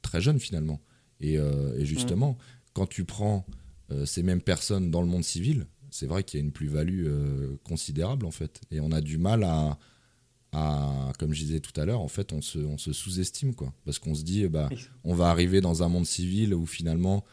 très 0.00 0.22
jeunes 0.22 0.40
finalement. 0.40 0.80
Et, 1.20 1.34
et 1.34 1.84
justement, 1.84 2.38
quand 2.72 2.86
tu 2.88 3.04
prends 3.04 3.44
ces 4.06 4.22
mêmes 4.22 4.40
personnes 4.40 4.90
dans 4.90 5.02
le 5.02 5.08
monde 5.08 5.24
civil, 5.24 5.66
c'est 5.90 6.06
vrai 6.06 6.22
qu'il 6.24 6.38
y 6.40 6.42
a 6.42 6.44
une 6.44 6.52
plus-value 6.52 7.06
euh, 7.06 7.56
considérable 7.64 8.26
en 8.26 8.30
fait. 8.30 8.60
Et 8.70 8.80
on 8.80 8.92
a 8.92 9.00
du 9.00 9.18
mal 9.18 9.44
à, 9.44 9.78
à, 10.52 11.12
comme 11.18 11.32
je 11.32 11.40
disais 11.44 11.60
tout 11.60 11.78
à 11.80 11.84
l'heure, 11.84 12.00
en 12.00 12.08
fait, 12.08 12.32
on 12.32 12.42
se, 12.42 12.58
on 12.58 12.78
se 12.78 12.92
sous-estime 12.92 13.54
quoi. 13.54 13.72
Parce 13.84 13.98
qu'on 13.98 14.14
se 14.14 14.22
dit, 14.24 14.46
bah, 14.48 14.68
on 15.04 15.14
va 15.14 15.28
arriver 15.30 15.60
dans 15.60 15.82
un 15.82 15.88
monde 15.88 16.06
civil 16.06 16.54
où 16.54 16.66
finalement, 16.66 17.24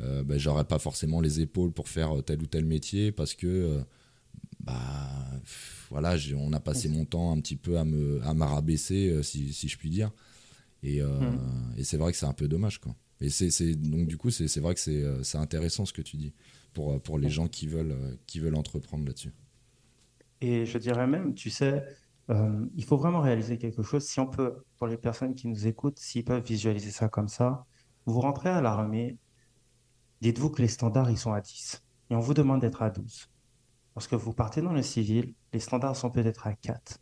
euh, 0.00 0.22
bah, 0.22 0.38
j'aurais 0.38 0.64
pas 0.64 0.78
forcément 0.78 1.20
les 1.20 1.40
épaules 1.40 1.72
pour 1.72 1.88
faire 1.88 2.22
tel 2.24 2.42
ou 2.42 2.46
tel 2.46 2.64
métier 2.64 3.10
parce 3.12 3.34
que, 3.34 3.46
euh, 3.46 3.80
bah, 4.60 5.10
voilà, 5.90 6.16
j'ai- 6.16 6.34
on 6.34 6.52
a 6.52 6.60
passé 6.60 6.88
mon 6.88 7.04
temps 7.04 7.32
un 7.32 7.40
petit 7.40 7.56
peu 7.56 7.78
à 7.78 7.84
me, 7.84 8.20
à 8.24 8.34
m'arabaisser, 8.34 9.08
euh, 9.10 9.22
si, 9.22 9.52
si 9.52 9.68
je 9.68 9.78
puis 9.78 9.90
dire. 9.90 10.10
Et, 10.82 11.00
euh, 11.02 11.08
Mm. 11.32 11.74
et 11.78 11.84
c'est 11.84 11.96
vrai 11.96 12.12
que 12.12 12.18
c'est 12.18 12.26
un 12.26 12.32
peu 12.32 12.48
dommage, 12.48 12.78
quoi. 12.78 12.94
Et 13.20 13.30
c'est, 13.30 13.50
c'est- 13.50 13.74
donc 13.74 14.06
du 14.06 14.16
coup, 14.16 14.30
c'est, 14.30 14.46
c'est 14.46 14.60
vrai 14.60 14.74
que 14.74 14.80
c'est, 14.80 15.02
euh, 15.02 15.22
c'est 15.24 15.38
intéressant 15.38 15.84
ce 15.86 15.92
que 15.92 16.02
tu 16.02 16.16
dis 16.16 16.32
pour, 16.78 16.92
euh, 16.92 16.98
pour 17.00 17.18
les 17.18 17.28
gens 17.28 17.48
qui 17.48 17.66
veulent, 17.66 17.90
euh, 17.90 18.16
qui 18.28 18.38
veulent 18.38 18.54
entreprendre 18.54 19.04
là-dessus. 19.04 19.32
Et 20.40 20.64
je 20.64 20.78
dirais 20.78 21.08
même, 21.08 21.34
tu 21.34 21.50
sais, 21.50 21.84
euh, 22.30 22.66
il 22.76 22.84
faut 22.84 22.96
vraiment 22.96 23.20
réaliser 23.20 23.58
quelque 23.58 23.82
chose. 23.82 24.04
Si 24.06 24.20
on 24.20 24.28
peut, 24.28 24.62
pour 24.76 24.86
les 24.86 24.96
personnes 24.96 25.34
qui 25.34 25.48
nous 25.48 25.66
écoutent, 25.66 25.98
s'ils 25.98 26.24
peuvent 26.24 26.44
visualiser 26.44 26.92
ça 26.92 27.08
comme 27.08 27.26
ça, 27.26 27.66
vous 28.06 28.20
rentrez 28.20 28.48
à 28.50 28.60
l'armée, 28.60 29.18
dites-vous 30.20 30.50
que 30.50 30.62
les 30.62 30.68
standards, 30.68 31.10
ils 31.10 31.18
sont 31.18 31.32
à 31.32 31.40
10. 31.40 31.82
Et 32.10 32.14
on 32.14 32.20
vous 32.20 32.32
demande 32.34 32.60
d'être 32.60 32.80
à 32.82 32.90
12. 32.90 33.28
Lorsque 33.96 34.14
vous 34.14 34.32
partez 34.32 34.62
dans 34.62 34.72
le 34.72 34.82
civil, 34.82 35.34
les 35.52 35.58
standards 35.58 35.96
sont 35.96 36.10
peut-être 36.10 36.46
à 36.46 36.54
4. 36.54 37.00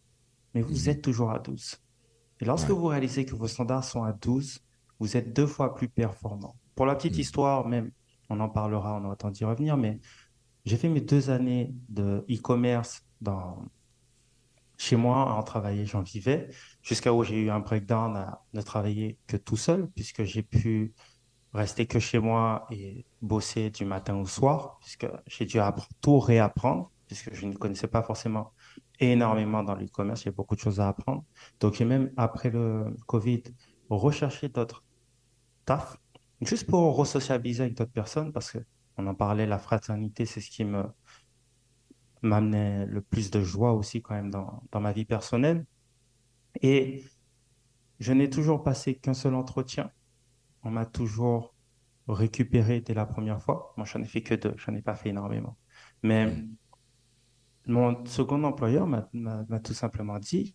Mais 0.54 0.62
vous 0.62 0.84
Mhm. 0.84 0.88
êtes 0.88 1.02
toujours 1.02 1.30
à 1.32 1.38
12. 1.38 1.76
Et 2.40 2.46
lorsque 2.46 2.70
Ouais. 2.70 2.74
vous 2.74 2.86
réalisez 2.86 3.26
que 3.26 3.34
vos 3.34 3.46
standards 3.46 3.84
sont 3.84 4.04
à 4.04 4.14
12, 4.14 4.60
vous 5.00 5.18
êtes 5.18 5.34
deux 5.34 5.46
fois 5.46 5.74
plus 5.74 5.90
performant. 5.90 6.56
Pour 6.74 6.86
la 6.86 6.94
petite 6.94 7.14
Mhm. 7.14 7.20
histoire, 7.20 7.68
même, 7.68 7.90
on 8.28 8.40
en 8.40 8.48
parlera, 8.48 8.94
on 9.00 9.04
aura 9.04 9.16
temps 9.16 9.30
d'y 9.30 9.44
revenir, 9.44 9.76
mais 9.76 10.00
j'ai 10.64 10.76
fait 10.76 10.88
mes 10.88 11.00
deux 11.00 11.30
années 11.30 11.74
de 11.88 12.24
e-commerce 12.30 13.04
chez 14.78 14.96
moi, 14.96 15.32
en 15.32 15.42
travailler, 15.42 15.86
j'en 15.86 16.02
vivais, 16.02 16.48
jusqu'à 16.82 17.12
où 17.12 17.24
j'ai 17.24 17.40
eu 17.40 17.50
un 17.50 17.60
breakdown 17.60 18.16
à 18.16 18.42
ne 18.52 18.60
travailler 18.60 19.18
que 19.26 19.36
tout 19.36 19.56
seul, 19.56 19.88
puisque 19.94 20.24
j'ai 20.24 20.42
pu 20.42 20.92
rester 21.54 21.86
que 21.86 21.98
chez 21.98 22.18
moi 22.18 22.66
et 22.70 23.06
bosser 23.22 23.70
du 23.70 23.84
matin 23.86 24.16
au 24.16 24.26
soir, 24.26 24.78
puisque 24.80 25.06
j'ai 25.26 25.46
dû 25.46 25.58
tout 26.02 26.18
réapprendre, 26.18 26.90
puisque 27.06 27.32
je 27.32 27.46
ne 27.46 27.54
connaissais 27.54 27.88
pas 27.88 28.02
forcément 28.02 28.52
énormément 29.00 29.62
dans 29.62 29.74
l'e-commerce, 29.74 30.22
il 30.22 30.26
y 30.26 30.28
a 30.28 30.32
beaucoup 30.32 30.54
de 30.54 30.60
choses 30.60 30.80
à 30.80 30.88
apprendre. 30.88 31.24
Donc 31.60 31.74
j'ai 31.74 31.84
même, 31.84 32.12
après 32.16 32.50
le 32.50 32.94
Covid, 33.06 33.44
recherché 33.88 34.48
d'autres 34.48 34.84
tafs, 35.64 35.96
juste 36.40 36.66
pour 36.66 36.96
resocialiser 36.96 37.64
avec 37.64 37.76
d'autres 37.76 37.92
personnes, 37.92 38.32
parce 38.32 38.50
que 38.52 38.58
on 38.98 39.06
en 39.06 39.14
parlait, 39.14 39.46
la 39.46 39.58
fraternité, 39.58 40.24
c'est 40.26 40.40
ce 40.40 40.50
qui 40.50 40.64
me 40.64 40.84
m'amenait 42.22 42.86
le 42.86 43.02
plus 43.02 43.30
de 43.30 43.42
joie 43.42 43.72
aussi 43.72 44.02
quand 44.02 44.14
même 44.14 44.30
dans, 44.30 44.62
dans 44.72 44.80
ma 44.80 44.92
vie 44.92 45.04
personnelle. 45.04 45.66
Et 46.62 47.04
je 48.00 48.12
n'ai 48.12 48.30
toujours 48.30 48.62
passé 48.62 48.96
qu'un 48.96 49.14
seul 49.14 49.34
entretien. 49.34 49.90
On 50.62 50.70
m'a 50.70 50.86
toujours 50.86 51.54
récupéré 52.08 52.80
dès 52.80 52.94
la 52.94 53.06
première 53.06 53.42
fois. 53.42 53.74
Moi, 53.76 53.86
j'en 53.86 54.02
ai 54.02 54.06
fait 54.06 54.22
que 54.22 54.34
deux, 54.34 54.54
j'en 54.56 54.74
ai 54.74 54.82
pas 54.82 54.94
fait 54.94 55.10
énormément. 55.10 55.56
Mais 56.02 56.44
mon 57.66 58.04
second 58.06 58.42
employeur 58.44 58.86
m'a 58.86 59.60
tout 59.60 59.74
simplement 59.74 60.18
dit, 60.18 60.54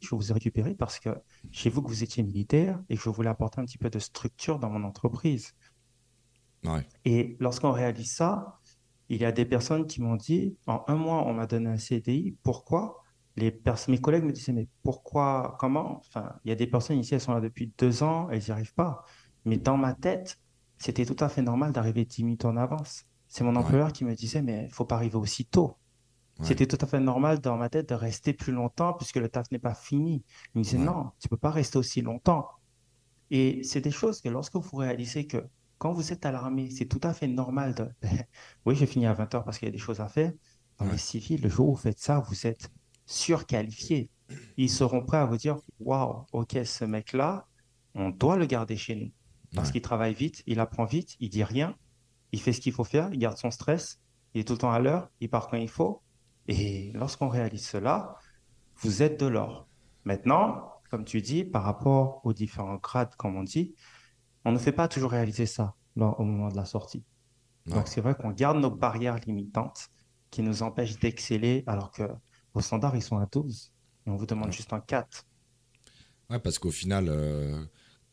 je 0.00 0.14
vous 0.14 0.30
ai 0.30 0.34
récupéré 0.34 0.74
parce 0.74 0.98
que 0.98 1.10
j'ai 1.50 1.70
vu 1.70 1.82
que 1.82 1.88
vous 1.88 2.02
étiez 2.04 2.22
militaire 2.22 2.82
et 2.88 2.96
que 2.96 3.02
je 3.02 3.10
voulais 3.10 3.28
apporter 3.30 3.60
un 3.60 3.64
petit 3.64 3.78
peu 3.78 3.90
de 3.90 3.98
structure 3.98 4.58
dans 4.58 4.70
mon 4.70 4.84
entreprise. 4.84 5.52
Ouais. 6.64 6.86
Et 7.04 7.36
lorsqu'on 7.40 7.72
réalise 7.72 8.12
ça, 8.12 8.60
il 9.08 9.20
y 9.20 9.24
a 9.24 9.32
des 9.32 9.44
personnes 9.46 9.86
qui 9.86 10.02
m'ont 10.02 10.16
dit, 10.16 10.58
en 10.66 10.84
un 10.88 10.96
mois, 10.96 11.26
on 11.26 11.34
m'a 11.34 11.46
donné 11.46 11.70
un 11.70 11.78
CDI. 11.78 12.36
Pourquoi? 12.42 13.02
Les 13.36 13.62
mes 13.88 14.00
collègues 14.00 14.24
me 14.24 14.32
disaient, 14.32 14.52
mais 14.52 14.68
pourquoi, 14.82 15.56
comment? 15.60 15.98
Enfin, 16.08 16.34
il 16.44 16.48
y 16.50 16.52
a 16.52 16.56
des 16.56 16.66
personnes 16.66 16.98
ici, 16.98 17.14
elles 17.14 17.20
sont 17.20 17.32
là 17.34 17.40
depuis 17.40 17.72
deux 17.78 18.02
ans, 18.02 18.28
elles 18.30 18.42
n'y 18.42 18.50
arrivent 18.50 18.74
pas. 18.74 19.04
Mais 19.44 19.58
dans 19.58 19.76
ma 19.76 19.94
tête, 19.94 20.38
c'était 20.78 21.06
tout 21.06 21.16
à 21.20 21.28
fait 21.28 21.42
normal 21.42 21.72
d'arriver 21.72 22.04
10 22.04 22.24
minutes 22.24 22.44
en 22.44 22.56
avance. 22.56 23.04
C'est 23.28 23.44
mon 23.44 23.56
Ouais. 23.56 23.56
employeur 23.56 23.92
qui 23.92 24.04
me 24.04 24.14
disait, 24.14 24.42
mais 24.42 24.66
il 24.66 24.74
faut 24.74 24.84
pas 24.86 24.96
arriver 24.96 25.16
aussi 25.16 25.46
tôt. 25.46 25.77
Ouais. 26.38 26.46
C'était 26.46 26.66
tout 26.66 26.78
à 26.80 26.86
fait 26.86 27.00
normal 27.00 27.40
dans 27.40 27.56
ma 27.56 27.68
tête 27.68 27.88
de 27.88 27.94
rester 27.94 28.32
plus 28.32 28.52
longtemps 28.52 28.92
puisque 28.94 29.16
le 29.16 29.28
taf 29.28 29.50
n'est 29.50 29.58
pas 29.58 29.74
fini. 29.74 30.24
Il 30.54 30.58
me 30.60 30.64
disait, 30.64 30.78
Ouais. 30.78 30.84
non, 30.84 31.10
tu 31.20 31.28
peux 31.28 31.36
pas 31.36 31.50
rester 31.50 31.78
aussi 31.78 32.00
longtemps. 32.02 32.46
Et 33.30 33.62
c'est 33.64 33.80
des 33.80 33.90
choses 33.90 34.20
que 34.20 34.28
lorsque 34.28 34.56
vous 34.56 34.76
réalisez 34.76 35.26
que 35.26 35.44
quand 35.78 35.92
vous 35.92 36.12
êtes 36.12 36.24
à 36.26 36.32
l'armée, 36.32 36.70
c'est 36.70 36.86
tout 36.86 37.00
à 37.02 37.12
fait 37.12 37.28
normal 37.28 37.74
de, 37.74 37.88
oui, 38.66 38.74
j'ai 38.74 38.86
fini 38.86 39.06
à 39.06 39.14
20h 39.14 39.44
parce 39.44 39.58
qu'il 39.58 39.66
y 39.66 39.70
a 39.70 39.72
des 39.72 39.78
choses 39.78 40.00
à 40.00 40.08
faire. 40.08 40.32
Dans 40.78 40.86
Ouais. 40.86 40.92
les 40.92 40.98
civils, 40.98 41.40
le 41.42 41.48
jour 41.48 41.68
où 41.68 41.74
vous 41.74 41.80
faites 41.82 41.98
ça, 41.98 42.20
vous 42.20 42.46
êtes 42.46 42.70
surqualifié. 43.06 44.10
Ils 44.56 44.70
seront 44.70 45.02
prêts 45.02 45.16
à 45.18 45.26
vous 45.26 45.36
dire, 45.36 45.56
waouh, 45.80 46.24
ok, 46.32 46.58
ce 46.64 46.84
mec-là, 46.84 47.46
on 47.94 48.10
doit 48.10 48.36
le 48.36 48.46
garder 48.46 48.76
chez 48.76 48.94
nous. 48.94 49.10
Parce 49.54 49.70
qu'il 49.72 49.80
travaille 49.82 50.14
vite, 50.14 50.42
il 50.46 50.60
apprend 50.60 50.84
vite, 50.84 51.16
il 51.20 51.30
dit 51.30 51.42
rien, 51.44 51.74
il 52.32 52.40
fait 52.40 52.52
ce 52.52 52.60
qu'il 52.60 52.72
faut 52.72 52.84
faire, 52.84 53.08
il 53.12 53.18
garde 53.18 53.38
son 53.38 53.50
stress, 53.50 53.98
il 54.34 54.42
est 54.42 54.44
tout 54.44 54.52
le 54.52 54.58
temps 54.58 54.70
à 54.72 54.78
l'heure, 54.78 55.10
il 55.20 55.30
part 55.30 55.48
quand 55.48 55.56
il 55.56 55.68
faut. 55.70 56.02
Et 56.48 56.92
lorsqu'on 56.94 57.28
réalise 57.28 57.66
cela, 57.66 58.16
vous 58.78 59.02
êtes 59.02 59.20
de 59.20 59.26
l'or. 59.26 59.68
Maintenant, 60.04 60.72
comme 60.90 61.04
tu 61.04 61.20
dis, 61.22 61.44
par 61.44 61.62
rapport 61.64 62.20
aux 62.24 62.32
différents 62.32 62.76
grades, 62.76 63.14
comme 63.16 63.36
on 63.36 63.42
dit, 63.44 63.74
on 64.44 64.52
ne 64.52 64.58
fait 64.58 64.72
pas 64.72 64.88
toujours 64.88 65.10
réaliser 65.12 65.46
ça 65.46 65.76
lors- 65.96 66.18
au 66.20 66.24
moment 66.24 66.48
de 66.48 66.56
la 66.56 66.64
sortie. 66.64 67.04
Donc 67.66 67.88
c'est 67.88 68.00
vrai 68.00 68.14
qu'on 68.14 68.30
garde 68.32 68.58
nos 68.58 68.70
barrières 68.70 69.18
limitantes 69.26 69.88
qui 70.30 70.42
nous 70.42 70.62
empêchent 70.62 70.98
d'exceller 70.98 71.64
alors 71.66 71.90
que 71.92 72.04
vos 72.54 72.60
standards, 72.62 72.96
ils 72.96 73.02
sont 73.02 73.18
à 73.18 73.26
12 73.26 73.72
et 74.06 74.10
on 74.10 74.16
vous 74.16 74.26
demande 74.26 74.50
Ouais. 74.50 74.52
juste 74.52 74.72
un 74.72 74.80
4. 74.80 75.26
Ouais, 76.30 76.38
parce 76.38 76.58
qu'au 76.58 76.70
final, 76.70 77.08
euh, 77.08 77.64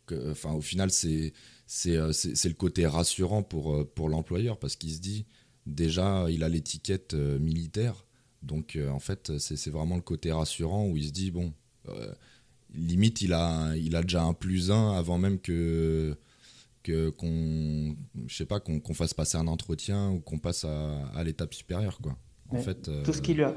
que- 0.05 0.31
enfin, 0.31 0.53
au 0.53 0.61
final, 0.61 0.91
c'est 0.91 1.33
c'est 1.67 1.97
euh, 1.97 2.11
c'est- 2.13 2.47
le 2.47 2.53
côté 2.55 2.85
rassurant 2.87 3.43
pour, 3.43 3.73
euh, 3.75 3.85
pour 3.95 4.09
l'employeur 4.09 4.59
parce 4.59 4.75
qu'il 4.75 4.93
se 4.93 4.99
dit 5.01 5.25
déjà, 5.65 6.27
il 6.29 6.43
a 6.43 6.49
l'étiquette 6.49 7.13
militaire. 7.15 8.04
Donc, 8.45 8.75
euh, 8.75 8.89
en 8.91 8.99
fait, 8.99 9.37
c'est 9.39 9.69
vraiment 9.69 9.95
le 9.95 10.01
côté 10.01 10.31
rassurant 10.31 10.87
où 10.87 10.95
il 10.97 11.05
se 11.05 11.11
dit 11.11 11.31
bon, 11.31 11.51
euh, 11.89 12.13
limite, 12.73 13.21
il 13.21 13.33
a, 13.33 13.75
il 13.75 13.95
a 13.95 14.01
déjà 14.03 14.23
un 14.23 14.33
plus 14.33 14.71
un 14.71 14.93
avant 14.93 15.17
même 15.17 15.39
que 15.39 16.15
qu'on 17.17 17.95
je 18.27 18.35
sais 18.35 18.45
pas 18.45 18.59
qu'on 18.59 18.93
fasse 18.93 19.15
passer 19.15 19.37
un 19.37 19.47
entretien 19.47 20.11
ou 20.11 20.19
qu'on 20.19 20.37
passe 20.37 20.65
à, 20.65 21.07
à 21.15 21.23
l'étape 21.23 21.55
supérieure 21.55 21.97
quoi 21.99 22.15
en 22.51 22.55
Mais 22.55 22.61
fait 22.61 22.87
euh, 22.89 23.03
Tout 23.03 23.11
ce 23.13 23.23
qu'il 23.23 23.41
a, 23.41 23.55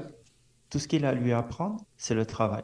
tout 0.71 0.79
ce 0.79 0.87
qu'il 0.87 1.05
a 1.05 1.09
à 1.09 1.13
lui 1.13 1.31
apprendre, 1.31 1.77
c'est 1.95 2.15
le 2.15 2.25
travail. 2.25 2.63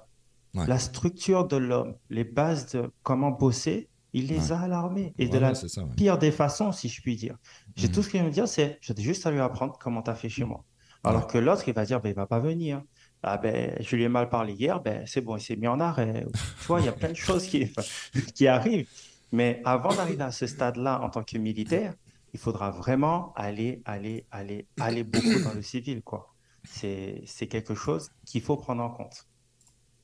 Ouais. 0.55 0.65
La 0.65 0.79
structure 0.79 1.47
de 1.47 1.57
l'homme, 1.57 1.95
les 2.09 2.23
bases 2.23 2.71
de 2.71 2.89
comment 3.03 3.29
bosser, 3.29 3.89
il 4.13 4.25
les 4.27 4.39
Ouais. 4.47 4.51
a 4.53 4.61
à 4.61 4.67
l'armée. 4.67 5.13
Et 5.19 5.27
de 5.29 5.37
la 5.37 5.53
ça 5.53 5.83
pire 5.95 6.17
des 6.17 6.31
façons, 6.31 6.71
si 6.71 6.89
je 6.89 6.99
puis 7.01 7.15
dire. 7.15 7.37
J'ai 7.75 7.87
Mhm. 7.87 7.93
tout 7.93 8.01
ce 8.01 8.09
qu'il 8.09 8.19
va 8.21 8.25
me 8.25 8.31
dire, 8.31 8.47
c'est 8.47 8.79
j'ai 8.81 8.95
juste 8.97 9.27
à 9.27 9.31
lui 9.31 9.39
apprendre 9.41 9.77
comment 9.79 10.01
tu 10.01 10.09
as 10.09 10.15
fait 10.15 10.29
chez 10.29 10.45
moi. 10.45 10.65
Alors 11.05 11.27
que 11.27 11.37
l'autre, 11.37 11.63
il 11.67 11.73
va 11.73 11.85
dire, 11.85 12.01
ben, 12.01 12.09
il 12.09 12.15
va 12.15 12.27
pas 12.27 12.39
venir. 12.39 12.81
Ah 13.23 13.37
ben, 13.37 13.75
je 13.79 13.95
lui 13.95 14.03
ai 14.03 14.09
mal 14.09 14.29
parlé 14.29 14.53
hier, 14.53 14.81
ben, 14.81 15.03
c'est 15.07 15.21
bon, 15.21 15.35
il 15.35 15.41
s'est 15.41 15.55
mis 15.55 15.67
en 15.67 15.79
arrêt. 15.79 16.25
Tu 16.61 16.67
vois, 16.67 16.79
il 16.79 16.85
y 16.85 16.89
a 16.89 16.91
plein 16.91 17.09
de 17.09 17.15
choses 17.15 17.47
qui, 17.47 17.71
qui 18.35 18.47
arrivent. 18.47 18.87
Mais 19.31 19.61
avant 19.65 19.93
d'arriver 19.93 20.23
à 20.23 20.31
ce 20.31 20.45
stade-là 20.45 21.01
en 21.01 21.09
tant 21.09 21.23
que 21.23 21.37
militaire, 21.37 21.93
il 22.33 22.39
faudra 22.39 22.69
vraiment 22.69 23.33
aller, 23.35 23.81
aller, 23.85 24.25
aller, 24.29 24.67
aller 24.79 25.03
beaucoup 25.03 25.39
dans 25.43 25.53
le 25.53 25.61
civil, 25.61 26.03
quoi. 26.03 26.35
C'est, 26.63 27.23
c'est 27.25 27.47
quelque 27.47 27.75
chose 27.75 28.11
qu'il 28.25 28.41
faut 28.41 28.57
prendre 28.57 28.83
en 28.83 28.89
compte. 28.89 29.27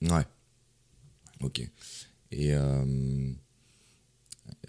Ouais. 0.01 0.25
Ok. 1.41 1.61
Et 2.31 2.53
euh, 2.53 3.33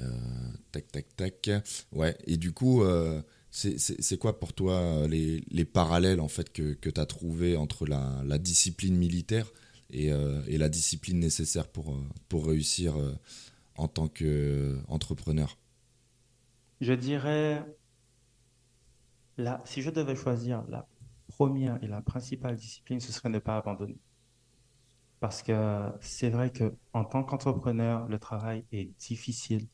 euh, 0.00 0.52
tac, 0.72 0.88
tac, 0.88 1.16
tac. 1.16 1.50
Ouais. 1.92 2.16
Et 2.26 2.36
du 2.36 2.52
coup, 2.52 2.82
euh, 2.82 3.22
c'est- 3.52 4.16
quoi 4.18 4.40
pour 4.40 4.52
toi 4.54 4.74
euh, 4.74 5.08
les, 5.08 5.44
les 5.50 5.64
parallèles 5.64 6.20
en 6.20 6.28
fait 6.28 6.52
que, 6.52 6.74
que 6.74 6.90
tu 6.90 7.00
as 7.00 7.06
trouvé 7.06 7.56
entre 7.56 7.86
la, 7.86 8.22
la 8.26 8.38
discipline 8.38 8.96
militaire 8.96 9.52
et, 9.90 10.12
euh, 10.12 10.42
et 10.48 10.58
la 10.58 10.68
discipline 10.70 11.20
nécessaire 11.20 11.68
pour, 11.68 11.92
euh, 11.94 11.98
pour 12.28 12.46
réussir 12.46 12.96
euh, 12.98 13.12
en 13.76 13.88
tant 13.88 14.08
qu'entrepreneur 14.08 15.58
Je 16.82 16.92
dirais, 16.92 17.64
là, 19.36 19.60
si 19.66 19.82
je 19.82 19.90
devais 19.90 20.16
choisir 20.16 20.64
la 20.68 20.88
première 21.28 21.82
et 21.84 21.86
la 21.86 22.00
principale 22.00 22.56
discipline, 22.56 22.98
ce 23.00 23.12
serait 23.12 23.28
ne 23.28 23.38
pas 23.40 23.58
abandonner. 23.58 23.98
Parce 25.20 25.42
que 25.42 25.92
c'est 26.00 26.30
vrai 26.30 26.50
que 26.50 26.74
en 26.92 27.04
tant 27.04 27.22
qu'entrepreneur, 27.24 28.08
le 28.08 28.18
travail 28.18 28.66
est 28.72 28.86
difficile. 28.98 29.68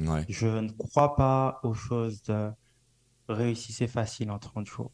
Ouais. 0.00 0.28
Je 0.28 0.46
ne 0.48 0.70
crois 0.72 1.16
pas 1.16 1.60
aux 1.64 1.74
choses 1.74 2.22
de 2.24 2.50
réussissez 3.28 3.86
facile 3.86 4.30
en 4.30 4.38
30 4.38 4.66
jours. 4.66 4.92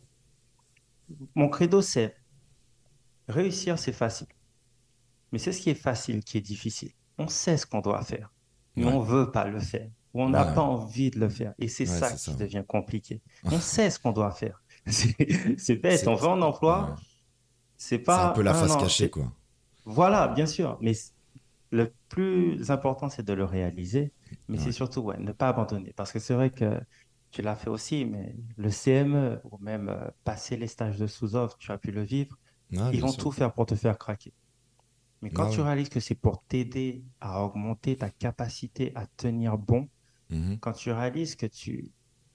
Mon 1.35 1.49
credo, 1.49 1.83
c'est 1.83 2.15
réussir, 3.29 3.79
c'est 3.79 3.93
facile. 3.93 4.29
Mais 5.33 5.39
c'est 5.39 5.53
ce 5.53 5.61
qui 5.61 5.71
est 5.71 5.75
facile 5.75 6.23
qui 6.25 6.39
est 6.39 6.43
difficile. 6.43 6.93
On 7.19 7.29
sait 7.29 7.57
ce 7.57 7.67
qu'on 7.67 7.81
doit 7.81 8.03
faire, 8.03 8.33
mais 8.77 8.85
Ouais. 8.87 8.93
on 8.93 9.01
veut 9.01 9.31
pas 9.31 9.45
le 9.47 9.61
faire. 9.61 9.89
Ou 10.15 10.23
on 10.23 10.29
n'a 10.29 10.49
Ouais. 10.49 10.55
pas 10.55 10.63
envie 10.63 11.11
de 11.11 11.21
le 11.21 11.29
faire. 11.29 11.55
Et 11.59 11.69
c'est 11.69 11.89
Ouais, 11.89 11.99
ça 11.99 12.11
qui 12.13 12.19
ça. 12.19 12.35
devient 12.35 12.65
compliqué. 12.67 13.21
On 13.45 13.61
sait 13.61 13.91
ce 13.91 13.99
qu'on 14.01 14.11
doit 14.11 14.33
faire. 14.33 14.61
C'est 14.87 15.77
bête. 15.77 16.09
On 16.09 16.17
va 16.17 16.29
en 16.31 16.43
emploi. 16.43 16.97
C'est 17.77 18.01
pas. 18.01 18.31
un 18.31 18.33
peu 18.33 18.43
la 18.43 18.53
face 18.55 18.77
cachée 18.77 19.09
quoi. 19.09 19.33
voilà, 19.85 20.27
bien 20.29 20.47
sûr. 20.47 20.79
Mais 20.81 20.93
le 21.71 21.93
plus 22.09 22.71
important, 22.73 23.09
c'est 23.09 23.23
de 23.23 23.33
le 23.33 23.45
réaliser. 23.45 24.13
Mais 24.49 24.59
c'est 24.59 24.73
surtout, 24.73 25.01
ouais, 25.03 25.19
ne 25.19 25.31
pas 25.33 25.49
abandonner. 25.49 25.93
Parce 25.95 26.11
que 26.11 26.19
c'est 26.19 26.35
vrai 26.35 26.51
que 26.51 26.81
tu 27.31 27.43
l'as 27.43 27.57
fait 27.57 27.71
aussi, 27.71 28.05
mais 28.05 28.37
le 28.57 28.71
CME 28.71 29.41
ou 29.45 29.59
même 29.59 29.89
euh, 29.89 30.09
passer 30.25 30.57
les 30.57 30.67
stages 30.69 30.99
de 30.99 31.07
sous-offre, 31.07 31.57
tu 31.59 31.73
as 31.73 31.79
pu 31.79 31.93
le 31.93 32.03
vivre, 32.03 32.37
Ouais, 32.73 32.93
ils 32.93 33.01
vont 33.01 33.09
sûr. 33.09 33.25
tout 33.25 33.33
faire 33.33 33.55
pour 33.55 33.67
te 33.67 33.75
faire 33.75 33.99
craquer. 33.99 34.35
Mais 35.23 35.31
quand 35.33 35.47
Ah 35.47 35.49
tu 35.49 35.61
ouais. 35.61 35.67
réalises 35.67 35.89
que 35.91 36.01
c'est 36.01 36.15
pour 36.15 36.45
t'aider 36.47 37.05
à 37.21 37.45
augmenter 37.45 37.97
ta 37.97 38.11
capacité 38.11 38.93
à 38.97 39.07
tenir 39.17 39.59
bon, 39.59 39.89
Mhm. 40.31 40.61
quand 40.61 40.73
tu 40.73 40.93
réalises 40.93 41.37
que 41.37 41.47
tu 41.47 41.93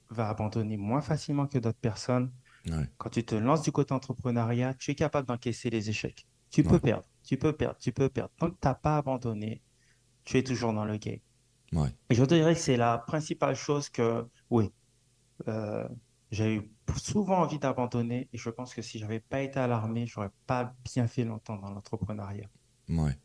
vas 0.10 0.30
abandonner 0.30 0.78
moins 0.78 1.02
facilement 1.02 1.48
que 1.48 1.60
d'autres 1.60 1.80
personnes, 1.80 2.34
Ouais. 2.70 2.90
quand 2.98 3.10
tu 3.10 3.26
te 3.26 3.36
lances 3.36 3.64
du 3.64 3.72
côté 3.72 3.94
entrepreneuriat, 3.94 4.74
tu 4.76 4.92
es 4.92 4.96
capable 4.96 5.28
d'encaisser 5.28 5.70
les 5.70 5.90
échecs. 5.90 6.28
Tu 6.52 6.64
peux 6.64 6.80
perdre, 6.80 7.06
tu 7.24 7.38
peux 7.38 7.54
perdre, 7.56 7.78
tu 7.80 7.92
peux 7.94 8.10
perdre. 8.10 8.32
Tant 8.38 8.50
que 8.52 8.56
tu 8.62 8.68
n'as 8.68 8.76
pas 8.76 8.98
abandonné, 8.98 9.64
tu 10.26 10.38
es 10.38 10.44
toujours 10.44 10.74
dans 10.74 10.86
le 10.86 10.98
game. 10.98 11.20
Et 12.10 12.16
je 12.16 12.24
te 12.24 12.34
dirais 12.34 12.54
que 12.56 12.60
c'est 12.60 12.78
la 12.78 12.98
principale 13.00 13.56
chose 13.56 13.90
que, 13.90 14.28
oui, 14.50 14.72
euh, 15.48 15.88
j'ai 16.32 16.56
eu 16.56 16.72
souvent 16.98 17.40
envie 17.40 17.60
d'abandonner 17.60 18.28
et 18.34 18.38
je 18.38 18.50
pense 18.50 18.74
que 18.74 18.82
si 18.82 19.00
j'avais 19.00 19.20
pas 19.20 19.42
été 19.42 19.60
à 19.60 19.68
l'armée, 19.68 20.06
j'aurais 20.08 20.32
pas 20.48 20.76
bien 20.84 21.08
fait 21.08 21.24
longtemps 21.24 21.58
dans 21.58 21.70
l'entrepreneuriat. 21.70 22.50
Ouais. 22.90 23.18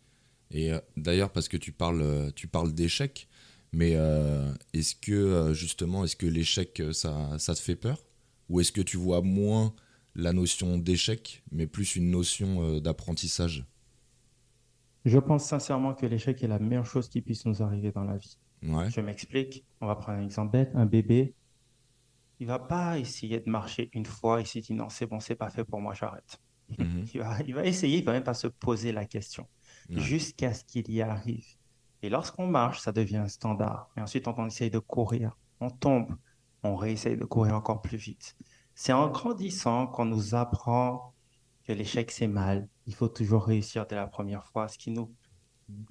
Et 0.50 0.72
euh, 0.72 0.80
d'ailleurs, 0.96 1.30
parce 1.30 1.48
que 1.48 1.56
tu 1.56 1.72
parles, 1.72 2.02
euh, 2.02 2.30
tu 2.34 2.48
parles 2.48 2.72
d'échec, 2.72 3.28
mais 3.72 3.92
euh, 3.94 4.52
est-ce 4.72 4.94
que 4.94 5.52
justement, 5.54 6.04
est-ce 6.04 6.16
que 6.16 6.26
l'échec, 6.26 6.82
ça, 6.92 7.38
ça 7.38 7.54
te 7.54 7.60
fait 7.60 7.76
peur? 7.76 8.04
Ou 8.48 8.60
est-ce 8.60 8.72
que 8.72 8.80
tu 8.80 8.96
vois 8.96 9.22
moins 9.22 9.74
la 10.16 10.32
notion 10.32 10.76
d'échec, 10.76 11.44
mais 11.52 11.68
plus 11.68 11.94
une 11.94 12.10
notion 12.10 12.80
d'apprentissage? 12.80 13.64
Je 15.04 15.18
pense 15.18 15.44
sincèrement 15.44 15.94
que 15.94 16.04
l'échec 16.04 16.42
est 16.42 16.48
la 16.48 16.58
meilleure 16.58 16.84
chose 16.84 17.08
qui 17.08 17.22
puisse 17.22 17.46
nous 17.46 17.62
arriver 17.62 17.92
dans 17.92 18.02
la 18.02 18.16
vie. 18.16 18.36
Ouais. 18.64 18.90
Je 18.90 19.00
m'explique. 19.00 19.64
On 19.80 19.86
va 19.86 19.94
prendre 19.94 20.18
un 20.18 20.24
exemple 20.24 20.50
bête. 20.50 20.72
Un 20.74 20.84
bébé, 20.84 21.34
il 22.40 22.46
va 22.46 22.58
pas 22.58 22.98
essayer 22.98 23.38
de 23.40 23.48
marcher 23.50 23.90
une 23.92 24.06
fois 24.06 24.40
et 24.40 24.44
s'il 24.44 24.62
dit 24.62 24.74
non, 24.74 24.88
c'est 24.88 25.06
bon, 25.06 25.20
c'est 25.20 25.36
pas 25.36 25.50
fait 25.50 25.64
pour 25.64 25.80
moi, 25.80 25.94
j'arrête. 25.94 26.38
Mhm. 26.78 27.04
Il 27.14 27.20
va, 27.20 27.40
il 27.46 27.54
va 27.54 27.64
essayer, 27.64 27.98
il 27.98 28.04
va 28.04 28.12
même 28.12 28.24
pas 28.24 28.34
se 28.34 28.46
poser 28.46 28.92
la 28.92 29.04
question 29.04 29.46
jusqu'à 29.90 30.54
ce 30.54 30.64
qu'il 30.64 30.90
y 30.90 31.02
arrive. 31.02 31.46
Et 32.02 32.08
lorsqu'on 32.08 32.46
marche, 32.46 32.80
ça 32.80 32.92
devient 32.92 33.18
un 33.18 33.28
standard. 33.28 33.90
Et 33.96 34.00
ensuite, 34.00 34.26
on 34.28 34.46
essaye 34.46 34.70
de 34.70 34.78
courir. 34.78 35.36
On 35.60 35.68
tombe. 35.70 36.16
On 36.62 36.76
réessaye 36.76 37.16
de 37.16 37.24
courir 37.24 37.54
encore 37.54 37.82
plus 37.82 37.96
vite. 37.98 38.36
C'est 38.74 38.92
en 38.92 39.08
grandissant 39.10 39.86
qu'on 39.86 40.04
nous 40.06 40.34
apprend 40.34 41.14
que 41.64 41.72
l'échec, 41.72 42.10
c'est 42.10 42.28
mal. 42.28 42.68
Il 42.86 42.94
faut 42.94 43.08
toujours 43.08 43.44
réussir 43.44 43.86
dès 43.86 43.96
la 43.96 44.06
première 44.06 44.46
fois, 44.46 44.68
ce 44.68 44.78
qui 44.78 44.90
nous 44.90 45.14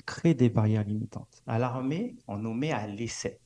crée 0.05 0.33
des 0.33 0.49
barrières 0.49 0.83
limitantes. 0.83 1.43
À 1.45 1.59
l'armée, 1.59 2.15
on 2.27 2.37
nous 2.37 2.53
met 2.53 2.71
à 2.71 2.87
l'essai. 2.87 3.39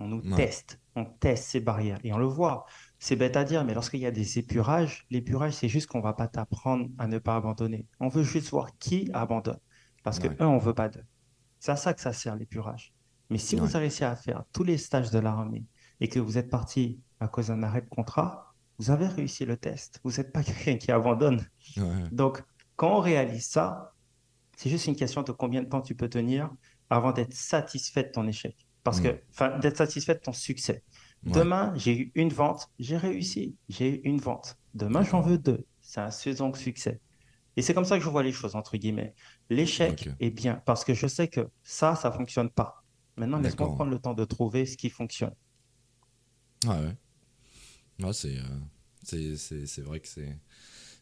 On 0.00 0.08
nous 0.08 0.20
Ouais. 0.22 0.36
teste. 0.36 0.80
On 0.96 1.04
teste 1.04 1.44
ces 1.44 1.60
barrières. 1.60 1.98
Et 2.04 2.12
on 2.12 2.18
le 2.18 2.26
voit. 2.26 2.66
C'est 2.98 3.16
bête 3.16 3.36
à 3.36 3.44
dire, 3.44 3.64
mais 3.64 3.74
lorsqu'il 3.74 4.00
y 4.00 4.06
a 4.06 4.10
des 4.10 4.38
épurages, 4.38 5.06
l'épurage, 5.10 5.52
c'est 5.54 5.68
juste 5.68 5.86
qu'on 5.86 6.00
va 6.00 6.12
pas 6.12 6.28
t'apprendre 6.28 6.88
à 6.98 7.06
ne 7.06 7.18
pas 7.18 7.36
abandonner. 7.36 7.86
On 8.00 8.08
veut 8.08 8.22
juste 8.24 8.50
voir 8.50 8.76
qui 8.78 9.08
abandonne. 9.12 9.58
Parce 10.02 10.18
que, 10.18 10.28
Ouais. 10.28 10.36
un, 10.40 10.46
on 10.48 10.58
veut 10.58 10.74
pas 10.74 10.88
d'eux. 10.88 11.04
C'est 11.60 11.72
à 11.72 11.76
ça 11.76 11.94
que 11.94 12.00
ça 12.00 12.12
sert 12.12 12.36
l'épurage. 12.36 12.92
Mais 13.30 13.38
si 13.38 13.54
Ouais. 13.54 13.60
vous 13.60 13.76
avez 13.76 13.84
réussi 13.86 14.04
à 14.04 14.16
faire 14.16 14.44
tous 14.52 14.64
les 14.64 14.78
stages 14.78 15.10
de 15.10 15.18
l'armée 15.18 15.64
et 16.00 16.08
que 16.08 16.18
vous 16.18 16.38
êtes 16.38 16.50
parti 16.50 17.00
à 17.20 17.28
cause 17.28 17.48
d'un 17.48 17.62
arrêt 17.62 17.82
de 17.82 17.88
contrat, 17.88 18.54
vous 18.78 18.90
avez 18.90 19.06
réussi 19.06 19.44
le 19.44 19.56
test. 19.56 20.00
Vous 20.04 20.10
n'êtes 20.16 20.32
pas 20.32 20.42
quelqu'un 20.42 20.76
qui 20.76 20.90
abandonne. 20.90 21.46
Ouais. 21.76 22.08
Donc, 22.10 22.42
quand 22.76 22.96
on 22.96 23.00
réalise 23.00 23.46
ça, 23.46 23.94
c'est 24.56 24.70
juste 24.70 24.86
une 24.86 24.96
question 24.96 25.22
de 25.22 25.32
combien 25.32 25.62
de 25.62 25.68
temps 25.68 25.82
tu 25.82 25.94
peux 25.94 26.08
tenir 26.08 26.50
avant 26.90 27.12
d'être 27.12 27.34
satisfait 27.34 28.02
de 28.04 28.10
ton 28.10 28.26
échec. 28.26 28.66
Parce 28.82 29.00
Mm. 29.00 29.02
que, 29.02 29.22
enfin, 29.30 29.58
d'être 29.58 29.76
satisfait 29.76 30.14
de 30.14 30.20
ton 30.20 30.32
succès. 30.32 30.84
Ouais. 31.26 31.32
Demain, 31.32 31.72
j'ai 31.76 31.98
eu 31.98 32.12
une 32.14 32.30
vente, 32.30 32.68
j'ai 32.78 32.96
réussi, 32.96 33.56
j'ai 33.68 33.96
eu 33.96 34.00
une 34.04 34.18
vente. 34.20 34.58
Demain, 34.74 35.02
j'en 35.02 35.20
veux 35.20 35.38
deux. 35.38 35.66
C'est 35.80 36.00
un 36.00 36.10
second 36.10 36.52
succès. 36.54 37.00
Et 37.56 37.62
c'est 37.62 37.74
comme 37.74 37.84
ça 37.84 37.98
que 37.98 38.04
je 38.04 38.08
vois 38.10 38.22
les 38.22 38.32
choses, 38.32 38.56
entre 38.56 38.76
guillemets. 38.76 39.14
L'échec 39.50 40.08
est 40.20 40.30
bien 40.30 40.62
parce 40.66 40.84
que 40.84 40.94
je 40.94 41.06
sais 41.06 41.28
que 41.28 41.50
ça, 41.62 41.96
ça 41.96 42.12
fonctionne 42.12 42.50
pas. 42.50 42.84
Maintenant, 43.16 43.40
laisse-moi 43.40 43.70
prendre 43.70 43.90
le 43.90 43.98
temps 43.98 44.14
de 44.14 44.24
trouver 44.24 44.66
ce 44.66 44.76
qui 44.76 44.90
fonctionne. 44.90 45.34
Ouais, 46.66 46.70
ouais. 46.78 46.96
Ouais, 48.02 48.12
c'est, 48.12 48.36
euh, 48.38 49.36
c'est 49.36 49.82
vrai 49.82 50.00
que 50.00 50.08
c'est, 50.08 50.38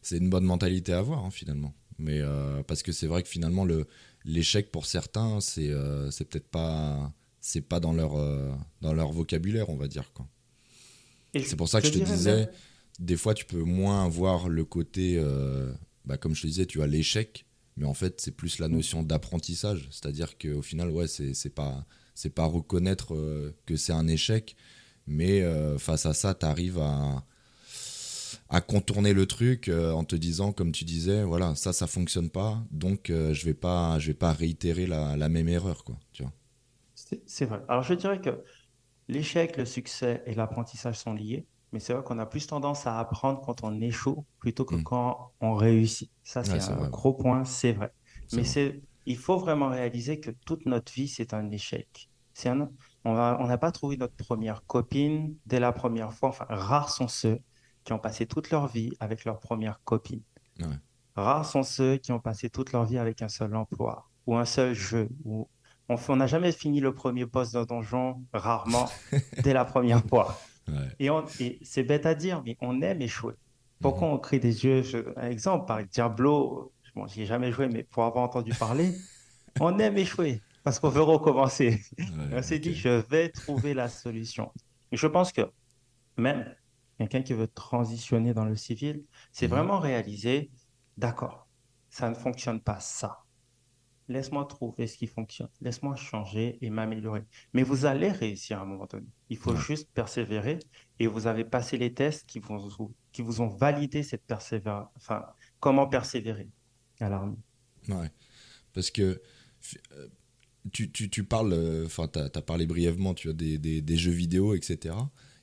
c'est 0.01 0.17
une 0.17 0.29
bonne 0.29 0.45
mentalité 0.45 0.93
à 0.93 0.99
avoir, 0.99 1.25
hein, 1.25 1.31
finalement. 1.31 1.75
Mais 1.99 2.19
euh, 2.21 2.63
parce 2.63 2.83
que 2.83 2.91
c'est 2.91 3.07
vrai 3.07 3.23
que 3.23 3.29
finalement, 3.29 3.65
le, 3.65 3.87
l'échec 4.25 4.71
pour 4.71 4.85
certains, 4.85 5.41
c'est, 5.41 5.69
euh, 5.69 6.11
c'est 6.11 6.25
peut-être 6.25 6.49
pas, 6.49 7.13
c'est 7.49 7.61
pas 7.61 7.79
dans 7.79 7.93
leur, 7.93 8.15
euh, 8.15 8.51
dans 8.81 8.93
leur 8.93 9.11
vocabulaire, 9.11 9.69
on 9.69 9.75
va 9.75 9.87
dire. 9.87 10.11
Quoi. 10.13 10.27
C'est 11.47 11.55
pour 11.55 11.67
ça 11.67 11.81
que 11.81 11.87
je 11.87 11.93
te 11.93 11.97
disais, 12.15 12.35
même- 12.45 12.49
des 12.99 13.17
fois, 13.17 13.33
tu 13.33 13.45
peux 13.45 13.63
moins 13.63 14.07
voir 14.07 14.49
le 14.49 14.65
côté, 14.65 15.15
euh, 15.17 15.71
bah, 16.05 16.17
comme 16.17 16.35
je 16.35 16.43
te 16.43 16.47
disais, 16.47 16.65
tu 16.67 16.81
as 16.83 16.87
l'échec, 16.87 17.45
mais 17.77 17.85
en 17.85 17.93
fait, 17.95 18.21
c'est 18.21 18.31
plus 18.35 18.59
la 18.59 18.67
notion 18.67 19.01
d'apprentissage. 19.03 19.87
C'est-à-dire 19.91 20.37
qu'au 20.37 20.61
final, 20.61 20.89
ouais, 20.91 21.07
c'est, 21.07 21.33
c'est 21.33 21.49
pas, 21.49 21.85
c'est 22.13 22.29
pas 22.29 22.45
reconnaître 22.45 23.15
euh, 23.15 23.55
que 23.65 23.75
c'est 23.77 23.93
un 23.93 24.07
échec, 24.07 24.55
mais 25.07 25.41
face 25.79 26.05
à 26.05 26.13
ça, 26.13 26.35
tu 26.35 26.45
arrives 26.45 26.77
à, 26.77 27.25
à 28.49 28.61
contourner 28.61 29.13
le 29.13 29.25
truc 29.25 29.69
euh, 29.69 29.91
en 29.91 30.03
te 30.03 30.15
disant, 30.15 30.51
comme 30.51 30.71
tu 30.71 30.83
disais, 30.85 31.23
voilà, 31.23 31.55
ça, 31.55 31.73
ça 31.73 31.87
fonctionne 31.87 32.29
pas, 32.29 32.63
donc 32.71 33.09
euh, 33.09 33.33
je 33.33 33.45
vais 33.45 33.53
pas, 33.55 33.97
je 33.97 34.07
vais 34.07 34.13
pas 34.13 34.33
réitérer 34.33 34.85
la, 34.85 35.17
la 35.17 35.29
même 35.29 35.47
erreur, 35.47 35.83
quoi. 35.83 35.97
Tu 36.11 36.21
vois. 36.23 36.31
C'est 37.25 37.45
vrai. 37.45 37.61
Alors, 37.67 37.83
je 37.83 37.93
dirais 37.93 38.19
que 38.21 38.43
l'échec, 39.07 39.57
le 39.57 39.65
succès 39.65 40.23
et 40.25 40.35
l'apprentissage 40.35 40.97
sont 40.99 41.13
liés, 41.13 41.47
mais 41.71 41.79
c'est 41.79 41.93
vrai 41.93 42.03
qu'on 42.03 42.19
a 42.19 42.25
plus 42.25 42.47
tendance 42.47 42.87
à 42.87 42.99
apprendre 42.99 43.41
quand 43.41 43.63
on 43.63 43.79
échoue 43.81 44.25
plutôt 44.39 44.65
que 44.65 44.75
Mm. 44.75 44.83
quand 44.83 45.33
on 45.41 45.53
réussit. 45.55 46.11
Ça, 46.23 46.43
c'est 46.43 46.53
Ouais, 46.53 46.59
un 46.59 46.75
vrai. 46.75 46.89
gros 46.89 47.13
point, 47.13 47.45
c'est 47.45 47.73
vrai. 47.73 47.91
Mais 48.31 48.43
c'est, 48.43 48.83
il 49.05 49.17
faut 49.17 49.37
vraiment 49.37 49.69
réaliser 49.69 50.19
que 50.19 50.31
toute 50.45 50.65
notre 50.65 50.91
vie, 50.93 51.07
c'est 51.07 51.33
un 51.33 51.49
échec. 51.51 52.09
C'est 52.33 52.49
un, 52.49 52.69
on 53.05 53.47
n'a 53.47 53.57
pas 53.57 53.71
trouvé 53.71 53.97
notre 53.97 54.15
première 54.15 54.65
copine 54.65 55.35
dès 55.45 55.59
la 55.59 55.71
première 55.73 56.13
fois. 56.13 56.29
Enfin, 56.29 56.45
rares 56.49 56.89
sont 56.91 57.07
ceux 57.07 57.39
qui 57.83 57.93
ont 57.93 57.99
passé 57.99 58.27
toute 58.27 58.51
leur 58.51 58.67
vie 58.67 58.91
avec 58.99 59.25
leur 59.25 59.39
première 59.39 59.81
copine. 59.83 60.23
Ouais. 60.59 60.79
Rares 61.15 61.45
sont 61.45 61.63
ceux 61.63 61.97
qui 61.97 62.11
ont 62.11 62.19
passé 62.19 62.49
toute 62.49 62.71
leur 62.71 62.85
vie 62.85 62.97
avec 62.97 63.21
un 63.21 63.29
seul 63.29 63.55
emploi 63.55 64.09
ou 64.25 64.35
un 64.37 64.45
seul 64.45 64.73
jeu. 64.73 65.09
Ou 65.25 65.49
on 65.89 66.15
n'a 66.15 66.27
jamais 66.27 66.51
fini 66.51 66.79
le 66.79 66.93
premier 66.93 67.25
poste 67.25 67.53
d'un 67.53 67.65
donjon, 67.65 68.23
rarement, 68.33 68.89
dès 69.43 69.53
la 69.53 69.65
première 69.65 70.03
fois. 70.05 70.39
Ouais. 70.67 71.09
Et, 71.39 71.59
c'est 71.63 71.83
bête 71.83 72.05
à 72.05 72.13
dire, 72.15 72.43
mais 72.45 72.57
on 72.61 72.81
aime 72.81 73.01
échouer. 73.01 73.33
Pourquoi 73.81 74.09
on 74.09 74.17
crée 74.19 74.39
des 74.39 74.51
jeux, 74.51 74.83
je- 74.83 75.17
un 75.17 75.29
exemple, 75.29 75.65
par 75.65 75.83
Diablo, 75.83 76.71
bon, 76.95 77.07
j'y 77.07 77.23
ai 77.23 77.25
jamais 77.25 77.51
joué, 77.51 77.67
mais 77.67 77.83
pour 77.83 78.03
avoir 78.03 78.23
entendu 78.23 78.51
parler, 78.53 78.91
on 79.59 79.79
aime 79.79 79.97
échouer 79.97 80.41
parce 80.63 80.79
qu'on 80.79 80.89
veut 80.89 81.01
recommencer. 81.01 81.81
Ouais, 81.97 82.05
On 82.33 82.41
s'est 82.41 82.59
dit, 82.59 82.75
je 82.75 82.89
vais 82.89 83.29
trouver 83.29 83.73
la 83.73 83.87
solution. 83.87 84.51
Et 84.91 84.97
je 84.97 85.07
pense 85.07 85.31
que 85.31 85.41
même 86.17 86.53
quelqu'un 86.97 87.21
qui 87.21 87.33
veut 87.33 87.47
transitionner 87.47 88.33
dans 88.33 88.45
le 88.45 88.55
civil, 88.55 89.03
c'est 89.31 89.47
Mhm. 89.47 89.51
vraiment 89.53 89.79
réaliser, 89.79 90.51
d'accord, 90.97 91.47
ça 91.89 92.09
ne 92.09 92.15
fonctionne 92.15 92.61
pas 92.61 92.79
ça. 92.79 93.19
Laisse-moi 94.09 94.45
trouver 94.45 94.87
ce 94.87 94.97
qui 94.97 95.07
fonctionne. 95.07 95.49
Laisse-moi 95.61 95.95
changer 95.95 96.57
et 96.61 96.69
m'améliorer. 96.69 97.23
Mais 97.53 97.63
vous 97.63 97.85
allez 97.85 98.11
réussir 98.11 98.57
à 98.59 98.63
un 98.63 98.65
moment 98.65 98.87
donné. 98.87 99.05
Il 99.29 99.37
faut 99.37 99.55
juste 99.55 99.87
persévérer 99.93 100.59
et 100.99 101.07
vous 101.07 101.27
avez 101.27 101.45
passé 101.45 101.77
les 101.77 101.93
tests 101.93 102.25
qui 102.27 102.39
vous, 102.39 102.93
qui 103.11 103.21
vous 103.21 103.41
ont 103.41 103.47
validé 103.47 104.01
cette 104.03 104.23
persévérance. 104.25 104.89
Enfin, 104.97 105.23
comment 105.59 105.87
persévérer 105.87 106.49
à 106.99 107.07
l'armée. 107.09 107.37
Ouais. 107.87 108.09
Parce 108.73 108.91
que 108.91 109.21
euh, 109.93 110.07
tu, 110.71 110.91
tu, 110.91 111.09
tu 111.09 111.23
parles, 111.23 111.53
enfin, 111.85 112.07
tu 112.07 112.19
as, 112.19 112.41
parlé 112.41 112.65
brièvement 112.65 113.13
tu 113.13 113.29
as 113.29 113.33
des, 113.33 113.57
des, 113.57 113.81
des 113.81 113.97
jeux 113.97 114.11
vidéo, 114.11 114.55
etc. 114.55 114.95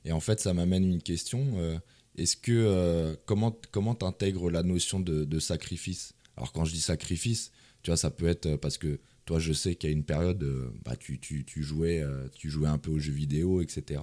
Et 0.05 0.13
en 0.13 0.21
fait, 0.21 0.41
ça 0.41 0.53
m'amène 0.55 0.85
une 0.85 1.03
question. 1.03 1.45
euh, 1.59 1.79
Est-ce 2.17 2.37
que, 2.37 2.53
euh, 2.53 3.17
comment 3.27 3.59
comment 3.71 3.95
t'intègres 3.95 4.51
la 4.51 4.63
notion 4.63 5.01
de, 5.01 5.25
de 5.25 5.39
sacrifice? 5.39 6.15
Alors, 6.37 6.53
quand 6.53 6.65
je 6.65 6.73
dis 6.73 6.81
sacrifice, 6.81 7.51
tu 7.87 7.91
vois, 7.91 7.97
ça 7.97 8.11
peut 8.11 8.27
être 8.27 8.47
euh, 8.47 8.57
parce 8.57 8.79
que 8.79 8.99
toi, 9.27 9.39
je 9.39 9.53
sais 9.53 9.77
qu'à 9.77 9.89
une 9.89 10.03
période, 10.03 10.43
euh, 10.43 10.73
bah, 10.85 10.97
tu, 10.97 11.21
tu, 11.21 11.45
tu, 11.45 11.63
jouais, 11.63 12.01
euh, 12.01 12.27
tu 12.35 12.51
jouais 12.51 12.67
un 12.67 12.79
peu 12.79 12.91
aux 12.91 12.99
jeux 12.99 13.13
vidéo, 13.13 13.61
etc. 13.63 14.01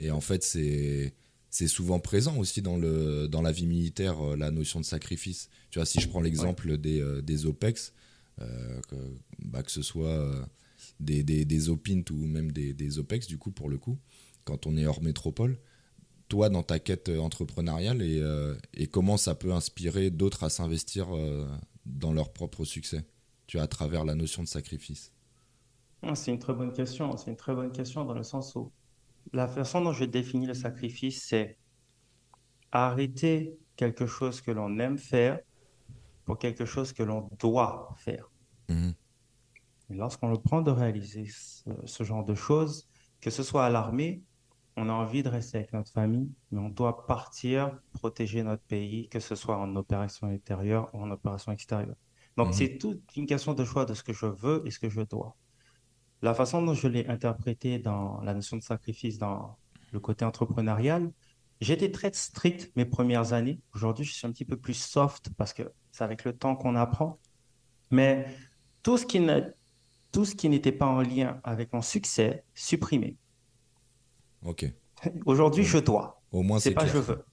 Et 0.00 0.10
en 0.10 0.20
fait, 0.20 0.42
c'est 0.42 1.14
c'est 1.48 1.68
souvent 1.68 2.00
présent 2.00 2.36
aussi 2.36 2.62
dans, 2.62 2.76
le, 2.76 3.28
dans 3.28 3.42
la 3.42 3.52
vie 3.52 3.68
militaire, 3.68 4.20
la 4.36 4.50
notion 4.50 4.80
de 4.80 4.84
sacrifice. 4.84 5.50
Tu 5.70 5.78
vois, 5.78 5.86
si 5.86 6.00
je 6.00 6.08
prends 6.08 6.20
l'exemple 6.20 6.78
des, 6.78 7.00
des 7.22 7.46
OPEX, 7.46 7.92
euh, 8.40 8.80
que, 8.88 8.96
bah, 9.38 9.62
que 9.62 9.70
ce 9.70 9.82
soit 9.82 10.48
des, 10.98 11.22
des, 11.22 11.44
des 11.44 11.68
OPINT 11.68 12.10
ou 12.10 12.26
même 12.26 12.50
des, 12.50 12.74
des 12.74 12.98
OPEX, 12.98 13.28
du 13.28 13.38
coup, 13.38 13.52
pour 13.52 13.68
le 13.68 13.78
coup, 13.78 13.98
quand 14.42 14.66
on 14.66 14.76
est 14.76 14.84
hors 14.84 15.00
métropole, 15.00 15.58
toi, 16.28 16.48
dans 16.48 16.64
ta 16.64 16.80
quête 16.80 17.08
entrepreneuriale, 17.08 18.02
et, 18.02 18.18
euh, 18.20 18.56
et 18.74 18.88
comment 18.88 19.16
ça 19.16 19.36
peut 19.36 19.52
inspirer 19.52 20.10
d'autres 20.10 20.42
à 20.42 20.50
s'investir 20.50 21.14
euh, 21.14 21.46
dans 21.86 22.12
leur 22.12 22.32
propre 22.32 22.64
succès, 22.64 23.06
tu 23.46 23.56
vois, 23.56 23.64
à 23.64 23.68
travers 23.68 24.04
la 24.04 24.14
notion 24.14 24.42
de 24.42 24.48
sacrifice 24.48 25.12
Ah, 26.02 26.14
C'est 26.14 26.32
une 26.32 26.38
très 26.38 26.52
bonne 26.52 26.72
question. 26.72 27.16
C'est 27.16 27.30
une 27.30 27.36
très 27.36 27.54
bonne 27.54 27.72
question 27.72 28.04
dans 28.04 28.14
le 28.14 28.22
sens 28.22 28.54
où 28.54 28.72
la 29.32 29.48
façon 29.48 29.80
dont 29.80 29.92
je 29.92 30.04
définis 30.04 30.46
le 30.46 30.54
sacrifice, 30.54 31.24
c'est 31.24 31.58
arrêter 32.72 33.56
quelque 33.76 34.06
chose 34.06 34.40
que 34.40 34.50
l'on 34.50 34.78
aime 34.78 34.98
faire 34.98 35.40
pour 36.24 36.38
quelque 36.38 36.64
chose 36.64 36.92
que 36.92 37.02
l'on 37.02 37.28
doit 37.38 37.94
faire. 37.96 38.30
Mhm. 38.68 38.94
Lorsqu'on 39.90 40.30
le 40.30 40.38
prend 40.38 40.62
de 40.62 40.70
réaliser 40.70 41.26
ce, 41.26 41.70
ce 41.84 42.02
genre 42.02 42.24
de 42.24 42.34
choses, 42.34 42.88
que 43.20 43.30
ce 43.30 43.42
soit 43.42 43.64
à 43.64 43.70
l'armée, 43.70 44.22
on 44.76 44.88
a 44.88 44.92
envie 44.92 45.22
de 45.22 45.28
rester 45.28 45.58
avec 45.58 45.72
notre 45.72 45.90
famille, 45.90 46.30
mais 46.50 46.60
on 46.60 46.68
doit 46.68 47.06
partir 47.06 47.78
protéger 47.92 48.42
notre 48.42 48.62
pays, 48.64 49.08
que 49.08 49.20
ce 49.20 49.34
soit 49.34 49.56
en 49.58 49.74
opération 49.76 50.26
intérieure 50.28 50.94
ou 50.94 51.00
en 51.00 51.10
opération 51.10 51.52
extérieure. 51.52 51.96
Donc, 52.36 52.48
Mhm. 52.48 52.52
c'est 52.52 52.78
toute 52.78 53.16
une 53.16 53.26
question 53.26 53.54
de 53.54 53.64
choix 53.64 53.86
de 53.86 53.94
ce 53.94 54.02
que 54.02 54.12
je 54.12 54.26
veux 54.26 54.62
et 54.66 54.70
ce 54.70 54.78
que 54.78 54.90
je 54.90 55.00
dois. 55.00 55.34
La 56.22 56.34
façon 56.34 56.62
dont 56.62 56.74
je 56.74 56.88
l'ai 56.88 57.06
interprété 57.08 57.78
dans 57.78 58.20
la 58.22 58.34
notion 58.34 58.56
de 58.58 58.62
sacrifice, 58.62 59.18
dans 59.18 59.56
le 59.92 60.00
côté 60.00 60.24
entrepreneurial, 60.24 61.10
j'étais 61.60 61.90
très 61.90 62.12
strict 62.12 62.70
mes 62.76 62.84
premières 62.84 63.32
années. 63.32 63.60
Aujourd'hui, 63.74 64.04
je 64.04 64.12
suis 64.12 64.26
un 64.26 64.32
petit 64.32 64.44
peu 64.44 64.56
plus 64.58 64.74
soft 64.74 65.30
parce 65.38 65.54
que 65.54 65.72
c'est 65.90 66.04
avec 66.04 66.24
le 66.24 66.36
temps 66.36 66.56
qu'on 66.56 66.74
apprend. 66.76 67.18
Mais 67.90 68.26
tout 68.82 68.98
ce 68.98 69.06
qui 69.06 69.20
ne- 69.20 69.52
tout 70.12 70.24
ce 70.24 70.34
qui 70.34 70.48
n'était 70.48 70.72
pas 70.72 70.86
en 70.86 71.00
lien 71.02 71.40
avec 71.44 71.72
mon 71.72 71.82
succès, 71.82 72.44
supprimé. 72.54 73.16
Ok. 74.44 74.64
Aujourd'hui, 75.24 75.64
je 75.64 75.78
dois. 75.78 76.20
Au 76.32 76.42
moins, 76.42 76.58
C'est 76.58 76.72
pas 76.72 76.82
clair. 76.82 76.94
je 76.94 76.98
veux. 77.00 77.24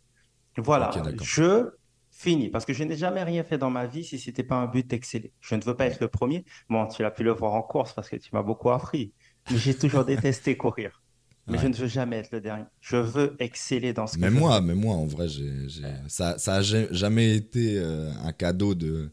Voilà, 0.57 0.91
je 1.21 1.69
finis 2.11 2.49
parce 2.49 2.63
que 2.65 2.73
je 2.73 2.83
n'ai 2.83 2.95
jamais 2.95 3.23
rien 3.23 3.43
fait 3.43 3.57
dans 3.57 3.71
ma 3.71 3.87
vie 3.87 4.03
si 4.03 4.19
c'était 4.19 4.43
pas 4.43 4.55
un 4.55 4.67
but 4.67 4.85
d'exceller. 4.87 5.33
Je 5.41 5.55
ne 5.55 5.63
veux 5.63 5.75
pas 5.75 5.85
être 5.87 5.99
le 5.99 6.07
premier. 6.07 6.45
Bon, 6.69 6.85
tu 6.87 7.01
l'as 7.01 7.09
pu 7.11 7.23
le 7.23 7.31
voir 7.31 7.53
en 7.53 7.63
course 7.63 7.93
parce 7.93 8.07
que 8.09 8.17
tu 8.17 8.29
m'as 8.33 8.43
beaucoup 8.43 8.69
appris. 8.69 9.13
Mais 9.49 9.57
j'ai 9.57 9.73
toujours 9.75 10.05
détesté 10.05 10.55
courir. 10.57 11.01
Mais 11.47 11.53
Ouais. 11.57 11.63
je 11.63 11.67
ne 11.67 11.73
veux 11.73 11.87
jamais 11.87 12.17
être 12.19 12.31
le 12.31 12.39
dernier. 12.39 12.63
Je 12.79 12.95
veux 12.97 13.35
exceller 13.39 13.91
dans 13.93 14.07
ce 14.07 14.17
je 14.17 14.25
moi, 14.27 14.61
même 14.61 14.77
moi, 14.79 14.95
en 14.95 15.05
vrai, 15.05 15.27
j'ai- 15.27 15.67
ça, 16.07 16.37
ça 16.37 16.55
a 16.55 16.61
ja- 16.61 16.87
jamais 16.91 17.35
été 17.35 17.77
euh, 17.79 18.11
un 18.23 18.31
cadeau 18.31 18.75
de 18.75 19.11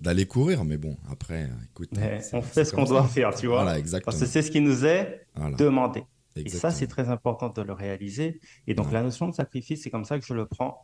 d'aller 0.00 0.24
courir, 0.26 0.64
mais 0.64 0.78
bon, 0.78 0.96
après, 1.10 1.50
écoute, 1.70 1.90
Mais 1.96 2.20
on 2.32 2.40
fait 2.40 2.64
ce 2.64 2.72
qu'on 2.72 2.84
doit 2.84 3.04
faire, 3.06 3.34
tu 3.34 3.46
vois. 3.48 3.56
Voilà, 3.56 3.72
Parce 3.72 3.80
exactement. 3.80 4.18
que 4.18 4.26
c'est 4.26 4.40
ce 4.42 4.50
qui 4.50 4.60
nous 4.62 4.86
est 4.86 5.26
Voilà, 5.34 5.56
demandé. 5.56 6.04
Et 6.36 6.48
ça, 6.50 6.70
c'est 6.70 6.86
très 6.88 7.08
important 7.10 7.48
de 7.50 7.62
le 7.62 7.72
réaliser. 7.72 8.40
Et 8.66 8.74
donc, 8.74 8.86
Ouais. 8.86 8.92
la 8.92 9.02
notion 9.02 9.28
de 9.28 9.34
sacrifice, 9.34 9.82
c'est 9.82 9.90
comme 9.90 10.04
ça 10.04 10.18
que 10.18 10.24
je 10.26 10.34
le 10.34 10.46
prends. 10.46 10.82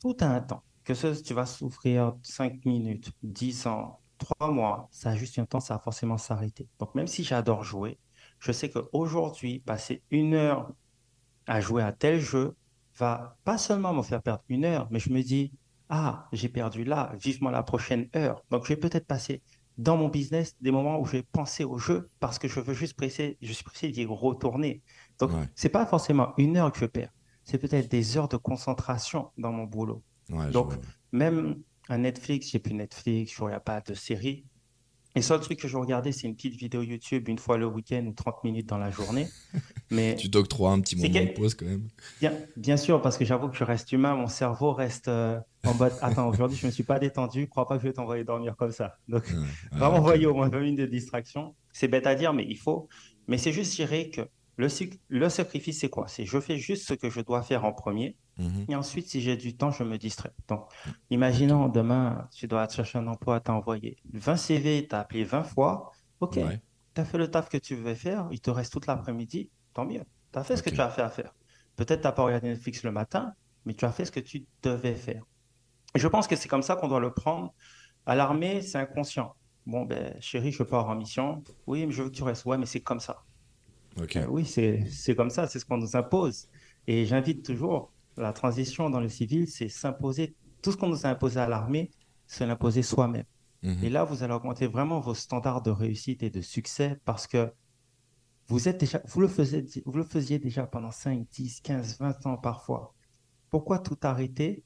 Tout 0.00 0.16
a 0.20 0.26
un 0.26 0.40
temps. 0.40 0.64
Que 0.84 0.94
ce, 0.94 1.08
tu 1.22 1.34
vas 1.34 1.46
souffrir 1.46 2.14
5 2.22 2.64
minutes, 2.64 3.12
10 3.22 3.66
ans, 3.66 4.00
3 4.18 4.50
mois, 4.50 4.88
ça 4.92 5.10
a 5.10 5.16
juste 5.16 5.38
un 5.38 5.46
temps, 5.46 5.60
ça 5.60 5.74
va 5.74 5.80
forcément 5.80 6.18
s'arrêter. 6.18 6.68
Donc, 6.78 6.94
même 6.94 7.06
si 7.06 7.24
j'adore 7.24 7.64
jouer, 7.64 7.98
je 8.38 8.52
sais 8.52 8.70
qu'aujourd'hui, 8.70 9.60
passer 9.60 10.02
une 10.10 10.34
heure 10.34 10.72
à 11.46 11.60
jouer 11.60 11.82
à 11.82 11.92
tel 11.92 12.20
jeu 12.20 12.56
va 12.98 13.36
pas 13.44 13.58
seulement 13.58 13.92
me 13.94 14.02
faire 14.02 14.22
perdre 14.22 14.44
une 14.48 14.64
heure, 14.64 14.88
mais 14.90 14.98
je 15.00 15.10
me 15.10 15.22
dis, 15.22 15.52
ah, 15.88 16.28
j'ai 16.32 16.48
perdu 16.48 16.84
là, 16.84 17.12
vivement 17.20 17.50
la 17.50 17.62
prochaine 17.62 18.08
heure. 18.16 18.42
Donc, 18.50 18.64
je 18.64 18.68
vais 18.70 18.76
peut-être 18.80 19.06
passer 19.06 19.42
dans 19.80 19.96
mon 19.96 20.08
business 20.08 20.56
des 20.60 20.70
moments 20.70 21.00
où 21.00 21.06
je 21.06 21.12
vais 21.12 21.22
penser 21.22 21.64
au 21.64 21.78
jeu 21.78 22.10
parce 22.20 22.38
que 22.38 22.48
je 22.48 22.60
veux 22.60 22.74
juste 22.74 22.94
presser, 22.96 23.38
je 23.40 23.52
suis 23.52 23.64
pressé 23.64 23.90
d'y 23.90 24.04
retourner. 24.06 24.82
Donc, 25.18 25.32
Ouais. 25.32 25.48
c'est 25.54 25.68
pas 25.70 25.86
forcément 25.86 26.34
une 26.38 26.56
heure 26.56 26.72
que 26.72 26.78
je 26.80 26.86
perds, 26.86 27.12
c'est 27.44 27.58
peut-être 27.58 27.90
des 27.90 28.16
heures 28.18 28.28
de 28.28 28.36
concentration 28.36 29.32
dans 29.38 29.52
mon 29.52 29.64
boulot. 29.64 30.02
Ouais, 30.30 30.50
Donc, 30.50 30.74
même 31.12 31.62
un 31.88 31.98
Netflix, 31.98 32.50
j'ai 32.50 32.58
plus 32.58 32.74
Netflix, 32.74 33.32
je 33.36 33.42
regarde 33.42 33.64
pas 33.64 33.80
de 33.80 33.94
série. 33.94 34.46
Et 35.16 35.22
seul 35.22 35.40
truc 35.40 35.58
que 35.58 35.66
je 35.68 35.76
regardais, 35.76 36.12
c'est 36.12 36.28
une 36.28 36.36
petite 36.36 36.54
vidéo 36.54 36.82
YouTube 36.82 37.28
une 37.28 37.38
fois 37.38 37.56
le 37.58 37.66
week-end 37.66 38.04
ou 38.06 38.12
30 38.12 38.44
minutes 38.44 38.66
dans 38.68 38.78
la 38.78 38.90
journée. 38.90 39.26
Mais 39.90 40.14
Tu 40.14 40.30
t'octroies 40.30 40.70
un 40.70 40.80
petit 40.80 40.94
moment 40.94 41.08
de 41.08 41.12
quel- 41.14 41.34
pause 41.34 41.54
quand 41.56 41.66
même. 41.66 41.88
bien, 42.20 42.32
bien 42.56 42.76
sûr, 42.76 43.02
parce 43.02 43.18
que 43.18 43.24
j'avoue 43.24 43.48
que 43.48 43.56
je 43.56 43.64
reste 43.64 43.90
humain, 43.90 44.14
mon 44.14 44.28
cerveau 44.28 44.72
reste 44.72 45.08
euh, 45.08 45.40
en 45.64 45.74
mode 45.74 45.92
Attends, 46.00 46.28
aujourd'hui, 46.28 46.56
je 46.56 46.62
ne 46.66 46.68
me 46.68 46.72
suis 46.72 46.84
pas 46.84 47.00
détendu, 47.00 47.48
crois 47.48 47.66
pas 47.66 47.76
que 47.76 47.82
je 47.82 47.88
vais 47.88 47.92
t'envoyer 47.94 48.22
dormir 48.22 48.54
comme 48.56 48.70
ça. 48.70 48.98
Donc. 49.08 49.24
Ah, 49.28 49.34
Vraiment, 49.78 49.94
ok. 49.96 49.98
envoyer 49.98 50.26
au 50.26 50.34
moins 50.34 50.48
20 50.48 50.60
minutes 50.60 50.78
de 50.80 50.86
distraction. 50.86 51.56
C'est 51.72 51.88
bête 51.88 52.06
à 52.06 52.14
dire, 52.14 52.32
mais 52.32 52.46
il 52.48 52.56
faut. 52.58 52.88
Mais 53.26 53.36
c'est 53.38 53.52
juste, 53.52 53.72
je 53.72 53.76
dirais 53.76 54.10
que 54.10 54.22
le, 54.60 55.28
sacrifice, 55.28 55.80
c'est 55.80 55.88
quoi? 55.88 56.06
C'est 56.08 56.24
je 56.24 56.40
fais 56.40 56.58
juste 56.58 56.86
ce 56.86 56.94
que 56.94 57.10
je 57.10 57.20
dois 57.20 57.42
faire 57.42 57.64
en 57.64 57.72
premier. 57.72 58.16
Mhm. 58.38 58.66
Et 58.68 58.76
ensuite, 58.76 59.08
si 59.08 59.20
j'ai 59.20 59.36
du 59.36 59.56
temps, 59.56 59.70
je 59.70 59.84
me 59.84 59.98
distrais. 59.98 60.32
Donc, 60.48 60.66
imaginons 61.10 61.68
demain, 61.68 62.28
tu 62.32 62.46
dois 62.46 62.66
te 62.66 62.74
chercher 62.74 62.98
un 62.98 63.06
emploi, 63.06 63.40
t'as 63.40 63.52
envoyé 63.52 63.96
20 64.12 64.36
CV, 64.36 64.86
t'as 64.88 65.00
appelé 65.00 65.24
20 65.24 65.44
fois. 65.44 65.90
OK, 66.20 66.36
Ouais. 66.36 66.60
t'as 66.94 67.04
fait 67.04 67.18
le 67.18 67.28
taf 67.28 67.48
que 67.48 67.58
tu 67.58 67.76
devais 67.76 67.94
faire, 67.94 68.28
il 68.30 68.40
te 68.40 68.50
reste 68.50 68.72
toute 68.72 68.86
l'après-midi, 68.86 69.50
tant 69.74 69.84
mieux. 69.84 70.04
T'as 70.32 70.44
fait 70.44 70.56
ce 70.56 70.62
que 70.62 70.70
tu 70.70 70.80
as 70.80 70.90
fait 70.90 71.02
à 71.02 71.10
faire. 71.10 71.34
Peut-être 71.76 72.02
t'as 72.02 72.12
pas 72.12 72.22
regardé 72.22 72.48
Netflix 72.48 72.82
le 72.82 72.92
matin, 72.92 73.32
mais 73.64 73.74
tu 73.74 73.84
as 73.84 73.92
fait 73.92 74.04
ce 74.04 74.12
que 74.12 74.20
tu 74.20 74.46
devais 74.62 74.94
faire. 74.94 75.24
Et 75.94 75.98
je 75.98 76.06
pense 76.08 76.26
que 76.28 76.36
c'est 76.36 76.48
comme 76.48 76.62
ça 76.62 76.76
qu'on 76.76 76.88
doit 76.88 77.00
le 77.00 77.12
prendre. 77.12 77.52
À 78.06 78.14
l'armée, 78.14 78.62
c'est 78.62 78.78
inconscient. 78.78 79.34
Bon, 79.66 79.84
ben, 79.84 80.14
chérie, 80.20 80.52
je 80.52 80.62
pars 80.62 80.88
en 80.88 80.94
mission. 80.94 81.42
Oui, 81.66 81.86
mais 81.86 81.92
je 81.92 82.02
veux 82.02 82.10
que 82.10 82.14
tu 82.14 82.22
restes. 82.22 82.44
Ouais, 82.44 82.58
mais 82.58 82.66
c'est 82.66 82.80
comme 82.80 83.00
ça. 83.00 83.22
Euh, 83.98 84.26
Oui, 84.28 84.44
c'est 84.44 85.14
comme 85.16 85.30
ça, 85.30 85.46
c'est 85.46 85.58
ce 85.58 85.64
qu'on 85.64 85.78
nous 85.78 85.96
impose. 85.96 86.48
Et 86.86 87.06
j'invite 87.06 87.44
toujours, 87.44 87.92
la 88.16 88.32
transition 88.32 88.90
dans 88.90 89.00
le 89.00 89.08
civil, 89.08 89.48
c'est 89.48 89.68
s'imposer, 89.68 90.34
tout 90.62 90.72
ce 90.72 90.76
qu'on 90.76 90.88
nous 90.88 91.06
a 91.06 91.08
imposé 91.08 91.40
à 91.40 91.48
l'armée, 91.48 91.90
c'est 92.26 92.46
l'imposer 92.46 92.82
soi-même. 92.82 93.24
Mhm. 93.62 93.84
Et 93.84 93.90
là, 93.90 94.04
vous 94.04 94.22
allez 94.22 94.32
augmenter 94.32 94.66
vraiment 94.66 95.00
vos 95.00 95.14
standards 95.14 95.62
de 95.62 95.70
réussite 95.70 96.22
et 96.22 96.30
de 96.30 96.40
succès 96.40 96.98
parce 97.04 97.26
que 97.26 97.52
vous 98.48 98.68
êtes 98.68 98.80
déjà, 98.80 99.00
vous 99.06 99.20
le 99.20 99.28
faisiez, 99.28 99.64
vous 99.84 99.96
le 99.96 100.04
faisiez 100.04 100.38
déjà 100.38 100.66
pendant 100.66 100.90
5, 100.90 101.26
10, 101.30 101.60
15, 101.60 101.98
20 102.00 102.26
ans 102.26 102.36
parfois. 102.36 102.94
Pourquoi 103.48 103.78
tout 103.78 103.98
arrêter 104.02 104.64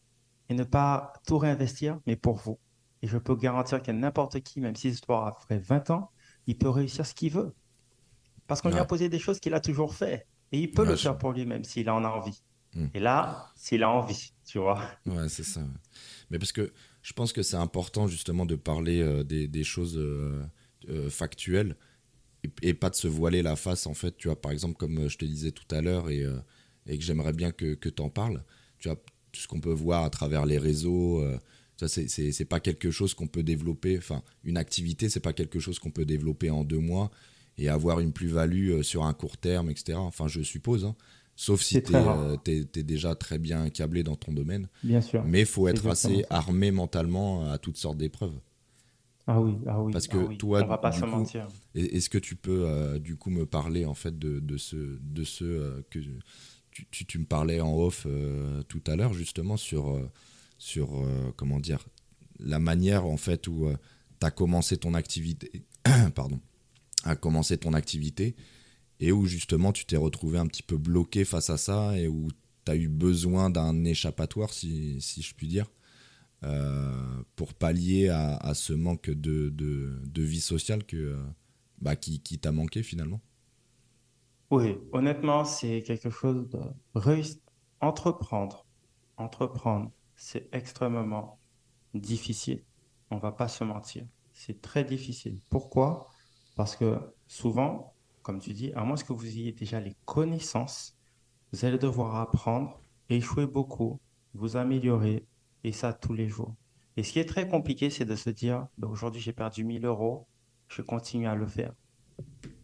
et 0.48 0.54
ne 0.54 0.64
pas 0.64 1.12
tout 1.26 1.38
réinvestir, 1.38 2.00
mais 2.06 2.16
pour 2.16 2.36
vous? 2.36 2.58
Et 3.02 3.06
je 3.06 3.18
peux 3.18 3.34
garantir 3.36 3.82
que 3.82 3.90
n'importe 3.90 4.40
qui, 4.40 4.60
même 4.60 4.76
si 4.76 4.88
l'histoire 4.88 5.26
a 5.26 5.32
fait 5.46 5.58
20 5.58 5.90
ans, 5.90 6.10
il 6.46 6.56
peut 6.56 6.70
réussir 6.70 7.04
ce 7.04 7.14
qu'il 7.14 7.32
veut. 7.32 7.54
Parce 8.46 8.62
qu'on 8.62 8.70
lui 8.70 8.78
a 8.78 8.84
posé 8.84 9.08
des 9.08 9.18
choses 9.18 9.40
qu'il 9.40 9.54
a 9.54 9.60
toujours 9.60 9.94
fait. 9.94 10.26
Et 10.52 10.60
il 10.60 10.72
peut 10.72 10.84
Ouais, 10.84 10.88
le 10.88 10.96
faire 10.96 11.18
pour 11.18 11.32
lui-même 11.32 11.64
s'il 11.64 11.88
en 11.90 12.04
a 12.04 12.08
envie. 12.08 12.42
Hmm. 12.74 12.88
Et 12.94 13.00
là, 13.00 13.52
s'il 13.56 13.82
a 13.82 13.90
envie, 13.90 14.32
tu 14.44 14.58
vois. 14.58 14.80
Ouais, 15.06 15.28
c'est 15.28 15.44
ça. 15.44 15.62
Mais 16.30 16.38
parce 16.38 16.52
que 16.52 16.72
je 17.02 17.12
pense 17.12 17.32
que 17.32 17.42
c'est 17.42 17.56
important 17.56 18.06
justement 18.06 18.46
de 18.46 18.56
parler 18.56 19.00
euh, 19.02 19.22
des, 19.24 19.48
des 19.48 19.64
choses 19.64 19.96
euh, 19.98 20.42
euh, 20.88 21.10
factuelles 21.10 21.76
et, 22.44 22.50
et 22.62 22.74
pas 22.74 22.90
de 22.90 22.94
se 22.94 23.08
voiler 23.08 23.42
la 23.42 23.56
face 23.56 23.86
en 23.86 23.94
fait. 23.94 24.16
Tu 24.16 24.28
vois, 24.28 24.40
par 24.40 24.52
exemple, 24.52 24.76
comme 24.76 25.08
je 25.08 25.18
te 25.18 25.24
disais 25.24 25.52
tout 25.52 25.66
à 25.74 25.82
l'heure 25.82 26.10
et, 26.10 26.24
et 26.86 26.98
que 26.98 27.04
j'aimerais 27.04 27.32
bien 27.32 27.52
que, 27.52 27.74
que 27.74 27.88
tu 27.88 28.02
en 28.02 28.10
parles, 28.10 28.44
tu 28.78 28.88
vois, 28.88 28.96
tout 29.32 29.40
ce 29.40 29.48
qu'on 29.48 29.60
peut 29.60 29.72
voir 29.72 30.04
à 30.04 30.10
travers 30.10 30.46
les 30.46 30.58
réseaux, 30.58 31.24
ça 31.76 31.88
c'est 31.88 32.44
pas 32.44 32.60
quelque 32.60 32.90
chose 32.90 33.14
qu'on 33.14 33.26
peut 33.28 33.42
développer. 33.42 33.98
Enfin, 33.98 34.22
une 34.44 34.56
activité, 34.58 35.08
c'est 35.08 35.20
pas 35.20 35.32
quelque 35.32 35.58
chose 35.58 35.78
qu'on 35.78 35.90
peut 35.90 36.04
développer 36.04 36.50
en 36.50 36.64
deux 36.64 36.78
mois 36.78 37.10
et 37.58 37.68
avoir 37.68 38.00
une 38.00 38.12
plus-value 38.12 38.70
euh, 38.70 38.82
sur 38.82 39.04
un 39.04 39.12
court 39.12 39.36
terme, 39.36 39.70
etc. 39.70 39.98
Enfin, 39.98 40.26
je 40.28 40.42
suppose. 40.42 40.84
hein. 40.84 40.96
Sauf 41.36 41.62
si 41.62 41.82
tu 41.82 41.92
es, 41.96 42.82
déjà 42.84 43.14
très 43.16 43.38
bien 43.38 43.68
câblé 43.68 44.04
dans 44.04 44.14
ton 44.14 44.32
domaine. 44.32 44.68
Bien 44.84 45.00
sûr. 45.00 45.24
Mais 45.24 45.40
il 45.40 45.46
faut 45.46 45.66
être 45.66 45.86
assez 45.88 46.22
ça. 46.22 46.26
armé 46.30 46.70
mentalement 46.70 47.50
à 47.50 47.58
toutes 47.58 47.76
sortes 47.76 47.98
d'épreuves. 47.98 48.38
Ah 49.26 49.40
oui, 49.40 49.54
ah 49.66 49.82
oui. 49.82 49.92
Parce 49.92 50.06
ah 50.10 50.12
que 50.12 50.18
oui. 50.18 50.38
toi, 50.38 50.62
on 50.62 50.66
va 50.66 50.78
pas 50.78 50.92
se 50.92 51.04
mentir. 51.04 51.48
Est-ce 51.74 52.08
que 52.10 52.18
tu 52.18 52.36
peux 52.36 52.66
euh, 52.66 52.98
du 52.98 53.16
coup 53.16 53.30
me 53.30 53.46
parler 53.46 53.84
en 53.84 53.94
fait 53.94 54.16
de, 54.18 54.38
de 54.38 54.56
ce, 54.58 54.76
de 54.76 55.24
ce 55.24 55.44
euh, 55.44 55.82
que 55.90 55.98
tu, 56.70 56.86
tu- 56.90 57.04
tu 57.06 57.18
me 57.18 57.24
parlais 57.24 57.60
en 57.60 57.74
off 57.74 58.06
euh, 58.06 58.62
tout 58.64 58.82
à 58.86 58.96
l'heure 58.96 59.14
justement 59.14 59.56
sur, 59.56 59.90
euh, 59.90 60.08
sur 60.58 60.94
euh, 61.02 61.32
comment 61.36 61.58
dire 61.58 61.86
la 62.38 62.58
manière 62.58 63.06
en 63.06 63.16
fait 63.16 63.48
où 63.48 63.68
tu 64.20 64.26
as 64.26 64.30
commencé 64.30 64.76
ton 64.76 64.92
activité 64.94 65.64
pardon 66.14 66.38
à 67.04 67.16
commencer 67.16 67.58
ton 67.58 67.74
activité 67.74 68.34
et 69.00 69.12
où 69.12 69.26
justement 69.26 69.72
tu 69.72 69.84
t'es 69.86 69.96
retrouvé 69.96 70.38
un 70.38 70.46
petit 70.46 70.62
peu 70.62 70.76
bloqué 70.76 71.24
face 71.24 71.50
à 71.50 71.56
ça 71.56 71.96
et 71.98 72.08
où 72.08 72.28
tu 72.64 72.72
as 72.72 72.76
eu 72.76 72.88
besoin 72.88 73.50
d'un 73.50 73.84
échappatoire 73.84 74.52
si, 74.52 75.00
si 75.00 75.22
je 75.22 75.34
puis 75.34 75.46
dire 75.46 75.70
euh, 76.44 77.22
pour 77.36 77.54
pallier 77.54 78.08
à, 78.10 78.52
ce 78.54 78.72
manque 78.74 79.08
de, 79.08 79.48
de, 79.50 80.22
vie 80.22 80.40
sociale 80.40 80.84
que, 80.84 80.96
euh, 80.96 81.16
bah, 81.80 81.96
qui, 81.96 82.20
qui 82.20 82.38
t'a 82.38 82.52
manqué 82.52 82.82
finalement. 82.82 83.20
Oui, 84.50 84.76
honnêtement, 84.92 85.44
c'est 85.44 85.82
quelque 85.82 86.10
chose 86.10 86.48
de. 86.50 86.60
Entreprendre, 87.80 88.64
entreprendre, 89.16 89.90
c'est 90.16 90.48
extrêmement 90.52 91.38
difficile. 91.94 92.62
On 93.10 93.18
va 93.18 93.32
pas 93.32 93.48
se 93.48 93.64
mentir. 93.64 94.06
C'est 94.32 94.60
très 94.60 94.84
difficile. 94.84 95.40
Pourquoi? 95.50 96.10
Parce 96.54 96.76
que 96.76 96.98
souvent, 97.26 97.94
comme 98.22 98.40
tu 98.40 98.52
dis, 98.52 98.72
à 98.74 98.84
moins 98.84 98.96
que 98.96 99.12
vous 99.12 99.26
ayez 99.26 99.52
déjà 99.52 99.80
les 99.80 99.94
connaissances, 100.04 100.96
vous 101.52 101.64
allez 101.64 101.78
devoir 101.78 102.16
apprendre, 102.16 102.80
échouer 103.08 103.46
beaucoup, 103.46 104.00
vous 104.34 104.56
améliorer, 104.56 105.26
et 105.62 105.72
ça 105.72 105.92
tous 105.92 106.14
les 106.14 106.28
jours. 106.28 106.54
Et 106.96 107.02
ce 107.02 107.12
qui 107.12 107.18
est 107.18 107.28
très 107.28 107.48
compliqué, 107.48 107.90
c'est 107.90 108.04
de 108.04 108.16
se 108.16 108.30
dire, 108.30 108.66
ben, 108.78 108.88
aujourd'hui 108.88 109.20
j'ai 109.20 109.32
perdu 109.32 109.64
1000 109.64 109.84
euros, 109.84 110.26
je 110.68 110.82
continue 110.82 111.26
à 111.26 111.34
le 111.34 111.46
faire. 111.46 111.72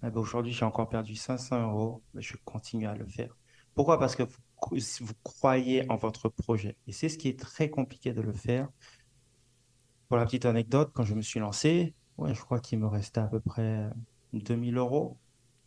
Ah 0.03 0.11
ben, 0.11 0.21
aujourd'hui, 0.21 0.53
j'ai 0.53 0.65
encore 0.65 0.89
perdu 0.89 1.15
500 1.17 1.63
euros, 1.71 2.03
mais 2.15 2.23
je 2.23 2.37
continue 2.45 2.87
à 2.87 2.95
le 2.95 3.07
faire. 3.07 3.37
Pourquoi? 3.75 3.99
Parce 3.99 4.17
que 4.17 4.23
vous 4.23 5.15
croyez 5.23 5.91
en 5.91 5.97
votre 5.97 6.29
projet. 6.29 6.77
Et 6.87 6.93
c'est 6.93 7.09
ce 7.09 7.19
qui 7.19 7.29
est 7.29 7.39
très 7.39 7.71
compliqué 7.71 8.13
de 8.13 8.21
le 8.21 8.33
faire. 8.33 8.69
Pour 10.09 10.17
la 10.17 10.25
petite 10.25 10.45
anecdote, 10.45 10.91
quand 10.95 11.05
je 11.05 11.15
me 11.15 11.23
suis 11.23 11.41
lancé, 11.41 11.95
ouais, 12.21 12.35
je 12.35 12.41
crois 12.41 12.61
qu'il 12.61 12.79
me 12.79 12.87
restait 12.87 13.21
à 13.21 13.27
peu 13.29 13.41
près 13.41 13.91
2000 14.33 14.77
euros 14.79 15.19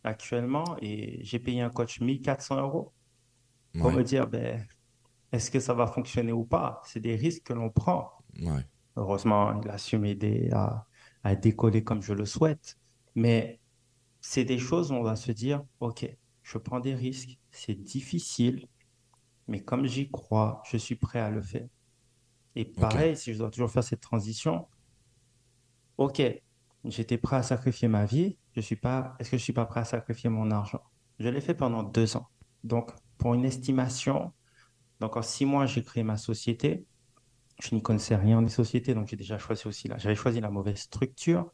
actuellement 0.04 0.76
et 0.80 1.24
j'ai 1.24 1.38
payé 1.38 1.60
un 1.62 1.70
coach 1.70 2.00
1400 2.00 2.60
euros 2.60 2.94
pour 3.80 3.92
Ouais, 3.92 3.94
me 3.94 4.04
dire, 4.04 4.28
ben, 4.28 4.66
est-ce 5.32 5.50
que 5.50 5.60
ça 5.60 5.74
va 5.74 5.86
fonctionner 5.88 6.32
ou 6.32 6.44
pas? 6.46 6.82
C'est 6.86 7.00
des 7.00 7.16
risques 7.16 7.44
que 7.44 7.54
l'on 7.54 7.70
prend. 7.70 8.10
ouais, 8.40 8.64
Heureusement, 8.96 9.60
il 9.62 9.70
a 9.70 9.78
su 9.78 9.98
m'aider 9.98 10.50
à, 10.52 10.86
à 11.24 11.36
décoller 11.36 11.84
comme 11.84 12.02
je 12.02 12.12
le 12.14 12.26
souhaite. 12.26 12.78
Mais 13.16 13.60
c'est 14.20 14.44
des 14.44 14.58
choses 14.58 14.92
où 14.92 14.96
on 14.96 15.02
va 15.04 15.16
se 15.16 15.32
dire, 15.32 15.64
OK, 15.80 16.06
je 16.42 16.58
prends 16.58 16.80
des 16.80 16.94
risques, 16.94 17.38
c'est 17.52 17.74
difficile, 17.76 18.66
mais 19.48 19.62
comme 19.64 19.86
j'y 19.86 20.10
crois, 20.10 20.62
je 20.70 20.78
suis 20.78 20.96
prêt 20.96 21.20
à 21.20 21.30
le 21.30 21.42
faire. 21.42 21.68
Et 22.56 22.64
pareil, 22.66 23.16
si 23.16 23.32
je 23.34 23.38
dois 23.38 23.50
toujours 23.50 23.70
faire 23.70 23.84
cette 23.84 24.00
transition, 24.02 24.68
OK, 25.96 26.42
j'étais 26.84 27.18
prêt 27.18 27.36
à 27.36 27.42
sacrifier 27.42 27.88
ma 27.88 28.04
vie, 28.04 28.38
je 28.52 28.60
suis 28.60 28.76
pas, 28.76 29.14
est-ce 29.18 29.30
que 29.30 29.38
je 29.38 29.42
suis 29.42 29.52
pas 29.52 29.66
prêt 29.66 29.80
à 29.80 29.84
sacrifier 29.84 30.30
mon 30.30 30.50
argent? 30.50 30.82
Je 31.18 31.28
l'ai 31.28 31.40
fait 31.40 31.54
pendant 31.54 31.82
deux 31.82 32.16
ans. 32.16 32.28
Donc, 32.64 32.90
pour 33.18 33.34
une 33.34 33.44
estimation, 33.44 34.32
donc 35.00 35.16
en 35.16 35.22
six 35.22 35.46
mois, 35.46 35.66
j'ai 35.66 35.82
créé 35.82 36.02
ma 36.04 36.16
société. 36.16 36.86
Je 37.62 37.74
n'y 37.74 37.82
connaissais 37.82 38.16
rien 38.16 38.42
des 38.42 38.48
sociétés, 38.50 38.94
donc 38.94 39.08
j'ai 39.08 39.16
déjà 39.16 39.38
choisi 39.38 39.66
aussi 39.68 39.88
là. 39.88 39.98
J'avais 39.98 40.16
choisi 40.16 40.40
la 40.40 40.50
mauvaise 40.50 40.78
structure. 40.78 41.52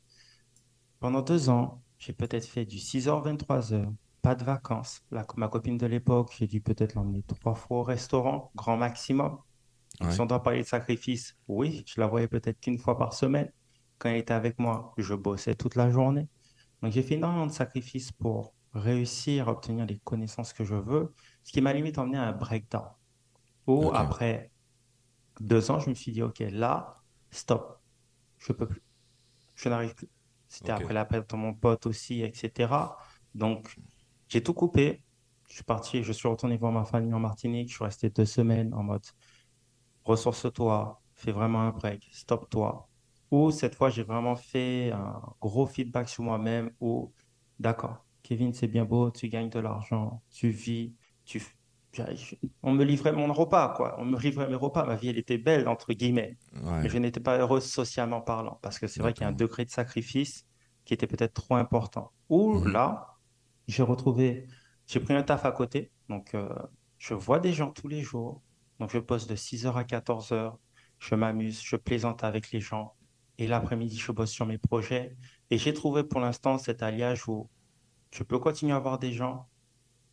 Pendant 0.99 1.23
deux 1.23 1.49
ans, 1.51 1.83
j'ai 1.99 2.13
peut-être 2.13 2.47
fait 2.47 2.65
du 2.65 2.79
6h, 2.79 3.23
23h, 3.23 3.93
pas 4.23 4.35
de 4.35 4.45
vacances. 4.45 5.03
La- 5.11 5.27
ma 5.37 5.49
copine 5.49 5.79
de 5.79 5.87
l'époque, 5.87 6.33
j'ai 6.39 6.47
dû 6.47 6.61
peut-être 6.61 6.95
l'emmener 6.95 7.23
trois 7.23 7.55
fois 7.55 7.79
au 7.79 7.83
restaurant, 7.83 8.51
grand 8.55 8.77
maximum. 8.77 9.39
Ouais. 10.01 10.11
si 10.13 10.21
on 10.21 10.27
doit 10.27 10.43
parler 10.43 10.63
de 10.63 10.67
sacrifice, 10.67 11.37
oui, 11.49 11.85
je 11.87 12.01
la 12.01 12.07
voyais 12.07 12.29
peut-être 12.29 12.61
qu'une 12.61 12.79
fois 12.79 12.97
par 12.99 13.13
semaine. 13.15 13.51
Quand 14.01 14.11
elle 14.11 14.19
était 14.19 14.35
avec 14.35 14.59
moi, 14.61 14.95
je 14.99 15.15
bossais 15.15 15.57
toute 15.57 15.77
la 15.77 15.91
journée. 15.91 16.29
Donc, 16.83 16.93
j'ai 16.93 17.05
fait 17.05 17.17
énormément 17.17 17.47
de 17.49 17.53
sacrifices 17.53 18.13
pour 18.13 18.57
réussir 18.75 19.49
à 19.49 19.53
obtenir 19.53 19.87
les 19.87 20.01
connaissances 20.01 20.55
que 20.55 20.65
je 20.65 20.77
veux, 20.77 21.15
ce 21.45 21.53
qui 21.53 21.63
m'a 21.63 21.75
limite 21.75 21.99
emmené 21.99 22.19
à 22.19 22.25
un 22.29 22.33
breakdown. 22.33 22.89
Où 23.69 23.93
après 23.95 24.53
deux 25.41 25.71
ans, 25.73 25.81
je 25.81 25.91
me 25.91 25.97
suis 25.97 26.13
dit, 26.13 26.23
OK, 26.23 26.41
là, 26.41 26.97
stop, 27.31 27.83
je 28.39 28.53
peux 28.53 28.69
plus. 28.69 28.83
Je 29.57 29.71
n'arrive 29.71 29.95
plus. 29.97 30.11
C'était 30.49 30.73
Ok. 30.73 30.79
après 30.79 30.95
la 30.95 31.07
perte 31.07 31.31
de 31.31 31.37
mon 31.37 31.55
pote 31.55 31.87
aussi, 31.87 32.23
etc. 32.23 32.99
Donc, 33.35 33.77
j'ai 34.29 34.43
tout 34.43 34.55
coupé. 34.55 35.05
Je 35.49 35.57
suis 35.57 35.65
parti, 35.65 36.05
je 36.05 36.13
suis 36.13 36.29
retourné 36.29 36.59
voir 36.59 36.73
ma 36.73 36.85
famille 36.87 37.15
en 37.15 37.21
Martinique. 37.21 37.71
Je 37.71 37.77
suis 37.77 37.85
resté 37.85 38.11
deux 38.11 38.27
semaines 38.27 38.75
en 38.75 38.85
mode 38.85 39.05
ressource-toi, 40.05 41.03
fais 41.15 41.33
vraiment 41.33 41.63
un 41.63 41.71
break, 41.71 42.09
stop-toi. 42.13 42.90
Ou 43.31 43.51
cette 43.51 43.75
fois, 43.77 43.91
j'ai 43.91 44.03
vraiment 44.03 44.37
fait 44.37 44.91
un 44.93 45.21
gros 45.41 45.67
feedback 45.67 46.09
sur 46.09 46.25
moi-même 46.25 46.73
où, 46.81 47.13
d'accord, 47.59 48.05
Kevin, 48.23 48.53
c'est 48.53 48.67
bien 48.69 48.85
beau, 48.85 49.11
tu 49.11 49.29
gagnes 49.29 49.51
de 49.51 49.61
l'argent, 49.61 50.23
tu 50.31 50.51
vis, 50.51 50.95
tu... 51.25 51.41
On 52.63 52.73
me 52.73 52.85
livrait 52.85 53.13
mon 53.13 53.33
repas, 53.33 53.71
quoi. 53.77 53.97
On 53.99 54.05
me 54.05 54.19
livrait 54.19 54.49
mes 54.49 54.55
repas. 54.55 54.85
Ma 54.87 54.95
vie, 54.97 55.09
elle 55.09 55.19
était 55.19 55.39
belle, 55.39 55.67
entre 55.69 55.93
guillemets. 55.93 56.39
Ouais. 56.53 56.83
Mais 56.83 56.89
je 56.89 56.99
n'étais 56.99 57.21
pas 57.21 57.39
heureuse 57.39 57.65
socialement 57.65 58.21
parlant. 58.21 58.59
Parce 58.63 58.79
que 58.79 58.87
c'est 58.87 59.01
vrai 59.01 59.13
qu'il 59.13 59.23
y 59.23 59.25
a 59.27 59.29
un 59.29 59.33
degré 59.33 59.65
de 59.65 59.71
sacrifice 59.71 60.47
qui 60.85 60.95
était 60.95 61.07
peut-être 61.09 61.35
trop 61.35 61.57
important. 61.57 62.13
Ou 62.29 62.61
Mhm. 62.61 62.73
là, 62.73 63.19
j'ai 63.67 63.83
retrouvé, 63.83 64.47
j'ai 64.87 65.01
pris 65.01 65.15
un 65.15 65.23
taf 65.23 65.45
à 65.45 65.53
côté. 65.53 65.91
Donc, 66.09 66.35
euh, 66.35 66.49
je 66.99 67.15
vois 67.15 67.41
des 67.41 67.53
gens 67.53 67.71
tous 67.73 67.89
les 67.89 68.03
jours. 68.03 68.43
Donc, 68.79 68.91
je 68.93 68.99
bosse 68.99 69.27
de 69.27 69.35
6h 69.37 69.77
à 69.77 69.85
14h. 69.85 70.59
Je 70.99 71.15
m'amuse, 71.15 71.61
je 71.63 71.77
plaisante 71.77 72.23
avec 72.25 72.53
les 72.53 72.61
gens. 72.61 72.95
Et 73.41 73.47
l'après-midi, 73.47 73.97
je 73.97 74.13
bosse 74.13 74.31
sur 74.31 74.45
mes 74.45 74.59
projets. 74.59 75.17
Et 75.51 75.57
j'ai 75.57 75.73
trouvé 75.73 76.05
pour 76.05 76.21
l'instant 76.21 76.59
cet 76.59 76.83
alliage 76.83 77.27
où 77.27 77.49
je 78.13 78.23
peux 78.23 78.39
continuer 78.39 78.75
à 78.75 78.79
voir 78.79 78.99
des 78.99 79.13
gens. 79.13 79.47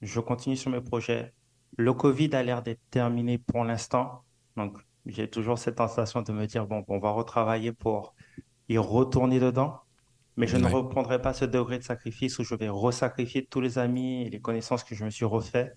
Je 0.01 0.21
continue 0.21 0.55
sur 0.55 0.71
mes 0.71 0.79
projets. 0.79 1.33
Le 1.75 1.93
Covid 1.93 2.33
a 2.35 2.41
l'air 2.41 2.63
d'être 2.63 2.79
terminé 2.89 3.37
pour 3.37 3.65
l'instant. 3.65 4.23
Donc, 4.55 4.77
j'ai 5.05 5.29
toujours 5.29 5.59
cette 5.59 5.77
sensation 5.77 6.21
de 6.21 6.31
me 6.31 6.47
dire, 6.47 6.65
bon, 6.67 6.85
on 6.87 6.99
va 6.99 7.11
retravailler 7.11 7.73
pour 7.73 8.15
y 8.69 8.77
retourner 8.77 9.41
dedans. 9.41 9.81
Mais 10.37 10.47
je 10.47 10.55
ne 10.55 10.67
reprendrai 10.67 11.21
pas 11.21 11.33
ce 11.33 11.43
degré 11.45 11.79
de 11.79 11.83
sacrifice 11.83 12.39
où 12.39 12.43
je 12.45 12.55
vais 12.55 12.69
resacrifier 12.69 13.45
tous 13.45 13.59
les 13.59 13.77
amis 13.77 14.21
et 14.21 14.29
les 14.29 14.39
connaissances 14.39 14.85
que 14.85 14.95
je 14.95 15.03
me 15.03 15.09
suis 15.09 15.25
refait 15.25 15.73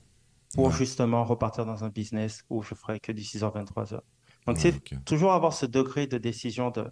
pour 0.55 0.67
Ouais. 0.67 0.73
justement 0.73 1.25
repartir 1.25 1.65
dans 1.67 1.83
un 1.83 1.89
business 1.89 2.45
où 2.49 2.63
je 2.63 2.75
ferai 2.77 3.01
que 3.01 3.11
du 3.11 3.23
6h, 3.23 3.51
23h. 3.53 4.03
Donc, 4.47 4.57
Ouais, 4.57 4.61
c'est 4.61 5.05
toujours 5.05 5.33
avoir 5.33 5.53
ce 5.53 5.67
degré 5.67 6.07
de 6.07 6.19
décision 6.19 6.71
de 6.71 6.85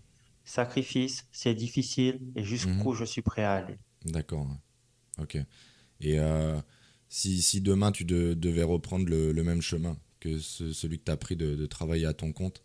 sacrifice, 0.48 1.26
c'est 1.32 1.54
difficile 1.54 2.20
et 2.36 2.42
Mhm. 2.62 2.82
jusqu'où 2.82 2.94
je 2.94 3.04
suis 3.04 3.22
prêt 3.22 3.44
à 3.44 3.54
aller. 3.54 3.78
D'accord. 4.04 4.48
Ok. 5.18 5.36
Et 6.00 6.20
euh, 6.20 6.60
si, 7.08 7.42
si 7.42 7.60
demain 7.62 7.92
tu 7.92 8.04
de- 8.04 8.34
devais 8.34 8.62
reprendre 8.64 9.06
le, 9.08 9.32
le 9.32 9.44
même 9.44 9.62
chemin 9.62 9.98
que 10.20 10.38
ce- 10.40 10.72
celui 10.74 10.98
que 11.00 11.04
tu 11.06 11.12
as 11.12 11.16
pris 11.16 11.36
de, 11.36 11.56
de 11.56 11.66
travailler 11.66 12.06
à 12.06 12.14
ton 12.14 12.32
compte, 12.32 12.62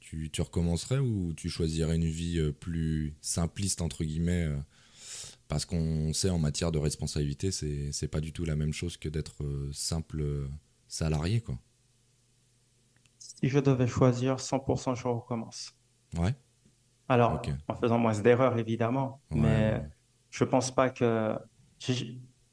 tu, 0.00 0.30
tu 0.32 0.42
recommencerais 0.42 0.98
ou 1.00 1.34
tu 1.34 1.50
choisirais 1.50 1.96
une 1.96 2.06
vie 2.08 2.38
euh, 2.40 2.52
plus 2.52 3.14
simpliste, 3.22 3.82
entre 3.82 4.04
guillemets 4.04 4.44
euh, 4.46 4.58
Parce 5.48 5.64
qu'on 5.66 6.12
sait 6.14 6.30
en 6.30 6.38
matière 6.40 6.72
de 6.72 6.78
responsabilité, 6.78 7.50
c'est 7.52 8.08
pas 8.08 8.20
du 8.22 8.32
tout 8.32 8.44
la 8.46 8.56
même 8.56 8.72
chose 8.74 8.96
que 8.98 9.08
d'être 9.10 9.44
simple 9.72 10.48
salarié, 10.88 11.40
quoi. 11.42 11.58
Si 13.20 13.48
je 13.48 13.60
devais 13.60 13.86
choisir 13.86 14.40
100%, 14.40 14.96
je 14.96 15.06
recommence. 15.06 15.74
Ouais. 16.16 16.34
Alors, 17.10 17.42
en 17.68 17.74
faisant 17.74 17.98
moins 17.98 18.18
d'erreurs, 18.20 18.56
évidemment, 18.58 19.20
Ouais, 19.30 19.40
mais 19.40 19.82
je 20.30 20.44
pense 20.44 20.70
pas 20.70 20.90
que... 20.90 21.36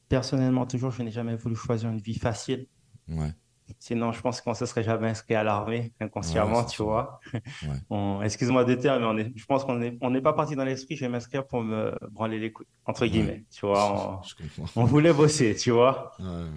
Personnellement, 0.09 0.65
toujours, 0.65 0.91
je 0.91 1.03
n'ai 1.03 1.11
jamais 1.11 1.35
voulu 1.35 1.55
choisir 1.55 1.89
une 1.89 1.99
vie 1.99 2.17
facile. 2.17 2.67
Ouais. 3.09 3.33
Sinon, 3.79 4.13
je 4.13 4.21
pense 4.21 4.39
qu'on 4.39 4.53
se 4.53 4.65
serait 4.65 4.83
jamais 4.83 5.09
inscrit 5.09 5.35
à 5.35 5.43
l'armée 5.43 5.93
inconsciemment, 5.99 6.59
Ouais, 6.61 6.65
tu 6.67 6.81
vois. 6.81 7.19
On- 7.89 8.21
Excuse-moi 8.21 8.63
de 8.63 8.75
terme, 8.75 9.01
mais 9.01 9.05
on 9.07 9.17
est... 9.17 9.31
je 9.37 9.45
pense 9.45 9.65
qu'on 9.65 9.75
n'est 9.75 9.97
on 9.99 10.09
n'est 10.09 10.21
pas 10.21 10.31
parti 10.31 10.55
dans 10.55 10.63
l'esprit, 10.63 10.95
je 10.95 11.01
vais 11.01 11.09
m'inscrire 11.09 11.45
pour 11.45 11.61
me 11.61 11.93
branler 12.09 12.39
les 12.39 12.53
couilles, 12.53 12.65
entre 12.85 13.05
guillemets, 13.05 13.43
tu 13.51 13.65
vois. 13.65 14.21
On, 14.75 14.81
on 14.81 14.85
voulait 14.85 15.11
bosser, 15.13 15.53
tu 15.55 15.71
vois. 15.71 16.11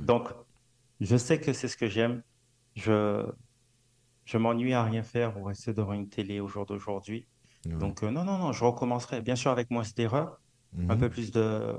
Donc, 0.06 0.28
je 1.00 1.16
sais 1.16 1.40
que 1.40 1.52
c'est 1.52 1.66
ce 1.68 1.76
que 1.76 1.88
j'aime. 1.88 2.22
Je, 2.76 3.26
je 4.24 4.38
m'ennuie 4.38 4.74
à 4.74 4.84
rien 4.84 5.02
faire 5.02 5.36
ou 5.36 5.42
rester 5.44 5.74
devant 5.74 5.92
une 5.94 6.08
télé 6.08 6.38
au 6.38 6.46
jour 6.46 6.64
d'aujourd'hui. 6.64 7.26
Ouais. 7.66 7.74
Donc, 7.76 8.02
euh, 8.02 8.10
non, 8.10 8.24
non, 8.24 8.38
non, 8.38 8.52
je 8.52 8.64
recommencerai, 8.64 9.20
bien 9.22 9.36
sûr, 9.36 9.50
avec 9.50 9.70
moins 9.70 9.82
d'erreurs, 9.96 10.40
un 10.88 10.94
Mhm. 10.94 11.00
peu 11.00 11.10
plus 11.10 11.30
de 11.32 11.74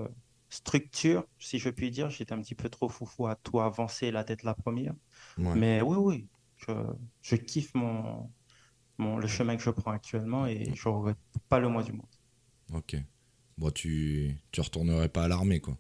structure, 0.50 1.26
si 1.40 1.60
je 1.60 1.70
puis 1.70 1.92
dire. 1.92 2.10
J'étais 2.10 2.34
un 2.34 2.42
petit 2.42 2.56
peu 2.56 2.70
trop 2.70 2.90
foufou 2.90 3.28
à 3.28 3.36
tout 3.36 3.60
avancer, 3.62 4.12
la 4.12 4.24
tête 4.24 4.44
la 4.44 4.54
première. 4.54 4.94
Ouais. 5.38 5.56
Mais 5.56 5.82
oui, 5.82 5.98
oui, 5.98 6.28
je, 6.58 6.72
je 7.22 7.36
kiffe 7.36 7.74
mon, 7.74 8.30
mon, 8.98 9.18
le 9.18 9.28
chemin 9.28 9.56
que 9.58 9.64
je 9.64 9.70
prends 9.72 9.92
actuellement 9.92 10.46
et 10.46 10.72
je 10.76 10.88
regrette 10.90 11.18
pas 11.50 11.60
le 11.60 11.70
moins 11.70 11.84
du 11.84 11.94
monde. 11.94 12.06
Ok. 12.74 12.96
Bon, 13.58 13.72
tu, 13.72 14.38
tu 14.52 14.62
retournerais 14.62 15.10
pas 15.10 15.24
à 15.24 15.28
l'armée, 15.28 15.60
quoi. 15.62 15.78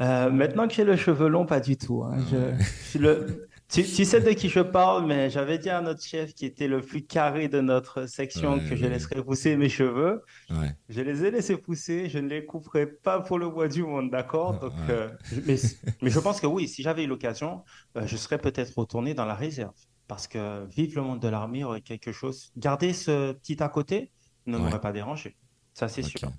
Euh, 0.00 0.30
maintenant 0.30 0.66
que 0.66 0.74
j'ai 0.74 0.84
le 0.84 0.96
cheveu 0.96 1.28
long, 1.28 1.46
pas 1.46 1.60
du 1.60 1.76
tout. 1.76 2.02
hein. 2.02 2.16
Je- 2.30 2.64
je 2.92 2.98
le... 2.98 3.48
tu, 3.72 3.82
tu 3.84 4.04
sais 4.04 4.20
de 4.20 4.30
qui 4.32 4.48
je 4.48 4.60
parle, 4.60 5.06
mais 5.06 5.30
j'avais 5.30 5.58
dit 5.58 5.70
à 5.70 5.80
notre 5.80 6.02
chef 6.02 6.34
qui 6.34 6.44
était 6.46 6.68
le 6.68 6.80
plus 6.82 7.04
carré 7.06 7.48
de 7.48 7.60
notre 7.60 8.06
section 8.06 8.54
Ouais, 8.54 8.68
que 8.68 8.76
je 8.76 8.84
ouais. 8.84 8.90
laisserais 8.90 9.22
pousser 9.24 9.56
mes 9.56 9.68
cheveux. 9.68 10.22
Ouais. 10.50 10.76
Je 10.88 11.00
les 11.00 11.24
ai 11.24 11.30
laissés 11.30 11.56
pousser, 11.56 12.08
je 12.08 12.18
ne 12.18 12.28
les 12.28 12.44
couperai 12.44 12.86
pas 12.86 13.20
pour 13.20 13.38
le 13.38 13.48
bois 13.48 13.68
du 13.68 13.82
monde, 13.82 14.10
d'accord? 14.10 14.58
Donc, 14.60 14.72
euh, 14.90 15.10
mais, 15.46 15.56
mais 16.02 16.10
je 16.10 16.18
pense 16.20 16.40
que 16.40 16.46
oui, 16.46 16.68
si 16.68 16.82
j'avais 16.82 17.04
eu 17.04 17.06
l'occasion, 17.06 17.64
euh, 17.96 18.06
je 18.06 18.16
serais 18.16 18.38
peut-être 18.38 18.76
retourné 18.78 19.14
dans 19.14 19.24
la 19.26 19.34
réserve. 19.34 19.74
Parce 20.08 20.26
que 20.28 20.66
vivre 20.66 20.96
le 20.96 21.02
monde 21.02 21.20
de 21.20 21.28
l'armée 21.28 21.64
aurait 21.64 21.80
quelque 21.80 22.12
chose. 22.12 22.52
Garder 22.56 22.92
ce 22.92 23.32
petit 23.32 23.62
à 23.62 23.68
côté 23.70 24.12
ne 24.46 24.58
m'aurait 24.58 24.80
pas 24.80 24.92
dérangé. 24.92 25.36
Ça, 25.72 25.88
c'est 25.88 26.02
sûr. 26.02 26.30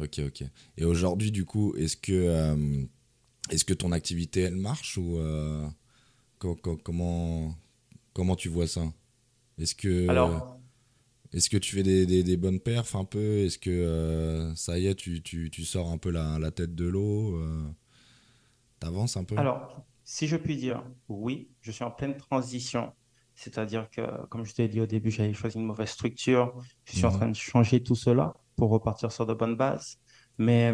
Ok, 0.00 0.20
ok. 0.26 0.42
Et 0.76 0.84
aujourd'hui, 0.84 1.30
du 1.30 1.44
coup, 1.44 1.74
est-ce 1.76 1.96
que, 1.96 2.12
euh, 2.12 2.84
est-ce 3.50 3.64
que 3.64 3.74
ton 3.74 3.92
activité, 3.92 4.42
elle 4.42 4.56
marche 4.56 4.98
ou 4.98 5.18
euh, 5.18 5.66
co- 6.38 6.56
co- 6.56 6.78
comment, 6.78 7.56
comment 8.14 8.36
tu 8.36 8.48
vois 8.50 8.68
ça? 8.68 8.92
Est-ce 9.58 9.74
que, 9.76 9.88
Alors, 10.08 10.60
que 11.50 11.56
tu 11.58 11.74
fais 11.76 11.82
des, 11.82 12.06
des- 12.06 12.22
des 12.22 12.36
bonnes 12.36 12.60
perfs 12.60 12.94
un 12.96 13.04
peu? 13.04 13.38
Est-ce 13.44 13.58
que 13.58 13.70
euh, 13.70 14.54
ça 14.54 14.78
y 14.78 14.86
est, 14.86 14.94
tu, 14.94 15.22
tu- 15.22 15.50
tu 15.50 15.64
sors 15.64 15.90
un 15.90 15.98
peu 15.98 16.10
la, 16.10 16.38
la 16.38 16.50
tête 16.50 16.74
de 16.74 16.86
l'eau 16.86 17.36
euh, 17.36 17.64
T'avances 18.80 19.16
un 19.16 19.24
peu? 19.24 19.36
Alors, 19.36 19.84
si 20.04 20.26
je 20.28 20.36
puis 20.36 20.56
dire, 20.56 20.82
oui, 21.08 21.50
je 21.60 21.70
suis 21.70 21.84
en 21.84 21.90
pleine 21.90 22.16
transition. 22.16 22.92
C'est-à-dire 23.34 23.88
que, 23.90 24.26
comme 24.26 24.44
je 24.44 24.54
t'ai 24.54 24.68
dit 24.68 24.80
au 24.80 24.86
début, 24.86 25.10
j'avais 25.10 25.32
choisi 25.32 25.58
une 25.58 25.66
mauvaise 25.66 25.88
structure. 25.90 26.54
Je 26.84 26.92
suis 26.92 27.06
en 27.06 27.10
train 27.10 27.28
de 27.28 27.34
changer 27.36 27.82
tout 27.82 27.96
cela 27.96 28.32
pour 28.56 28.70
repartir 28.70 29.10
sur 29.10 29.26
de 29.26 29.34
bonnes 29.34 29.56
bases. 29.56 29.96
Mais 30.38 30.72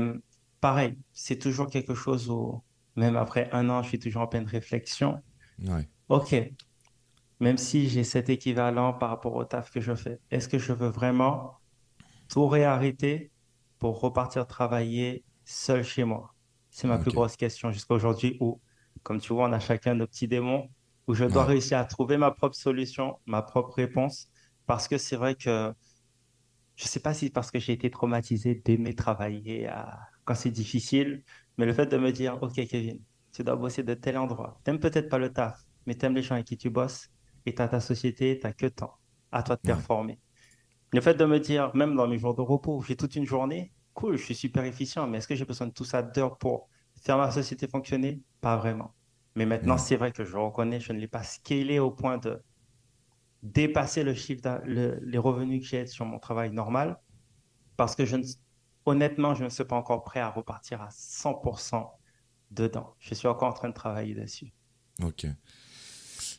pareil, 0.60 0.98
c'est 1.12 1.38
toujours 1.38 1.68
quelque 1.70 1.94
chose 1.94 2.30
où, 2.30 2.62
même 2.96 3.16
après 3.16 3.50
un 3.52 3.68
an, 3.70 3.82
je 3.82 3.88
suis 3.88 3.98
toujours 3.98 4.22
en 4.22 4.26
pleine 4.28 4.46
réflexion. 4.46 5.22
Ouais. 5.62 5.88
OK, 6.08 6.34
même 7.40 7.56
si 7.58 7.88
j'ai 7.88 8.04
cet 8.04 8.28
équivalent 8.28 8.92
par 8.92 9.10
rapport 9.10 9.34
au 9.34 9.44
taf 9.44 9.70
que 9.70 9.80
je 9.80 9.94
fais, 9.94 10.20
est-ce 10.30 10.48
que 10.48 10.58
je 10.58 10.72
veux 10.72 10.88
vraiment 10.88 11.60
tout 12.28 12.48
réarrêter 12.48 13.32
pour 13.78 14.00
repartir 14.00 14.46
travailler 14.46 15.24
seul 15.44 15.84
chez 15.84 16.04
moi? 16.04 16.34
C'est 16.70 16.88
ma 16.88 16.98
plus 16.98 17.12
grosse 17.12 17.36
question 17.36 17.72
jusqu'à 17.72 17.94
aujourd'hui 17.94 18.36
où, 18.40 18.60
comme 19.02 19.20
tu 19.20 19.32
vois, 19.34 19.48
on 19.48 19.52
a 19.52 19.60
chacun 19.60 19.94
nos 19.94 20.06
petits 20.06 20.28
démons, 20.28 20.70
où 21.08 21.14
je 21.14 21.24
dois 21.26 21.44
Ouais. 21.44 21.48
réussir 21.48 21.78
à 21.78 21.84
trouver 21.86 22.18
ma 22.18 22.30
propre 22.32 22.56
solution, 22.56 23.18
ma 23.26 23.42
propre 23.42 23.74
réponse, 23.76 24.28
parce 24.66 24.88
que 24.88 24.98
c'est 24.98 25.16
vrai 25.16 25.34
que 25.36 25.74
je 26.76 26.84
sais 26.86 27.00
pas 27.00 27.14
si 27.14 27.26
c'est 27.26 27.32
parce 27.32 27.50
que 27.50 27.58
j'ai 27.58 27.72
été 27.72 27.90
traumatisé 27.90 28.54
d'aimer 28.56 28.94
travailler 28.94 29.68
à- 29.68 29.98
quand 30.24 30.34
c'est 30.34 30.50
difficile, 30.50 31.24
mais 31.58 31.66
le 31.66 31.72
fait 31.72 31.86
de 31.86 31.96
me 31.98 32.12
dire, 32.12 32.38
OK, 32.42 32.54
Kevin, 32.66 33.00
tu 33.32 33.44
dois 33.44 33.56
bosser 33.56 33.82
de 33.82 33.94
tel 33.94 34.18
endroit. 34.18 34.60
T'aimes 34.64 34.80
peut-être 34.80 35.08
pas 35.08 35.18
le 35.18 35.32
taf, 35.32 35.60
mais 35.86 35.94
t'aimes 35.94 36.14
les 36.14 36.22
gens 36.22 36.34
avec 36.34 36.46
qui 36.46 36.56
tu 36.56 36.70
bosses 36.70 37.08
et 37.46 37.54
t'as 37.54 37.68
ta 37.68 37.80
société, 37.80 38.38
t'as 38.38 38.52
que 38.52 38.66
temps. 38.66 38.94
À 39.32 39.42
toi 39.42 39.56
de 39.56 39.60
performer. 39.62 40.20
Le 40.92 41.00
fait 41.00 41.14
de 41.14 41.24
me 41.24 41.38
dire, 41.40 41.74
même 41.74 41.96
dans 41.96 42.08
mes 42.08 42.18
jours 42.18 42.34
de 42.34 42.42
repos, 42.42 42.82
j'ai 42.82 42.96
toute 42.96 43.16
une 43.16 43.26
journée, 43.26 43.72
cool, 43.94 44.16
je 44.16 44.24
suis 44.24 44.34
super 44.34 44.64
efficient, 44.64 45.06
mais 45.06 45.18
est-ce 45.18 45.28
que 45.28 45.34
j'ai 45.34 45.44
besoin 45.44 45.66
de 45.68 45.72
tout 45.72 45.84
ça 45.84 46.02
d'heures 46.02 46.38
pour 46.38 46.68
faire 47.02 47.18
ma 47.18 47.30
société 47.30 47.68
fonctionner? 47.68 48.22
Pas 48.40 48.56
vraiment. 48.56 48.94
Mais 49.36 49.46
maintenant, 49.46 49.78
c'est 49.78 49.96
vrai 49.96 50.12
que 50.12 50.24
je 50.24 50.36
reconnais, 50.36 50.80
je 50.80 50.92
ne 50.92 50.98
l'ai 50.98 51.08
pas 51.08 51.22
scalé 51.22 51.78
au 51.78 51.90
point 51.90 52.18
de 52.18 52.42
dépasser 53.42 54.02
le 54.04 54.14
chiffre, 54.14 54.60
le- 54.64 54.98
les 55.02 55.18
revenus 55.18 55.62
que 55.62 55.66
j'ai 55.68 55.86
sur 55.86 56.04
mon 56.06 56.18
travail 56.18 56.52
normal, 56.52 56.98
parce 57.76 57.96
que 57.96 58.06
je 58.06 58.16
ne, 58.16 58.24
honnêtement, 58.86 59.34
je 59.34 59.44
ne 59.44 59.48
suis 59.48 59.64
pas 59.64 59.76
encore 59.76 60.04
prêt 60.04 60.20
à 60.20 60.30
repartir 60.30 60.82
à 60.82 60.88
100% 60.90 61.90
dedans. 62.50 62.94
Je 62.98 63.14
suis 63.14 63.28
encore 63.28 63.48
en 63.48 63.52
train 63.52 63.68
de 63.68 63.74
travailler 63.74 64.14
dessus. 64.14 64.52
Ok. 65.02 65.26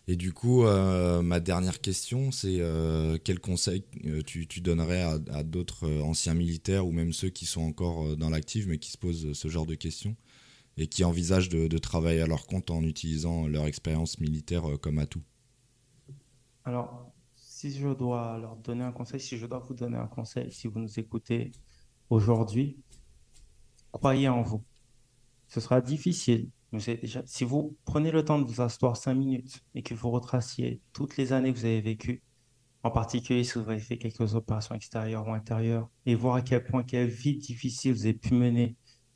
Et 0.07 0.15
du 0.15 0.33
coup, 0.33 0.65
euh, 0.65 1.21
ma 1.21 1.39
dernière 1.39 1.79
question, 1.79 2.31
c'est 2.31 2.57
euh, 2.59 3.17
quel 3.23 3.39
conseil 3.39 3.85
euh, 4.05 4.21
tu, 4.21 4.47
tu 4.47 4.61
donnerais 4.61 5.01
à, 5.01 5.19
à 5.31 5.43
d'autres 5.43 5.87
anciens 6.01 6.33
militaires 6.33 6.85
ou 6.87 6.91
même 6.91 7.13
ceux 7.13 7.29
qui 7.29 7.45
sont 7.45 7.61
encore 7.61 8.17
dans 8.17 8.29
l'active 8.29 8.67
mais 8.67 8.77
qui 8.77 8.91
se 8.91 8.97
posent 8.97 9.33
ce 9.33 9.47
genre 9.47 9.65
de 9.65 9.75
questions 9.75 10.15
et 10.77 10.87
qui 10.87 11.03
envisagent 11.03 11.49
de, 11.49 11.67
de 11.67 11.77
travailler 11.77 12.21
à 12.21 12.27
leur 12.27 12.47
compte 12.47 12.71
en 12.71 12.81
utilisant 12.81 13.47
leur 13.47 13.67
expérience 13.67 14.19
militaire 14.19 14.63
comme 14.81 14.99
atout? 14.99 15.21
Alors, 16.65 17.11
si 17.35 17.71
je 17.71 17.89
dois 17.89 18.37
leur 18.39 18.55
donner 18.55 18.83
un 18.83 18.91
conseil, 18.91 19.19
si 19.19 19.37
je 19.37 19.45
dois 19.45 19.59
vous 19.59 19.73
donner 19.73 19.97
un 19.97 20.07
conseil, 20.07 20.51
si 20.51 20.67
vous 20.67 20.79
nous 20.79 20.99
écoutez 20.99 21.51
aujourd'hui, 22.11 22.77
croyez 23.91 24.27
en 24.27 24.41
vous. 24.43 24.63
Ce 25.47 25.59
sera 25.59 25.81
difficile. 25.81 26.49
Si 27.25 27.43
vous 27.43 27.75
prenez 27.85 28.11
le 28.11 28.23
temps 28.23 28.39
de 28.39 28.45
vous 28.45 28.61
asseoir 28.61 28.95
cinq 28.95 29.15
minutes 29.15 29.63
et 29.75 29.81
que 29.81 29.93
vous 29.93 30.11
retraciez 30.11 30.81
toutes 30.93 31.17
les 31.17 31.33
années 31.33 31.51
que 31.53 31.57
vous 31.57 31.65
avez 31.65 31.81
vécues, 31.81 32.21
en 32.83 32.91
particulier 32.91 33.43
si 33.43 33.59
vous 33.59 33.69
avez 33.69 33.79
fait 33.79 33.97
quelques 33.97 34.35
opérations 34.35 34.75
extérieures 34.75 35.27
ou 35.27 35.33
intérieures, 35.33 35.89
et 36.05 36.15
voir 36.15 36.35
à 36.35 36.41
quel 36.41 36.63
point 36.63 36.83
quelle 36.83 37.09
vie 37.09 37.37
difficile 37.37 37.93
vous 37.93 38.05
avez 38.05 38.13
pu 38.13 38.33
mener 38.33 38.75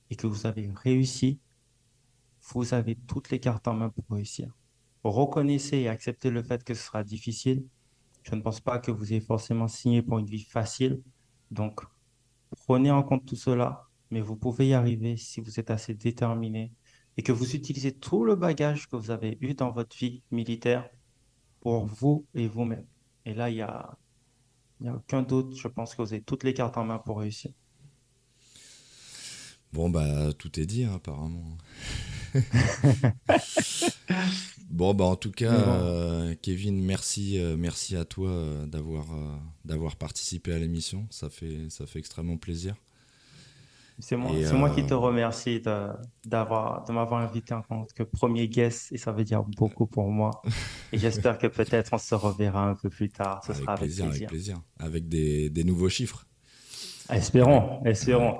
et 0.10 0.16
que 0.16 0.28
vous 0.28 0.46
avez 0.46 0.72
réussi, 0.84 1.40
vous 2.50 2.74
avez 2.74 2.96
toutes 3.08 3.30
les 3.30 3.40
cartes 3.40 3.68
en 3.68 3.74
main 3.74 3.90
pour 3.90 4.06
réussir. 4.10 4.54
Reconnaissez 5.04 5.78
et 5.80 5.90
acceptez 5.90 6.30
le 6.30 6.44
fait 6.44 6.64
que 6.64 6.74
ce 6.74 6.84
sera 6.84 7.04
difficile. 7.04 7.66
Je 8.24 8.36
ne 8.36 8.42
pense 8.42 8.60
pas 8.60 8.80
que 8.80 8.92
vous 8.92 9.12
ayez 9.12 9.22
forcément 9.22 9.68
signé 9.68 10.02
pour 10.02 10.20
une 10.20 10.26
vie 10.26 10.44
facile. 10.44 11.02
Donc, 11.52 11.82
Prenez 12.56 12.92
en 12.92 13.04
compte 13.04 13.26
tout 13.26 13.36
cela, 13.36 13.88
mais 14.12 14.22
vous 14.22 14.36
pouvez 14.36 14.70
y 14.70 14.74
arriver 14.74 15.18
si 15.18 15.42
vous 15.42 15.60
êtes 15.60 15.72
assez 15.72 15.94
déterminé 15.94 16.72
et 17.18 17.24
que 17.24 17.32
vous 17.32 17.56
utilisez 17.56 17.94
tout 17.94 18.24
le 18.24 18.36
bagage 18.36 18.88
que 18.88 18.96
vous 18.96 19.12
avez 19.12 19.38
eu 19.42 19.54
dans 19.54 19.72
votre 19.72 19.96
vie 19.96 20.22
militaire 20.32 20.90
pour 21.62 21.86
vous 21.86 22.26
et 22.34 22.48
vous-même. 22.48 22.86
Et 23.26 23.34
là, 23.34 23.50
il 23.50 23.56
n'y 23.56 23.62
a, 23.62 23.98
aucun 24.82 25.22
doute. 25.22 25.56
Je 25.58 25.68
pense 25.68 25.96
que 25.96 26.02
vous 26.02 26.14
avez 26.14 26.22
toutes 26.22 26.44
les 26.44 26.54
cartes 26.54 26.78
en 26.78 26.84
main 26.84 27.00
pour 27.00 27.20
réussir. 27.20 27.52
Bon, 29.74 29.90
bah, 29.90 30.32
tout 30.34 30.60
est 30.60 30.66
dit, 30.66 30.84
hein, 30.84 30.94
apparemment. 30.96 31.58
bon, 34.70 34.94
bah, 34.94 35.06
en 35.06 35.16
tout 35.16 35.32
cas, 35.32 35.54
euh, 35.54 36.36
Kevin, 36.42 36.84
merci, 36.84 37.40
euh, 37.40 37.56
merci 37.58 37.96
à 37.96 38.06
toi 38.06 38.30
euh, 38.30 38.66
d'avoir 38.66 39.06
d'avoir 39.64 39.96
participé 39.96 40.54
à 40.54 40.60
l'émission. 40.60 41.08
Ça 41.10 41.30
fait, 41.30 41.70
ça 41.70 41.86
fait 41.86 42.00
extrêmement 42.00 42.38
plaisir. 42.38 42.76
C'est 44.00 44.18
moi, 44.18 44.32
c'est 44.44 44.54
moi 44.54 44.72
qui 44.72 44.86
te 44.86 44.94
remercie 44.94 45.62
de, 45.62 45.88
d'avoir, 46.26 46.84
de 46.84 46.92
m'avoir 46.92 47.22
invité 47.22 47.54
en 47.54 47.62
tant 47.62 47.86
que 47.96 48.04
premier 48.04 48.50
guest 48.50 48.92
et 48.92 48.98
ça 48.98 49.14
veut 49.14 49.24
dire 49.24 49.42
beaucoup 49.44 49.86
pour 49.86 50.10
moi. 50.10 50.42
Et 50.92 50.98
j'espère 50.98 51.38
que 51.38 51.48
peut-être 51.48 51.94
on 51.94 51.98
se 51.98 52.14
reverra 52.14 52.68
un 52.68 52.76
peu 52.76 52.90
plus 52.90 53.08
tard. 53.08 53.42
Ce 53.46 53.54
avec 53.54 53.64
sera 53.64 53.76
plaisir, 53.76 54.08
avec 54.08 54.28
plaisir. 54.28 54.28
Avec 54.28 54.28
plaisir. 54.28 54.62
Avec 54.80 55.08
des, 55.08 55.50
des 55.50 55.64
nouveaux 55.64 55.88
chiffres. 55.88 56.28
Espérons, 57.10 57.82
espérons. 57.86 58.40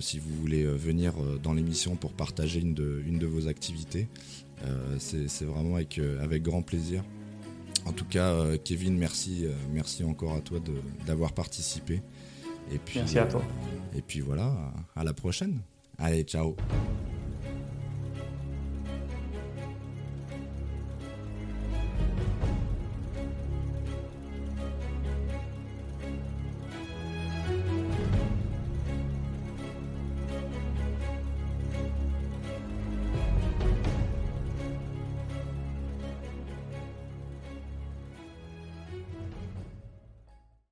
si 0.00 0.18
vous 0.18 0.34
voulez 0.34 0.64
euh, 0.64 0.74
venir 0.74 1.14
euh, 1.18 1.38
dans 1.42 1.52
l'émission 1.52 1.96
pour 1.96 2.12
partager 2.12 2.60
une 2.60 2.74
de, 2.74 3.02
une 3.06 3.18
de 3.18 3.26
vos 3.26 3.48
activités. 3.48 4.08
c'est 4.98 5.44
vraiment 5.44 5.76
avec, 5.76 6.00
avec 6.20 6.42
grand 6.42 6.62
plaisir. 6.62 7.04
En 7.84 7.92
tout 7.92 8.04
cas, 8.06 8.56
Kevin, 8.64 8.96
merci, 8.96 9.44
merci 9.72 10.02
encore 10.02 10.34
à 10.34 10.40
toi 10.40 10.58
d'avoir 11.06 11.32
participé. 11.32 12.02
Et 12.72 12.78
puis, 12.78 12.98
merci 12.98 13.18
à 13.18 13.26
toi. 13.26 13.42
Et 13.94 14.02
puis 14.02 14.20
voilà, 14.20 14.72
à 14.96 15.04
la 15.04 15.12
prochaine. 15.12 15.60
Allez, 15.98 16.24
ciao. 16.24 16.56